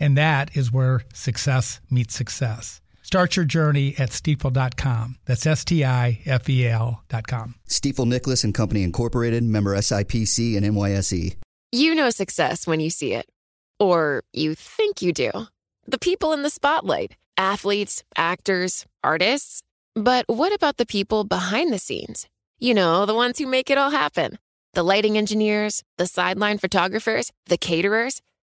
And 0.00 0.16
that 0.16 0.56
is 0.56 0.72
where 0.72 1.02
success 1.12 1.80
meets 1.90 2.14
success. 2.14 2.80
Start 3.02 3.36
your 3.36 3.44
journey 3.44 3.94
at 3.98 4.10
stifel.com. 4.10 5.16
That's 5.24 5.46
S 5.46 5.64
T 5.64 5.84
I 5.84 6.20
F 6.26 6.48
E 6.48 6.66
L.com. 6.66 7.54
Stifel 7.68 8.06
Nicolaus 8.06 8.44
and 8.44 8.54
Company 8.54 8.82
Incorporated, 8.82 9.42
member 9.44 9.74
SIPC 9.74 10.56
and 10.56 10.66
NYSE. 10.66 11.36
You 11.72 11.94
know 11.94 12.10
success 12.10 12.66
when 12.66 12.80
you 12.80 12.90
see 12.90 13.14
it. 13.14 13.26
Or 13.80 14.22
you 14.32 14.54
think 14.54 15.00
you 15.00 15.12
do. 15.12 15.30
The 15.86 15.98
people 15.98 16.32
in 16.32 16.42
the 16.42 16.50
spotlight 16.50 17.16
athletes, 17.38 18.02
actors, 18.16 18.84
artists. 19.02 19.62
But 19.94 20.26
what 20.28 20.52
about 20.52 20.76
the 20.76 20.84
people 20.84 21.24
behind 21.24 21.72
the 21.72 21.78
scenes? 21.78 22.28
You 22.58 22.74
know, 22.74 23.06
the 23.06 23.14
ones 23.14 23.38
who 23.38 23.46
make 23.46 23.70
it 23.70 23.78
all 23.78 23.90
happen 23.90 24.38
the 24.74 24.82
lighting 24.82 25.16
engineers, 25.16 25.82
the 25.96 26.06
sideline 26.06 26.58
photographers, 26.58 27.32
the 27.46 27.56
caterers. 27.56 28.20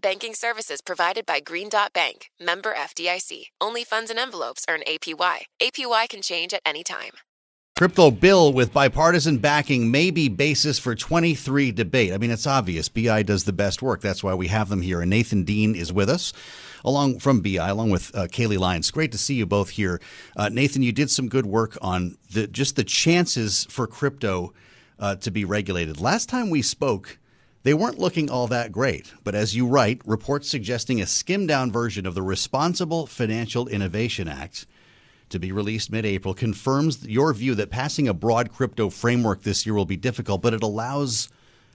Banking 0.00 0.34
services 0.34 0.80
provided 0.80 1.26
by 1.26 1.40
Green 1.40 1.68
Dot 1.68 1.92
Bank, 1.92 2.30
member 2.40 2.72
FDIC. 2.74 3.50
Only 3.60 3.84
funds 3.84 4.10
and 4.10 4.18
envelopes 4.18 4.64
earn 4.68 4.80
APY. 4.86 5.40
APY 5.60 6.08
can 6.08 6.22
change 6.22 6.54
at 6.54 6.62
any 6.64 6.82
time. 6.82 7.12
Crypto 7.76 8.10
bill 8.10 8.52
with 8.52 8.72
bipartisan 8.72 9.38
backing 9.38 9.90
may 9.90 10.10
be 10.10 10.28
basis 10.28 10.78
for 10.78 10.94
23 10.94 11.72
debate. 11.72 12.12
I 12.12 12.18
mean, 12.18 12.30
it's 12.30 12.46
obvious. 12.46 12.88
BI 12.88 13.22
does 13.22 13.44
the 13.44 13.52
best 13.52 13.82
work. 13.82 14.00
That's 14.00 14.22
why 14.22 14.34
we 14.34 14.48
have 14.48 14.68
them 14.68 14.82
here. 14.82 15.00
And 15.00 15.10
Nathan 15.10 15.44
Dean 15.44 15.74
is 15.74 15.92
with 15.92 16.08
us, 16.08 16.32
along 16.84 17.20
from 17.20 17.40
BI, 17.40 17.56
along 17.56 17.90
with 17.90 18.14
uh, 18.14 18.26
Kailey 18.26 18.58
Leinz. 18.58 18.90
Great 18.90 19.12
to 19.12 19.18
see 19.18 19.34
you 19.34 19.46
both 19.46 19.70
here. 19.70 20.00
Uh, 20.36 20.48
Nathan, 20.48 20.82
you 20.82 20.92
did 20.92 21.10
some 21.10 21.28
good 21.28 21.46
work 21.46 21.76
on 21.82 22.16
the 22.32 22.46
just 22.46 22.76
the 22.76 22.84
chances 22.84 23.66
for 23.70 23.86
crypto 23.86 24.52
uh, 24.98 25.16
to 25.16 25.30
be 25.30 25.44
regulated. 25.44 26.00
Last 26.00 26.28
time 26.28 26.50
we 26.50 26.62
spoke, 26.62 27.18
they 27.62 27.74
weren't 27.74 27.98
looking 27.98 28.30
all 28.30 28.46
that 28.48 28.72
great. 28.72 29.12
But 29.22 29.34
as 29.34 29.54
you 29.54 29.66
write, 29.66 30.00
reports 30.04 30.48
suggesting 30.48 31.00
a 31.00 31.06
skimmed 31.06 31.48
down 31.48 31.70
version 31.70 32.06
of 32.06 32.14
the 32.14 32.22
Responsible 32.22 33.06
Financial 33.06 33.68
Innovation 33.68 34.28
Act 34.28 34.66
to 35.28 35.38
be 35.38 35.52
released 35.52 35.92
mid 35.92 36.04
April 36.04 36.34
confirms 36.34 37.06
your 37.06 37.32
view 37.32 37.54
that 37.54 37.70
passing 37.70 38.08
a 38.08 38.14
broad 38.14 38.52
crypto 38.52 38.90
framework 38.90 39.42
this 39.42 39.64
year 39.64 39.74
will 39.74 39.84
be 39.84 39.96
difficult, 39.96 40.42
but 40.42 40.54
it 40.54 40.62
allows 40.62 41.28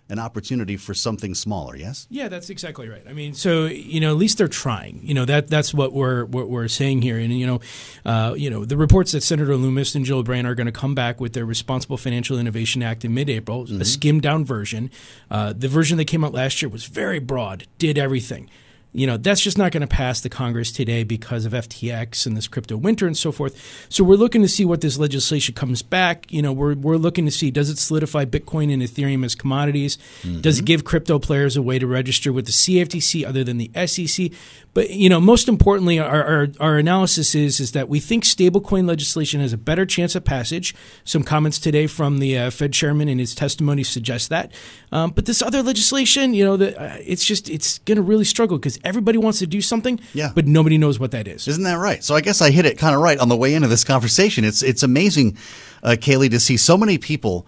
an 0.09 0.19
opportunity 0.19 0.77
for 0.77 0.93
something 0.93 1.33
smaller. 1.33 1.75
Yes. 1.75 2.05
Yeah, 2.09 2.27
that's 2.27 2.49
exactly 2.49 2.87
right. 2.87 3.01
I 3.07 3.13
mean, 3.13 3.33
so 3.33 3.65
you 3.65 3.99
know, 3.99 4.11
at 4.11 4.17
least 4.17 4.37
they're 4.37 4.47
trying. 4.47 4.99
You 5.03 5.13
know, 5.13 5.25
that 5.25 5.47
that's 5.47 5.73
what 5.73 5.93
we're 5.93 6.25
what 6.25 6.49
we're 6.49 6.67
saying 6.67 7.01
here. 7.01 7.17
And 7.17 7.37
you 7.37 7.47
know, 7.47 7.61
uh, 8.05 8.35
you 8.37 8.49
know, 8.49 8.65
the 8.65 8.77
reports 8.77 9.13
that 9.13 9.21
Senator 9.21 9.55
Lummis 9.55 9.95
and 9.95 10.05
Gillibrand 10.05 10.45
are 10.45 10.55
going 10.55 10.67
to 10.67 10.71
come 10.71 10.93
back 10.93 11.19
with 11.19 11.33
their 11.33 11.45
Responsible 11.45 11.97
Financial 11.97 12.37
Innovation 12.37 12.83
Act 12.83 13.03
in 13.03 13.13
mid-April, 13.13 13.65
mm-hmm. 13.65 13.81
a 13.81 13.85
skimmed 13.85 14.21
down 14.21 14.45
version. 14.45 14.91
Uh, 15.31 15.53
the 15.53 15.67
version 15.67 15.97
that 15.97 16.05
came 16.05 16.23
out 16.23 16.33
last 16.33 16.61
year 16.61 16.69
was 16.69 16.85
very 16.85 17.19
broad, 17.19 17.65
did 17.79 17.97
everything 17.97 18.49
you 18.95 19.05
know 19.05 19.17
that's 19.17 19.41
just 19.41 19.58
not 19.58 19.71
going 19.71 19.81
to 19.81 19.88
pass 19.88 20.21
the 20.21 20.29
Congress 20.29 20.71
today 20.71 21.03
because 21.03 21.45
of 21.45 21.53
FTX 21.53 22.25
and 22.25 22.36
this 22.36 22.47
crypto 22.47 22.77
winter 22.77 23.05
and 23.05 23.17
so 23.17 23.31
forth. 23.31 23.86
So 23.89 24.03
we're 24.03 24.15
looking 24.15 24.41
to 24.41 24.47
see 24.47 24.63
what 24.63 24.81
this 24.81 24.97
legislation 24.97 25.53
comes 25.53 25.81
back. 25.81 26.31
You 26.31 26.41
know, 26.41 26.53
we're 26.53 26.75
we're 26.75 26.97
looking 26.97 27.25
to 27.25 27.31
see 27.31 27.51
does 27.51 27.69
it 27.69 27.77
solidify 27.77 28.25
Bitcoin 28.25 28.73
and 28.73 28.81
Ethereum 28.81 29.25
as 29.25 29.36
commodities? 29.36 29.97
Mm-hmm. 30.23 30.41
Does 30.41 30.60
it 30.60 30.65
give 30.65 30.86
crypto 30.86 31.19
players 31.19 31.58
a 31.58 31.62
way 31.62 31.77
to 31.77 31.88
register 31.88 32.31
with 32.31 32.45
the 32.45 32.51
CFTC 32.51 33.25
other 33.27 33.43
than 33.43 33.58
the 33.58 33.69
SEC? 33.86 34.31
But 34.75 34.89
you 34.89 35.08
know, 35.10 35.21
most 35.21 35.47
importantly, 35.47 35.99
our, 35.99 36.23
our, 36.23 36.47
our 36.60 36.77
analysis 36.77 37.34
is 37.34 37.60
is 37.62 37.71
that 37.71 37.88
we 37.88 38.01
think 38.01 38.25
stablecoin 38.25 38.88
legislation 38.88 39.39
has 39.39 39.53
a 39.53 39.58
better 39.58 39.86
chance 39.86 40.15
of 40.15 40.25
passage. 40.25 40.75
Some 41.05 41.23
comments 41.23 41.60
today 41.60 41.88
from 41.88 42.19
the 42.19 42.38
uh, 42.38 42.49
Fed 42.49 42.73
chairman 42.73 43.08
in 43.08 43.17
his 43.17 43.34
testimony 43.34 43.84
suggest 43.84 44.29
that. 44.29 44.51
Um, 44.91 45.12
but 45.12 45.25
this 45.25 45.41
other 45.41 45.63
legislation, 45.63 46.34
you 46.34 46.43
know, 46.43 46.58
the, 46.58 46.79
uh, 46.79 46.97
it's 47.05 47.23
just 47.23 47.49
it's 47.49 47.79
going 47.79 47.95
to 47.95 48.01
really 48.01 48.25
struggle 48.25 48.58
because 48.58 48.77
everybody 48.86 49.17
wants 49.17 49.39
to 49.39 49.48
do 49.48 49.62
something, 49.62 50.00
yeah. 50.13 50.32
but 50.34 50.48
nobody 50.48 50.78
knows 50.78 51.00
what 51.00 51.12
that 51.12 51.28
is. 51.28 51.48
Isn't 51.48 51.63
that 51.63 51.76
right? 51.76 52.04
So 52.04 52.15
I 52.15 52.21
guess 52.21 52.41
I 52.41 52.52
hit 52.52 52.65
it 52.65 52.78
kind 52.78 52.95
of 52.95 53.02
right 53.02 53.17
on 53.17 53.28
the 53.28 53.36
way 53.36 53.54
into 53.54 53.67
this 53.67 53.84
conversation. 53.84 54.45
It's 54.45 54.62
it's 54.63 54.84
amazing, 54.84 55.38
uh, 55.84 55.95
Kailey, 56.00 56.30
to 56.30 56.39
see 56.39 56.56
so 56.56 56.78
many 56.78 56.98
people 56.98 57.48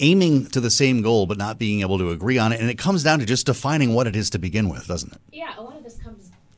aiming 0.00 0.46
to 0.46 0.60
the 0.60 0.70
same 0.70 1.02
goal 1.02 1.26
but 1.26 1.36
not 1.36 1.58
being 1.58 1.82
able 1.82 1.98
to 1.98 2.10
agree 2.10 2.38
on 2.38 2.52
it, 2.52 2.60
and 2.60 2.70
it 2.70 2.78
comes 2.78 3.02
down 3.02 3.18
to 3.20 3.26
just 3.26 3.46
defining 3.46 3.94
what 3.94 4.06
it 4.06 4.16
is 4.16 4.30
to 4.30 4.38
begin 4.38 4.68
with, 4.68 4.86
doesn't 4.86 5.12
it? 5.12 5.20
Yeah, 5.30 5.52
a 5.58 5.62
lot 5.62 5.76
of 5.76 5.79
this 5.79 5.79
comes 5.79 5.79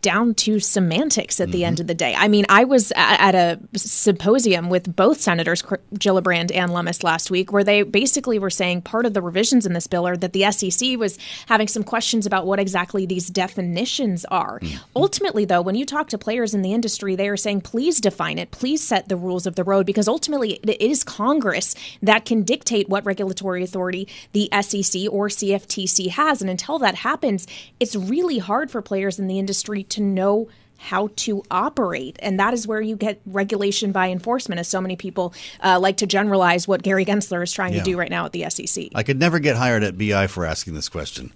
down 0.02 0.34
to 0.34 0.60
semantics 0.60 1.40
at 1.40 1.50
the 1.50 1.58
mm-hmm. 1.58 1.66
end 1.68 1.80
of 1.80 1.86
the 1.86 1.94
day. 1.94 2.14
I 2.14 2.28
mean, 2.28 2.44
I 2.48 2.64
was 2.64 2.92
at 2.96 3.34
a 3.34 3.58
symposium 3.74 4.68
with 4.68 4.94
both 4.94 5.20
senators, 5.20 5.62
Gillibrand 5.62 6.54
and 6.54 6.72
Lummis, 6.72 7.02
last 7.02 7.30
week, 7.30 7.52
where 7.52 7.64
they 7.64 7.82
basically 7.82 8.38
were 8.38 8.50
saying 8.50 8.82
part 8.82 9.06
of 9.06 9.14
the 9.14 9.22
revisions 9.22 9.64
in 9.64 9.72
this 9.72 9.86
bill 9.86 10.06
are 10.06 10.16
that 10.16 10.32
the 10.32 10.50
SEC 10.50 10.98
was 10.98 11.18
having 11.46 11.68
some 11.68 11.84
questions 11.84 12.26
about 12.26 12.46
what 12.46 12.58
exactly 12.58 13.06
these 13.06 13.28
definitions 13.28 14.24
are. 14.26 14.58
Mm-hmm. 14.60 14.76
Ultimately, 14.96 15.44
though, 15.44 15.62
when 15.62 15.76
you 15.76 15.86
talk 15.86 16.08
to 16.08 16.18
players 16.18 16.52
in 16.52 16.62
the 16.62 16.72
industry, 16.72 17.14
they 17.14 17.28
are 17.28 17.36
saying, 17.36 17.60
please 17.62 18.00
define 18.00 18.38
it, 18.38 18.50
please 18.50 18.82
set 18.86 19.08
the 19.08 19.16
rules 19.16 19.46
of 19.46 19.54
the 19.54 19.64
road, 19.64 19.86
because 19.86 20.08
ultimately 20.08 20.54
it 20.64 20.80
is 20.80 21.04
Congress 21.04 21.74
that 22.02 22.24
can 22.24 22.42
dictate 22.42 22.88
what 22.88 23.06
regulatory 23.06 23.62
authority 23.62 24.08
the 24.32 24.48
SEC 24.60 25.02
or 25.10 25.28
CFTC 25.28 26.08
has. 26.10 26.40
And 26.40 26.50
until 26.50 26.80
that 26.80 26.96
happens, 26.96 27.46
it's 27.78 27.94
really 27.94 28.38
hard 28.38 28.70
for 28.70 28.82
players 28.82 29.18
in 29.20 29.28
the 29.28 29.38
industry 29.38 29.84
to 29.92 30.02
know 30.02 30.48
how 30.82 31.10
to 31.14 31.42
operate. 31.50 32.16
And 32.20 32.40
that 32.40 32.52
is 32.54 32.66
where 32.66 32.80
you 32.80 32.96
get 32.96 33.20
regulation 33.24 33.92
by 33.92 34.10
enforcement, 34.10 34.58
as 34.58 34.66
so 34.66 34.80
many 34.80 34.96
people 34.96 35.32
uh, 35.62 35.78
like 35.78 35.96
to 35.98 36.06
generalize 36.06 36.66
what 36.66 36.82
Gary 36.82 37.04
Gensler 37.04 37.42
is 37.42 37.52
trying 37.52 37.72
yeah. 37.72 37.78
to 37.78 37.84
do 37.84 37.96
right 37.96 38.10
now 38.10 38.24
at 38.24 38.32
the 38.32 38.48
SEC. 38.50 38.88
I 38.94 39.04
could 39.04 39.18
never 39.18 39.38
get 39.38 39.56
hired 39.56 39.84
at 39.84 39.96
BI 39.96 40.26
for 40.26 40.44
asking 40.44 40.74
this 40.74 40.88
question. 40.88 41.32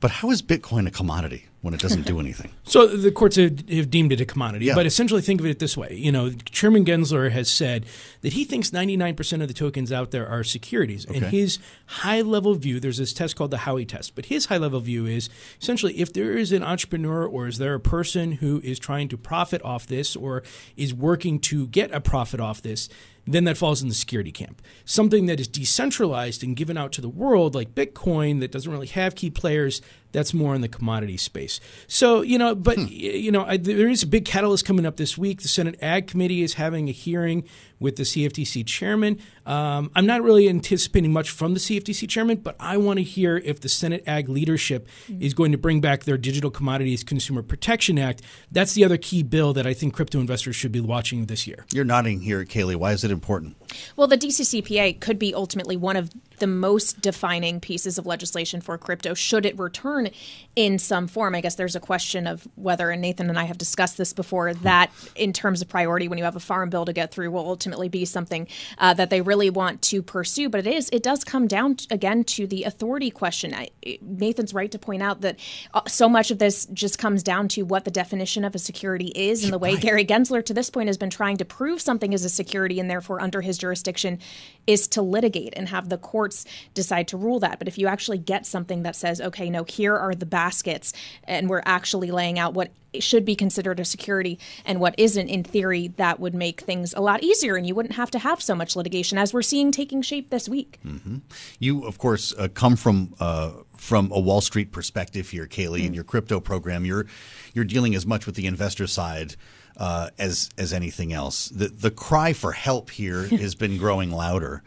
But 0.00 0.10
how 0.10 0.30
is 0.30 0.42
Bitcoin 0.42 0.86
a 0.86 0.90
commodity 0.90 1.46
when 1.62 1.74
it 1.74 1.80
doesn't 1.80 2.06
do 2.06 2.18
anything? 2.20 2.50
so 2.64 2.86
the 2.86 3.10
courts 3.10 3.36
have, 3.36 3.68
have, 3.68 3.90
deemed 3.90 4.12
it 4.12 4.20
a 4.20 4.24
commodity. 4.24 4.66
Yeah. 4.66 4.74
But 4.74 4.86
essentially, 4.86 5.20
think 5.20 5.40
of 5.40 5.46
it 5.46 5.58
this 5.58 5.76
way: 5.76 5.94
you 5.94 6.12
know, 6.12 6.30
Chairman 6.30 6.84
Gensler 6.84 7.30
has 7.30 7.50
said 7.50 7.86
that 8.22 8.32
he 8.32 8.44
thinks 8.44 8.70
99% 8.70 9.42
of 9.42 9.48
the 9.48 9.54
tokens 9.54 9.92
out 9.92 10.10
there 10.10 10.28
are 10.28 10.44
securities. 10.44 11.06
Okay. 11.06 11.18
And 11.18 11.26
his 11.26 11.58
high-level 11.86 12.54
view, 12.56 12.80
there's 12.80 12.98
this 12.98 13.12
test 13.12 13.36
called 13.36 13.50
the 13.50 13.58
Howey 13.58 13.86
test, 13.86 14.14
but 14.14 14.26
his 14.26 14.46
high-level 14.46 14.80
view 14.80 15.06
is 15.06 15.28
essentially 15.60 15.98
if 15.98 16.12
there 16.12 16.32
is 16.32 16.52
an 16.52 16.62
entrepreneur 16.62 17.26
or 17.26 17.46
is 17.46 17.58
there 17.58 17.74
a 17.74 17.80
person 17.80 18.32
who 18.32 18.60
is 18.62 18.78
trying 18.78 19.08
to 19.08 19.16
profit 19.16 19.62
off 19.64 19.86
this 19.86 20.16
or 20.16 20.42
is 20.76 20.94
working 20.94 21.38
to 21.40 21.66
get 21.68 21.90
a 21.92 22.00
profit 22.00 22.40
off 22.40 22.62
this, 22.62 22.88
then 23.26 23.44
that 23.44 23.56
falls 23.56 23.82
in 23.82 23.88
the 23.88 23.94
security 23.94 24.32
camp. 24.32 24.62
Something 24.84 25.26
that 25.26 25.40
is 25.40 25.48
decentralized 25.48 26.42
and 26.42 26.56
given 26.56 26.76
out 26.76 26.92
to 26.92 27.00
the 27.00 27.08
world, 27.08 27.54
like 27.54 27.74
Bitcoin, 27.74 28.40
that 28.40 28.50
doesn't 28.50 28.70
really 28.70 28.86
have 28.88 29.14
key 29.14 29.30
players, 29.30 29.82
that's 30.12 30.34
more 30.34 30.54
in 30.54 30.60
the 30.60 30.68
commodity 30.68 31.16
space. 31.16 31.60
So, 31.86 32.22
you 32.22 32.38
know, 32.38 32.54
but, 32.54 32.78
hmm. 32.78 32.86
you 32.88 33.30
know, 33.30 33.44
I, 33.44 33.56
there 33.56 33.88
is 33.88 34.02
a 34.02 34.06
big 34.06 34.24
catalyst 34.24 34.64
coming 34.64 34.86
up 34.86 34.96
this 34.96 35.16
week. 35.16 35.42
The 35.42 35.48
Senate 35.48 35.78
Ag 35.82 36.06
Committee 36.06 36.42
is 36.42 36.54
having 36.54 36.88
a 36.88 36.92
hearing 36.92 37.44
with 37.80 37.96
the 37.96 38.04
CFTC 38.04 38.64
chairman. 38.66 39.18
Um, 39.46 39.90
I'm 39.96 40.06
not 40.06 40.22
really 40.22 40.48
anticipating 40.48 41.12
much 41.12 41.30
from 41.30 41.54
the 41.54 41.60
CFTC 41.60 42.08
chairman, 42.08 42.36
but 42.36 42.54
I 42.60 42.76
want 42.76 42.98
to 42.98 43.02
hear 43.02 43.38
if 43.38 43.60
the 43.60 43.68
Senate 43.68 44.04
Ag 44.06 44.28
leadership 44.28 44.86
mm-hmm. 45.08 45.22
is 45.22 45.34
going 45.34 45.50
to 45.52 45.58
bring 45.58 45.80
back 45.80 46.04
their 46.04 46.18
Digital 46.18 46.50
Commodities 46.50 47.02
Consumer 47.02 47.42
Protection 47.42 47.98
Act. 47.98 48.22
That's 48.52 48.74
the 48.74 48.84
other 48.84 48.98
key 48.98 49.22
bill 49.22 49.52
that 49.54 49.66
I 49.66 49.74
think 49.74 49.94
crypto 49.94 50.20
investors 50.20 50.54
should 50.54 50.72
be 50.72 50.80
watching 50.80 51.26
this 51.26 51.46
year. 51.46 51.64
You're 51.72 51.84
nodding 51.84 52.20
here, 52.20 52.44
Kailey. 52.44 52.76
Why 52.76 52.92
is 52.92 53.02
it 53.02 53.10
important? 53.10 53.56
Well, 53.96 54.06
the 54.06 54.18
DCCPA 54.18 55.00
could 55.00 55.18
be 55.18 55.34
ultimately 55.34 55.76
one 55.76 55.96
of 55.96 56.10
the 56.38 56.46
most 56.46 57.00
defining 57.00 57.60
pieces 57.60 57.98
of 57.98 58.06
legislation 58.06 58.60
for 58.60 58.76
crypto 58.76 59.14
should 59.14 59.46
it 59.46 59.58
return 59.58 60.08
in 60.56 60.78
some 60.78 61.06
form. 61.06 61.34
I 61.34 61.40
guess 61.40 61.54
there's 61.54 61.76
a 61.76 61.80
question 61.80 62.26
of 62.26 62.48
whether, 62.56 62.90
and 62.90 63.00
Nathan 63.00 63.28
and 63.28 63.38
I 63.38 63.44
have 63.44 63.58
discussed 63.58 63.96
this 63.96 64.12
before, 64.12 64.54
that 64.54 64.90
in 65.14 65.32
terms 65.32 65.62
of 65.62 65.68
priority, 65.68 66.08
when 66.08 66.18
you 66.18 66.24
have 66.24 66.36
a 66.36 66.40
farm 66.40 66.70
bill 66.70 66.84
to 66.86 66.92
get 66.92 67.12
through, 67.12 67.30
will 67.30 67.46
ultimately 67.46 67.69
ultimately 67.70 67.88
be 67.88 68.04
something 68.04 68.48
uh, 68.78 68.94
that 68.94 69.10
they 69.10 69.20
really 69.20 69.50
want 69.50 69.80
to 69.82 70.02
pursue. 70.02 70.48
But 70.48 70.66
it 70.66 70.74
is 70.74 70.90
it 70.92 71.02
does 71.02 71.22
come 71.24 71.46
down 71.46 71.76
to, 71.76 71.94
again 71.94 72.24
to 72.24 72.46
the 72.46 72.64
authority 72.64 73.10
question. 73.10 73.54
I, 73.54 73.68
Nathan's 74.02 74.52
right 74.52 74.70
to 74.72 74.78
point 74.78 75.02
out 75.02 75.20
that 75.20 75.38
uh, 75.72 75.82
so 75.86 76.08
much 76.08 76.30
of 76.30 76.38
this 76.38 76.66
just 76.66 76.98
comes 76.98 77.22
down 77.22 77.48
to 77.48 77.62
what 77.62 77.84
the 77.84 77.90
definition 77.90 78.44
of 78.44 78.54
a 78.54 78.58
security 78.58 79.12
is, 79.14 79.44
and 79.44 79.52
the 79.52 79.58
way 79.58 79.74
right. 79.74 79.82
Gary 79.82 80.04
Gensler 80.04 80.44
to 80.44 80.54
this 80.54 80.70
point 80.70 80.88
has 80.88 80.98
been 80.98 81.10
trying 81.10 81.36
to 81.36 81.44
prove 81.44 81.80
something 81.80 82.12
is 82.12 82.24
a 82.24 82.28
security, 82.28 82.80
and 82.80 82.90
therefore 82.90 83.20
under 83.20 83.40
his 83.40 83.58
jurisdiction 83.58 84.18
is 84.66 84.88
to 84.88 85.02
litigate 85.02 85.54
and 85.56 85.68
have 85.68 85.88
the 85.88 85.98
courts 85.98 86.44
decide 86.74 87.08
to 87.08 87.16
rule 87.16 87.38
that. 87.40 87.58
But 87.58 87.68
if 87.68 87.78
you 87.78 87.86
actually 87.86 88.18
get 88.18 88.46
something 88.46 88.82
that 88.82 88.96
says, 88.96 89.20
okay, 89.20 89.48
no, 89.50 89.64
here 89.64 89.96
are 89.96 90.14
the 90.14 90.26
baskets, 90.26 90.92
and 91.24 91.48
we're 91.48 91.62
actually 91.64 92.10
laying 92.10 92.38
out 92.38 92.54
what 92.54 92.70
should 92.98 93.24
be 93.24 93.36
considered 93.36 93.78
a 93.78 93.84
security 93.84 94.38
and 94.64 94.80
what 94.80 94.94
isn't 94.98 95.28
in 95.28 95.44
theory 95.44 95.88
that 95.96 96.18
would 96.18 96.34
make 96.34 96.60
things 96.62 96.92
a 96.94 97.00
lot 97.00 97.22
easier 97.22 97.56
and 97.56 97.66
you 97.66 97.74
wouldn't 97.74 97.94
have 97.94 98.10
to 98.10 98.18
have 98.18 98.42
so 98.42 98.54
much 98.54 98.76
litigation 98.76 99.18
as 99.18 99.32
we're 99.32 99.42
seeing 99.42 99.70
taking 99.70 100.02
shape 100.02 100.30
this 100.30 100.48
week 100.48 100.78
mm-hmm. 100.84 101.18
you 101.58 101.84
of 101.84 101.98
course 101.98 102.34
uh, 102.38 102.48
come 102.52 102.76
from 102.76 103.14
uh, 103.20 103.52
from 103.76 104.10
a 104.12 104.18
wall 104.18 104.40
street 104.40 104.72
perspective 104.72 105.30
here 105.30 105.46
kailey 105.46 105.78
mm-hmm. 105.78 105.86
in 105.86 105.94
your 105.94 106.04
crypto 106.04 106.40
program 106.40 106.84
you're 106.84 107.06
you're 107.54 107.64
dealing 107.64 107.94
as 107.94 108.06
much 108.06 108.26
with 108.26 108.34
the 108.34 108.46
investor 108.46 108.86
side 108.86 109.36
uh, 109.76 110.10
as 110.18 110.50
as 110.58 110.72
anything 110.72 111.12
else 111.12 111.48
the 111.48 111.68
the 111.68 111.90
cry 111.90 112.32
for 112.32 112.52
help 112.52 112.90
here 112.90 113.22
has 113.28 113.54
been 113.54 113.78
growing 113.78 114.10
louder 114.10 114.62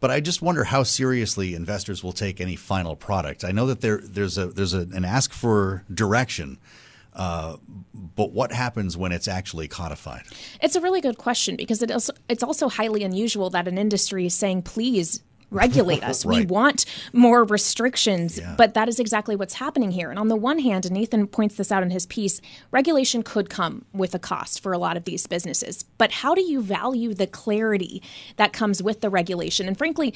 but 0.00 0.10
I 0.10 0.20
just 0.20 0.40
wonder 0.40 0.64
how 0.64 0.82
seriously 0.82 1.54
investors 1.54 2.02
will 2.02 2.12
take 2.12 2.40
any 2.40 2.56
final 2.56 2.96
product. 2.96 3.44
I 3.44 3.52
know 3.52 3.66
that 3.66 3.82
there 3.82 4.00
there's 4.02 4.38
a 4.38 4.46
there's 4.46 4.74
a, 4.74 4.80
an 4.80 5.04
ask 5.04 5.32
for 5.32 5.84
direction, 5.92 6.58
uh, 7.14 7.56
but 8.16 8.32
what 8.32 8.52
happens 8.52 8.96
when 8.96 9.12
it's 9.12 9.28
actually 9.28 9.68
codified? 9.68 10.22
It's 10.62 10.76
a 10.76 10.80
really 10.80 11.00
good 11.00 11.18
question 11.18 11.56
because 11.56 11.82
it 11.82 11.90
is, 11.90 12.10
it's 12.28 12.42
also 12.42 12.68
highly 12.68 13.02
unusual 13.02 13.50
that 13.50 13.66
an 13.68 13.78
industry 13.78 14.26
is 14.26 14.34
saying, 14.34 14.62
please 14.62 15.22
regulate 15.50 16.02
us. 16.02 16.24
right. 16.24 16.40
We 16.40 16.46
want 16.46 16.86
more 17.12 17.44
restrictions, 17.44 18.38
yeah. 18.38 18.54
but 18.56 18.74
that 18.74 18.88
is 18.88 19.00
exactly 19.00 19.36
what's 19.36 19.54
happening 19.54 19.90
here. 19.90 20.10
And 20.10 20.18
on 20.18 20.28
the 20.28 20.36
one 20.36 20.58
hand, 20.58 20.86
and 20.86 20.94
Nathan 20.94 21.26
points 21.26 21.56
this 21.56 21.72
out 21.72 21.82
in 21.82 21.90
his 21.90 22.06
piece, 22.06 22.40
regulation 22.70 23.22
could 23.22 23.50
come 23.50 23.84
with 23.92 24.14
a 24.14 24.18
cost 24.18 24.62
for 24.62 24.72
a 24.72 24.78
lot 24.78 24.96
of 24.96 25.04
these 25.04 25.26
businesses. 25.26 25.84
But 25.98 26.12
how 26.12 26.34
do 26.34 26.42
you 26.42 26.62
value 26.62 27.14
the 27.14 27.26
clarity 27.26 28.02
that 28.36 28.52
comes 28.52 28.82
with 28.82 29.00
the 29.00 29.10
regulation? 29.10 29.66
And 29.66 29.76
frankly, 29.76 30.14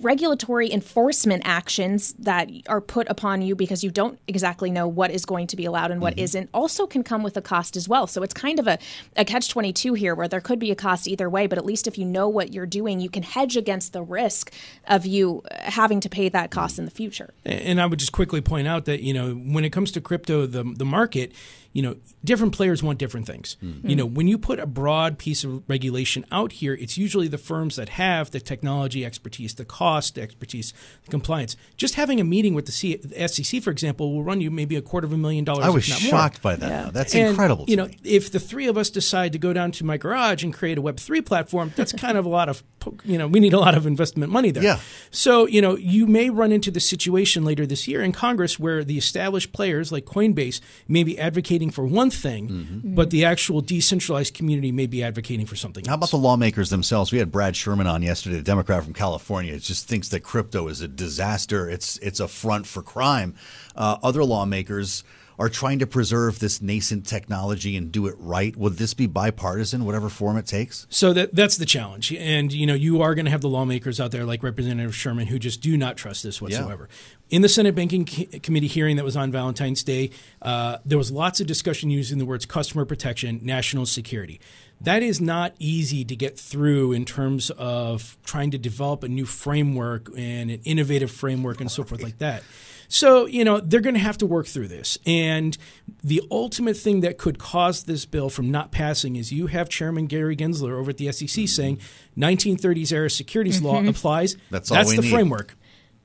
regulatory 0.00 0.72
enforcement 0.72 1.42
actions 1.44 2.12
that 2.14 2.50
are 2.68 2.80
put 2.80 3.08
upon 3.08 3.42
you 3.42 3.54
because 3.54 3.82
you 3.82 3.90
don't 3.90 4.18
exactly 4.28 4.70
know 4.70 4.86
what 4.86 5.10
is 5.10 5.24
going 5.24 5.46
to 5.46 5.56
be 5.56 5.64
allowed 5.64 5.90
and 5.90 6.00
what 6.00 6.16
mm-hmm. 6.16 6.40
not 6.40 6.48
also 6.54 6.86
can 6.86 7.02
come 7.02 7.22
with 7.22 7.36
a 7.36 7.42
cost 7.42 7.76
as 7.76 7.88
well. 7.88 8.06
So 8.06 8.22
it's 8.22 8.34
kind 8.34 8.58
of 8.58 8.66
a, 8.66 8.78
a 9.16 9.24
catch 9.24 9.48
22 9.48 9.94
here 9.94 10.14
where 10.14 10.28
there 10.28 10.40
could 10.40 10.58
be 10.58 10.70
a 10.70 10.74
cost 10.74 11.08
either 11.08 11.28
way, 11.28 11.46
but 11.46 11.58
at 11.58 11.64
least 11.64 11.86
if 11.86 11.98
you 11.98 12.04
know 12.04 12.28
what 12.28 12.52
you're 12.52 12.66
doing, 12.66 13.00
you 13.00 13.10
can 13.10 13.22
hedge 13.22 13.56
against 13.56 13.92
the 13.92 14.02
risk 14.02 14.52
of 14.86 15.06
you 15.06 15.42
having 15.50 16.00
to 16.00 16.08
pay 16.08 16.28
that 16.28 16.50
cost 16.50 16.78
in 16.78 16.84
the 16.84 16.90
future. 16.90 17.32
And 17.44 17.80
I 17.80 17.86
would 17.86 17.98
just 17.98 18.12
quickly 18.12 18.40
point 18.40 18.68
out 18.68 18.84
that, 18.84 19.02
you 19.02 19.12
know, 19.12 19.32
when 19.32 19.64
it 19.64 19.70
comes 19.70 19.90
to 19.92 20.00
crypto, 20.00 20.46
the, 20.46 20.64
the 20.64 20.84
market, 20.84 21.32
you 21.78 21.82
know, 21.82 21.94
different 22.24 22.52
players 22.52 22.82
want 22.82 22.98
different 22.98 23.24
things. 23.24 23.56
Mm-hmm. 23.62 23.88
You 23.88 23.94
know, 23.94 24.04
when 24.04 24.26
you 24.26 24.36
put 24.36 24.58
a 24.58 24.66
broad 24.66 25.16
piece 25.16 25.44
of 25.44 25.62
regulation 25.68 26.24
out 26.32 26.50
here, 26.50 26.74
it's 26.74 26.98
usually 26.98 27.28
the 27.28 27.38
firms 27.38 27.76
that 27.76 27.90
have 27.90 28.32
the 28.32 28.40
technology 28.40 29.04
expertise, 29.04 29.54
the 29.54 29.64
cost 29.64 30.18
expertise, 30.18 30.74
the 31.04 31.10
compliance. 31.12 31.54
Just 31.76 31.94
having 31.94 32.20
a 32.20 32.24
meeting 32.24 32.54
with 32.54 32.66
the, 32.66 32.72
C- 32.72 32.96
the 32.96 33.28
SEC, 33.28 33.62
for 33.62 33.70
example, 33.70 34.12
will 34.12 34.24
run 34.24 34.40
you 34.40 34.50
maybe 34.50 34.74
a 34.74 34.82
quarter 34.82 35.06
of 35.06 35.12
a 35.12 35.16
million 35.16 35.44
dollars. 35.44 35.66
I 35.66 35.68
was 35.68 35.84
shocked 35.84 36.42
more. 36.42 36.54
by 36.54 36.56
that. 36.56 36.68
Yeah. 36.68 36.90
That's 36.92 37.14
and, 37.14 37.28
incredible. 37.28 37.66
You 37.68 37.76
know, 37.76 37.86
me. 37.86 37.96
if 38.02 38.32
the 38.32 38.40
three 38.40 38.66
of 38.66 38.76
us 38.76 38.90
decide 38.90 39.30
to 39.34 39.38
go 39.38 39.52
down 39.52 39.70
to 39.70 39.84
my 39.84 39.98
garage 39.98 40.42
and 40.42 40.52
create 40.52 40.78
a 40.78 40.82
Web 40.82 40.98
three 40.98 41.20
platform, 41.20 41.72
that's 41.76 41.92
kind 41.92 42.18
of 42.18 42.26
a 42.26 42.28
lot 42.28 42.48
of 42.48 42.64
you 43.04 43.18
know 43.18 43.28
we 43.28 43.40
need 43.40 43.52
a 43.52 43.58
lot 43.58 43.76
of 43.76 43.86
investment 43.86 44.32
money 44.32 44.50
there. 44.50 44.62
Yeah. 44.62 44.80
So 45.10 45.46
you 45.46 45.60
know 45.60 45.76
you 45.76 46.08
may 46.08 46.30
run 46.30 46.50
into 46.50 46.72
the 46.72 46.80
situation 46.80 47.44
later 47.44 47.66
this 47.66 47.86
year 47.86 48.02
in 48.02 48.10
Congress 48.10 48.58
where 48.58 48.82
the 48.82 48.98
established 48.98 49.52
players 49.52 49.92
like 49.92 50.04
Coinbase 50.04 50.60
may 50.88 51.04
be 51.04 51.18
advocating 51.18 51.67
advocating 51.68 51.90
for 51.90 51.94
one 51.94 52.10
thing, 52.10 52.48
mm-hmm. 52.48 52.94
but 52.94 53.10
the 53.10 53.24
actual 53.24 53.60
decentralized 53.60 54.34
community 54.34 54.72
may 54.72 54.86
be 54.86 55.02
advocating 55.02 55.46
for 55.46 55.56
something 55.56 55.84
How 55.84 55.92
else. 55.92 55.98
about 55.98 56.10
the 56.10 56.22
lawmakers 56.22 56.70
themselves? 56.70 57.12
We 57.12 57.18
had 57.18 57.30
Brad 57.30 57.56
Sherman 57.56 57.86
on 57.86 58.02
yesterday, 58.02 58.38
a 58.38 58.42
Democrat 58.42 58.84
from 58.84 58.94
California. 58.94 59.54
It 59.54 59.62
just 59.62 59.88
thinks 59.88 60.08
that 60.08 60.20
crypto 60.20 60.68
is 60.68 60.80
a 60.80 60.88
disaster. 60.88 61.68
It's 61.68 61.98
it's 61.98 62.20
a 62.20 62.28
front 62.28 62.66
for 62.66 62.82
crime. 62.82 63.34
Uh, 63.76 63.98
other 64.02 64.24
lawmakers 64.24 65.04
are 65.38 65.48
trying 65.48 65.78
to 65.78 65.86
preserve 65.86 66.40
this 66.40 66.60
nascent 66.60 67.06
technology 67.06 67.76
and 67.76 67.92
do 67.92 68.06
it 68.06 68.16
right. 68.18 68.56
Would 68.56 68.74
this 68.74 68.92
be 68.94 69.06
bipartisan, 69.06 69.84
whatever 69.84 70.08
form 70.08 70.36
it 70.36 70.46
takes? 70.46 70.86
So 70.90 71.12
that 71.12 71.34
that's 71.34 71.56
the 71.56 71.66
challenge, 71.66 72.12
and 72.12 72.52
you 72.52 72.66
know 72.66 72.74
you 72.74 73.02
are 73.02 73.14
going 73.14 73.24
to 73.26 73.30
have 73.30 73.40
the 73.40 73.48
lawmakers 73.48 74.00
out 74.00 74.10
there 74.10 74.24
like 74.24 74.42
Representative 74.42 74.94
Sherman 74.94 75.28
who 75.28 75.38
just 75.38 75.60
do 75.60 75.76
not 75.76 75.96
trust 75.96 76.22
this 76.22 76.42
whatsoever. 76.42 76.88
Yeah. 76.90 77.36
In 77.36 77.42
the 77.42 77.48
Senate 77.48 77.74
Banking 77.74 78.04
Committee 78.04 78.68
hearing 78.68 78.96
that 78.96 79.04
was 79.04 79.16
on 79.16 79.30
Valentine's 79.30 79.82
Day, 79.82 80.10
uh, 80.40 80.78
there 80.84 80.96
was 80.96 81.10
lots 81.12 81.40
of 81.40 81.46
discussion 81.46 81.90
using 81.90 82.18
the 82.18 82.24
words 82.24 82.46
customer 82.46 82.84
protection, 82.84 83.40
national 83.42 83.86
security 83.86 84.40
that 84.80 85.02
is 85.02 85.20
not 85.20 85.54
easy 85.58 86.04
to 86.04 86.14
get 86.14 86.38
through 86.38 86.92
in 86.92 87.04
terms 87.04 87.50
of 87.50 88.16
trying 88.24 88.50
to 88.52 88.58
develop 88.58 89.02
a 89.02 89.08
new 89.08 89.26
framework 89.26 90.08
and 90.16 90.50
an 90.50 90.60
innovative 90.64 91.10
framework 91.10 91.60
and 91.60 91.70
so 91.70 91.82
forth 91.82 92.02
like 92.02 92.18
that. 92.18 92.42
So, 92.88 93.26
you 93.26 93.44
know, 93.44 93.60
they're 93.60 93.80
going 93.80 93.94
to 93.94 94.00
have 94.00 94.18
to 94.18 94.26
work 94.26 94.46
through 94.46 94.68
this. 94.68 94.98
And 95.06 95.56
the 96.02 96.22
ultimate 96.30 96.76
thing 96.76 97.00
that 97.00 97.18
could 97.18 97.38
cause 97.38 97.84
this 97.84 98.06
bill 98.06 98.30
from 98.30 98.50
not 98.50 98.72
passing 98.72 99.16
is 99.16 99.30
you 99.30 99.46
have 99.46 99.68
Chairman 99.68 100.06
Gary 100.06 100.34
Gensler 100.34 100.72
over 100.72 100.90
at 100.90 100.96
the 100.96 101.12
SEC 101.12 101.46
saying 101.46 101.80
1930s 102.16 102.92
era 102.92 103.10
securities 103.10 103.60
mm-hmm. 103.60 103.66
law 103.66 103.86
applies. 103.86 104.36
That's, 104.50 104.70
That's 104.70 104.94
the 104.96 105.02
need. 105.02 105.10
framework. 105.10 105.54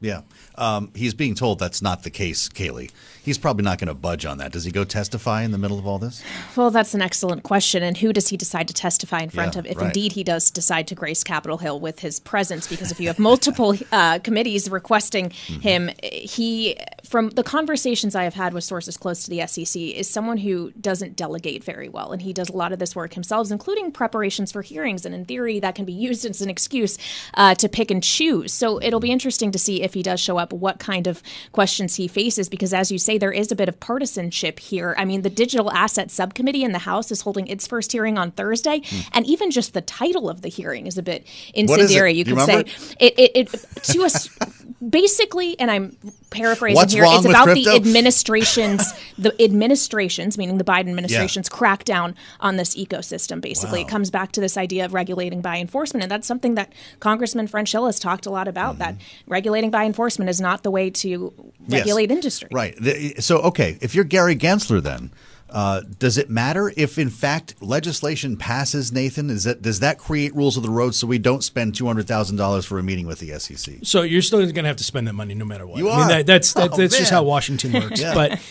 Yeah. 0.02 0.22
Um, 0.56 0.92
he's 0.94 1.14
being 1.14 1.34
told 1.34 1.60
that's 1.60 1.82
not 1.82 2.04
the 2.04 2.10
case, 2.10 2.50
Kailey. 2.50 2.92
He's 3.24 3.38
probably 3.38 3.64
not 3.64 3.80
going 3.80 3.88
to 3.88 3.94
budge 3.94 4.26
on 4.26 4.40
that. 4.40 4.52
Does 4.52 4.66
he 4.66 4.72
go 4.72 4.84
testify 4.84 5.44
in 5.44 5.52
the 5.52 5.58
middle 5.58 5.80
of 5.80 5.88
all 5.88 5.98
this? 5.98 6.22
Well, 6.58 6.72
that's 6.72 6.94
an 6.94 7.02
excellent 7.02 7.44
question. 7.44 7.82
And 7.82 7.98
who 7.98 8.12
does 8.12 8.28
he 8.28 8.36
decide 8.36 8.68
to 8.68 8.74
testify 8.74 9.22
in 9.22 9.30
front 9.30 9.56
yeah, 9.56 9.60
of 9.60 9.66
if 9.66 9.78
right. 9.78 9.86
indeed 9.86 10.12
he 10.12 10.26
does 10.26 10.52
decide 10.52 10.90
to 10.90 10.96
grace 10.96 11.24
Capitol 11.24 11.58
Hill 11.58 11.80
with 11.80 12.00
his 12.00 12.20
presence? 12.20 12.68
Because 12.68 12.92
if 12.92 13.00
you 13.00 13.08
have 13.08 13.20
multiple 13.20 13.76
uh, 13.94 14.20
committees 14.20 14.70
requesting 14.70 15.30
mm-hmm. 15.30 15.62
him, 15.62 15.90
he, 16.04 16.78
from 17.06 17.30
the 17.30 17.44
conversations 17.44 18.14
I 18.14 18.26
have 18.26 18.34
had 18.34 18.54
with 18.54 18.66
sources 18.66 18.98
close 18.98 19.24
to 19.24 19.30
the 19.30 19.48
SEC, 19.48 19.82
is 19.82 20.10
someone 20.10 20.38
who 20.38 20.72
doesn't 20.72 21.16
delegate 21.16 21.64
very 21.64 21.88
well. 21.88 22.12
And 22.12 22.22
he 22.22 22.34
does 22.34 22.50
a 22.50 22.58
lot 22.58 22.74
of 22.74 22.80
this 22.80 22.94
work 22.94 23.14
himself, 23.14 23.52
including 23.52 23.94
preparations 23.94 24.52
for 24.52 24.62
hearings. 24.62 25.06
And 25.06 25.16
in 25.16 25.24
theory, 25.24 25.62
that 25.62 25.76
can 25.76 25.86
be 25.86 25.94
used 25.94 26.26
as 26.26 26.42
an 26.42 26.50
excuse 26.50 26.98
uh, 27.36 27.56
to 27.56 27.70
pick 27.70 27.90
and 27.90 28.04
choose. 28.04 28.52
So 28.52 28.82
it'll 28.82 29.00
be 29.00 29.12
interesting 29.12 29.52
to 29.52 29.60
see 29.60 29.82
if 29.82 29.94
he 29.94 30.04
does 30.04 30.20
show 30.20 30.38
up, 30.38 30.52
what 30.52 30.80
kind 30.80 31.08
of 31.08 31.24
questions 31.54 31.96
he 31.96 32.10
faces. 32.10 32.50
Because 32.50 32.74
as 32.74 32.92
you 32.92 32.98
say, 32.98 33.13
say 33.14 33.18
there 33.18 33.32
is 33.32 33.52
a 33.52 33.56
bit 33.56 33.70
of 33.70 33.80
partisanship 33.80 34.60
here. 34.60 34.96
I 34.98 35.06
mean, 35.06 35.22
the 35.22 35.30
Digital 35.30 35.72
Asset 35.72 36.12
Subcommittee 36.12 36.64
in 36.64 36.72
the 36.72 36.80
House 36.80 37.12
is 37.12 37.22
holding 37.22 37.48
its 37.48 37.68
first 37.68 37.92
hearing 37.92 38.18
on 38.18 38.32
Thursday, 38.32 38.80
mm. 38.80 39.10
and 39.14 39.26
even 39.26 39.52
just 39.52 39.74
the 39.74 39.82
title 39.82 40.30
of 40.30 40.42
the 40.42 40.50
hearing 40.50 40.88
is 40.88 40.98
a 40.98 41.04
bit 41.04 41.26
incendiary. 41.54 42.14
You 42.14 42.26
could 42.26 42.40
say 42.42 42.62
it, 43.00 43.14
it, 43.18 43.32
it 43.36 43.52
to 43.84 44.04
us 44.04 44.30
basically, 44.90 45.60
and 45.60 45.70
I'm 45.70 45.98
paraphrasing 46.30 46.76
What's 46.76 46.94
here. 46.94 47.04
It's 47.06 47.26
about 47.26 47.54
the 47.54 47.70
administration's 47.76 48.94
the 49.18 49.40
administration's, 49.42 50.38
meaning 50.38 50.58
the 50.58 50.64
Biden 50.64 50.90
administration's 50.90 51.50
yeah. 51.52 51.58
crackdown 51.58 52.16
on 52.40 52.58
this 52.58 52.76
ecosystem. 52.76 53.42
Basically, 53.42 53.80
wow. 53.80 53.88
it 53.88 53.90
comes 53.90 54.10
back 54.10 54.32
to 54.34 54.42
this 54.42 54.58
idea 54.58 54.86
of 54.86 54.94
regulating 54.94 55.42
by 55.42 55.58
enforcement, 55.58 56.04
and 56.04 56.12
that's 56.12 56.28
something 56.28 56.56
that 56.56 56.72
Congressman 57.00 57.48
French 57.48 57.72
Hill 57.72 57.86
has 57.86 58.00
talked 58.00 58.26
a 58.26 58.32
lot 58.32 58.48
about. 58.48 58.74
Mm-hmm. 58.74 58.80
That 58.80 58.96
regulating 59.28 59.72
by 59.72 59.86
enforcement 59.86 60.30
is 60.30 60.42
not 60.42 60.64
the 60.64 60.72
way 60.72 60.90
to 60.90 61.34
regulate 61.68 62.10
yes. 62.10 62.18
industry. 62.18 62.50
Right. 62.52 62.76
So, 63.24 63.40
okay, 63.40 63.78
if 63.82 63.96
you're 63.96 64.04
Gary 64.04 64.36
Gensler, 64.36 64.82
then 64.82 65.12
uh, 65.50 65.82
does 66.00 66.18
it 66.18 66.32
matter 66.32 66.74
if, 66.76 66.98
in 66.98 67.12
fact, 67.12 67.56
legislation 67.62 68.38
passes, 68.38 68.92
Nathan? 68.92 69.30
Is 69.30 69.44
that 69.44 69.62
does 69.62 69.82
that 69.82 70.00
create 70.00 70.36
rules 70.36 70.58
of 70.58 70.64
the 70.64 70.70
road 70.70 70.96
so 70.96 71.06
we 71.06 71.20
don't 71.20 71.44
spend 71.44 71.76
two 71.76 71.86
hundred 71.86 72.08
thousand 72.08 72.38
dollars 72.38 72.66
for 72.66 72.80
a 72.80 72.84
meeting 72.84 73.06
with 73.06 73.20
the 73.20 73.38
SEC? 73.40 73.76
So 73.84 74.02
you're 74.02 74.24
still 74.24 74.40
going 74.40 74.56
to 74.56 74.64
have 74.64 74.78
to 74.78 74.84
spend 74.84 75.08
that 75.08 75.14
money 75.14 75.36
no 75.36 75.46
matter 75.46 75.68
what. 75.68 75.78
You 75.78 75.90
are. 75.90 75.96
I 75.96 76.00
mean, 76.00 76.08
that, 76.08 76.26
that's 76.26 76.54
that, 76.54 76.74
oh, 76.74 76.78
that's 76.78 76.98
just 76.98 77.12
how 77.12 77.24
Washington 77.24 77.74
works. 77.74 78.02
yeah. 78.02 78.16
But 78.16 78.42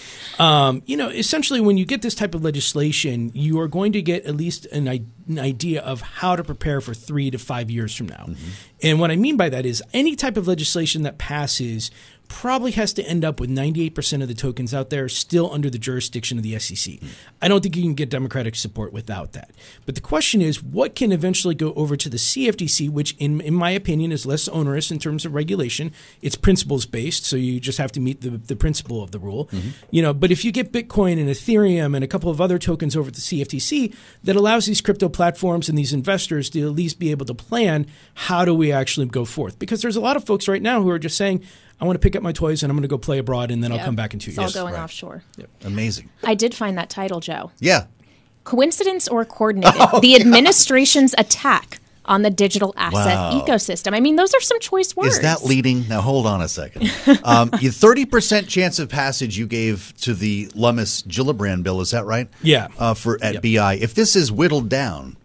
um, 0.43 0.83
you 0.87 0.97
know, 0.97 1.09
essentially, 1.09 1.61
when 1.61 1.77
you 1.77 1.85
get 1.85 2.03
this 2.03 2.15
type 2.15 2.37
of 2.37 2.45
legislation, 2.45 3.33
you 3.35 3.59
are 3.61 3.69
going 3.69 3.93
to 3.93 4.03
get 4.03 4.25
at 4.25 4.37
least 4.37 4.67
an, 4.67 4.87
an 4.87 5.39
idea 5.39 5.83
of 5.83 6.01
how 6.01 6.37
to 6.37 6.45
prepare 6.45 6.81
for 6.81 6.95
three 6.95 7.31
to 7.33 7.39
five 7.39 7.69
years 7.69 7.95
from 7.97 8.09
now. 8.09 8.27
Mm-hmm. 8.29 8.51
And 8.85 9.01
what 9.01 9.11
I 9.11 9.17
mean 9.17 9.37
by 9.37 9.49
that 9.49 9.67
is 9.67 9.83
any 9.93 10.17
type 10.17 10.37
of 10.37 10.47
legislation 10.47 11.03
that 11.03 11.19
passes 11.19 11.91
probably 12.33 12.73
has 12.73 12.95
to 12.95 13.03
end 13.05 13.27
up 13.27 13.39
with 13.39 13.51
98% 13.51 14.23
of 14.23 14.27
the 14.27 14.35
tokens 14.35 14.73
out 14.73 14.89
there 14.89 15.07
still 15.07 15.53
under 15.53 15.69
the 15.69 15.79
jurisdiction 15.79 16.39
of 16.39 16.43
the 16.43 16.59
SEC. 16.59 16.95
Mm. 16.95 17.09
I 17.43 17.47
don't 17.47 17.63
think 17.63 17.77
you 17.77 17.83
can 17.83 17.93
get 17.93 18.09
Democratic 18.09 18.57
support 18.57 18.91
without 18.91 19.33
that. 19.33 19.51
But 19.85 19.97
the 19.97 20.01
question 20.01 20.41
is, 20.41 20.63
what 20.63 20.95
can 20.95 21.13
eventually 21.13 21.55
go 21.55 21.75
over 21.75 21.95
to 21.95 22.09
the 22.09 22.17
CFTC, 22.17 22.89
which, 22.89 23.15
in, 23.19 23.43
in 23.43 23.53
my 23.53 23.71
opinion, 23.71 24.13
is 24.13 24.25
less 24.25 24.49
onerous 24.49 24.91
in 24.91 24.99
terms 24.99 25.27
of 25.27 25.35
regulation. 25.35 25.93
It's 26.23 26.35
principles 26.35 26.87
based, 26.87 27.27
so 27.27 27.37
you 27.37 27.61
just 27.61 27.77
have 27.77 27.93
to 27.93 28.01
meet 28.01 28.23
the, 28.23 28.31
the 28.31 28.57
principle 28.57 29.03
of 29.03 29.11
the 29.11 29.19
rule. 29.19 29.47
Mm-hmm. 29.53 29.69
You 29.91 30.01
know, 30.01 30.15
but 30.15 30.31
if 30.31 30.43
you 30.43 30.53
get 30.53 30.73
Bitcoin 30.73 31.21
and 31.21 31.29
Ethereum 31.29 31.95
and 31.95 32.03
a 32.03 32.09
couple 32.09 32.31
of 32.31 32.41
other 32.41 32.59
tokens 32.59 32.97
over 32.97 33.11
to 33.11 33.15
the 33.15 33.21
CFTC, 33.21 33.95
that 34.25 34.37
allows 34.37 34.65
these 34.65 34.81
crypto 34.81 35.11
platforms 35.11 35.69
and 35.69 35.77
these 35.77 35.93
investors 35.93 36.49
to 36.51 36.63
at 36.63 36.73
least 36.73 36.99
be 36.99 37.11
able 37.11 37.27
to 37.27 37.35
plan 37.35 37.87
how 38.15 38.47
do 38.47 38.55
we 38.55 38.73
actually 38.73 39.07
go 39.07 39.27
forth. 39.27 39.59
Because 39.59 39.83
there's 39.83 39.97
a 39.97 40.01
lot 40.01 40.17
of 40.17 40.25
folks 40.25 40.49
right 40.49 40.63
now 40.63 40.83
who 40.83 40.89
are 40.89 40.99
just 40.99 41.17
saying, 41.17 41.45
I 41.83 41.85
want 41.85 41.97
to 41.97 41.99
pick 42.01 42.15
up 42.15 42.23
my 42.23 42.31
toys 42.31 42.63
and 42.63 42.71
I'm 42.71 42.77
going 42.77 42.83
to 42.83 42.89
go 42.89 42.97
play 42.97 43.19
abroad 43.19 43.51
and 43.51 43.63
then 43.63 43.73
yep. 43.73 43.81
I'll 43.81 43.87
come 43.87 43.97
back 43.97 44.15
in 44.15 44.21
two 44.21 44.31
it's 44.31 44.39
years. 44.39 44.51
It's 44.51 44.57
all 44.57 44.67
going 44.67 44.75
right. 44.75 44.85
offshore. 44.85 45.25
Yep. 45.37 45.51
Amazing. 45.65 46.11
I 46.23 46.37
did 46.37 46.55
find 46.55 46.79
that 46.79 46.89
title, 46.89 47.19
Joe. 47.19 47.51
Yeah. 47.59 47.87
Coincidence 48.45 49.09
or 49.09 49.25
coordinated? 49.27 49.75
Oh, 49.93 49.99
the 49.99 50.15
administration's 50.15 51.13
attack 51.19 51.81
on 52.05 52.23
the 52.23 52.31
digital 52.31 52.73
asset 52.77 53.17
wow. 53.17 53.45
ecosystem. 53.45 53.97
I 53.97 54.01
mean, 54.01 54.15
those 54.15 54.33
are 54.33 54.41
some 54.41 54.61
choice 54.61 54.95
words. 54.95 55.17
Is 55.17 55.23
that 55.23 55.43
leading? 55.43 55.89
Now, 55.89 56.03
hold 56.03 56.25
on 56.25 56.41
a 56.41 56.49
second. 56.49 56.83
um, 57.25 57.51
30% 57.51 58.47
chance 58.47 58.79
of 58.79 58.89
passage 58.89 59.37
you 59.37 59.49
gave 59.49 59.93
to 60.03 60.15
the 60.15 60.53
Lummis 60.55 61.03
Gillibrand 61.03 61.65
bill, 61.65 61.81
is 61.81 61.91
that 61.91 62.05
right? 62.05 62.29
Yeah. 62.43 62.69
Uh, 62.79 62.95
for 62.95 63.19
At 63.21 63.43
yep. 63.45 63.57
BI. 63.57 63.75
If 63.75 63.95
this 63.95 64.15
is 64.15 64.31
whittled 64.31 64.69
down, 64.69 65.17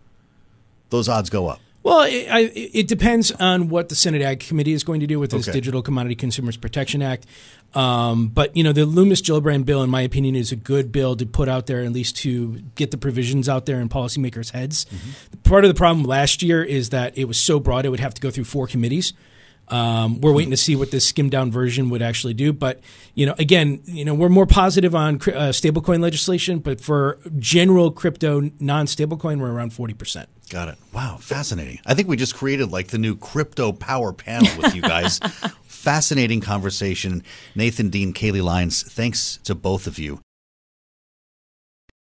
those 0.90 1.08
odds 1.08 1.30
go 1.30 1.50
up. 1.50 1.60
Well, 1.88 2.02
it, 2.02 2.28
I, 2.30 2.40
it, 2.54 2.90
depends 2.90 3.32
on 3.32 3.70
what 3.70 3.88
the 3.88 3.96
Senate 3.96 4.22
Ag 4.22 4.42
Committee 4.42 4.74
is 4.74 4.84
going 4.84 5.00
to 5.00 5.08
do 5.08 5.22
with 5.22 5.32
this 5.32 5.48
okay. 5.48 5.58
Digital 5.58 5.82
Commodity 5.82 6.16
Consumers 6.16 6.58
Protection 6.58 7.02
Act. 7.02 7.26
Um, 7.76 8.28
but 8.28 8.58
you 8.58 8.64
know, 8.66 8.74
the 8.74 8.86
Lummis 8.86 9.22
Gillibrand 9.22 9.64
bill, 9.64 9.82
in 9.84 9.90
my 9.90 10.02
opinion, 10.02 10.36
is 10.36 10.52
a 10.52 10.58
good 10.58 10.92
bill 10.92 11.16
to 11.16 11.26
put 11.26 11.48
out 11.48 11.68
there, 11.68 11.86
at 11.86 11.94
least 11.94 12.18
to 12.18 12.60
get 12.76 12.92
the 12.92 12.98
provisions 12.98 13.48
out 13.48 13.68
there 13.68 13.80
in 13.80 13.88
policymakers' 13.88 14.52
heads. 14.52 14.84
Mm-hmm. 14.84 15.40
Part 15.44 15.64
of 15.64 15.70
the 15.70 15.76
problem 15.76 16.06
last 16.06 16.44
year 16.44 16.62
is 16.62 16.90
that 16.90 17.18
it 17.18 17.24
was 17.24 17.40
so 17.40 17.58
broad; 17.58 17.86
it 17.86 17.90
would 17.90 18.02
have 18.02 18.14
to 18.16 18.22
go 18.22 18.32
through 18.32 18.44
four 18.44 18.68
committees. 18.68 19.14
Um, 19.70 20.22
we're 20.22 20.32
waiting 20.32 20.52
to 20.52 20.58
see 20.58 20.76
what 20.76 20.92
this 20.92 21.06
skimmed 21.06 21.32
down 21.32 21.52
version 21.52 21.90
would 21.90 22.02
actually 22.02 22.34
do. 22.34 22.54
But 22.54 22.80
you 23.16 23.26
know, 23.26 23.36
again, 23.38 23.82
you 23.86 24.06
know, 24.06 24.14
we're 24.14 24.30
more 24.30 24.46
positive 24.46 24.96
on 24.96 25.16
uh, 25.16 25.52
stablecoin 25.52 26.02
legislation, 26.02 26.60
but 26.60 26.80
for 26.80 27.20
general 27.38 27.92
crypto 27.92 28.52
non-stablecoin, 28.60 29.40
we're 29.40 29.52
around 29.52 29.74
forty 29.74 29.94
percent. 29.94 30.30
Got 30.50 30.70
it. 30.70 30.78
Wow, 30.94 31.18
fascinating. 31.20 31.80
I 31.86 31.94
think 31.94 32.08
we 32.08 32.16
just 32.16 32.36
created 32.36 32.72
like 32.72 32.88
the 32.88 32.98
new 32.98 33.16
crypto 33.16 33.74
power 33.74 34.14
panel 34.14 34.50
with 34.62 34.74
you 34.74 34.82
guys. 34.82 35.20
fascinating 35.64 36.42
conversation. 36.42 37.24
Nathan 37.56 37.90
Dean, 37.90 38.14
Kailey 38.14 38.42
Leinz, 38.42 38.84
thanks 38.84 39.38
to 39.44 39.56
both 39.56 39.88
of 39.88 40.00
you. 40.00 40.20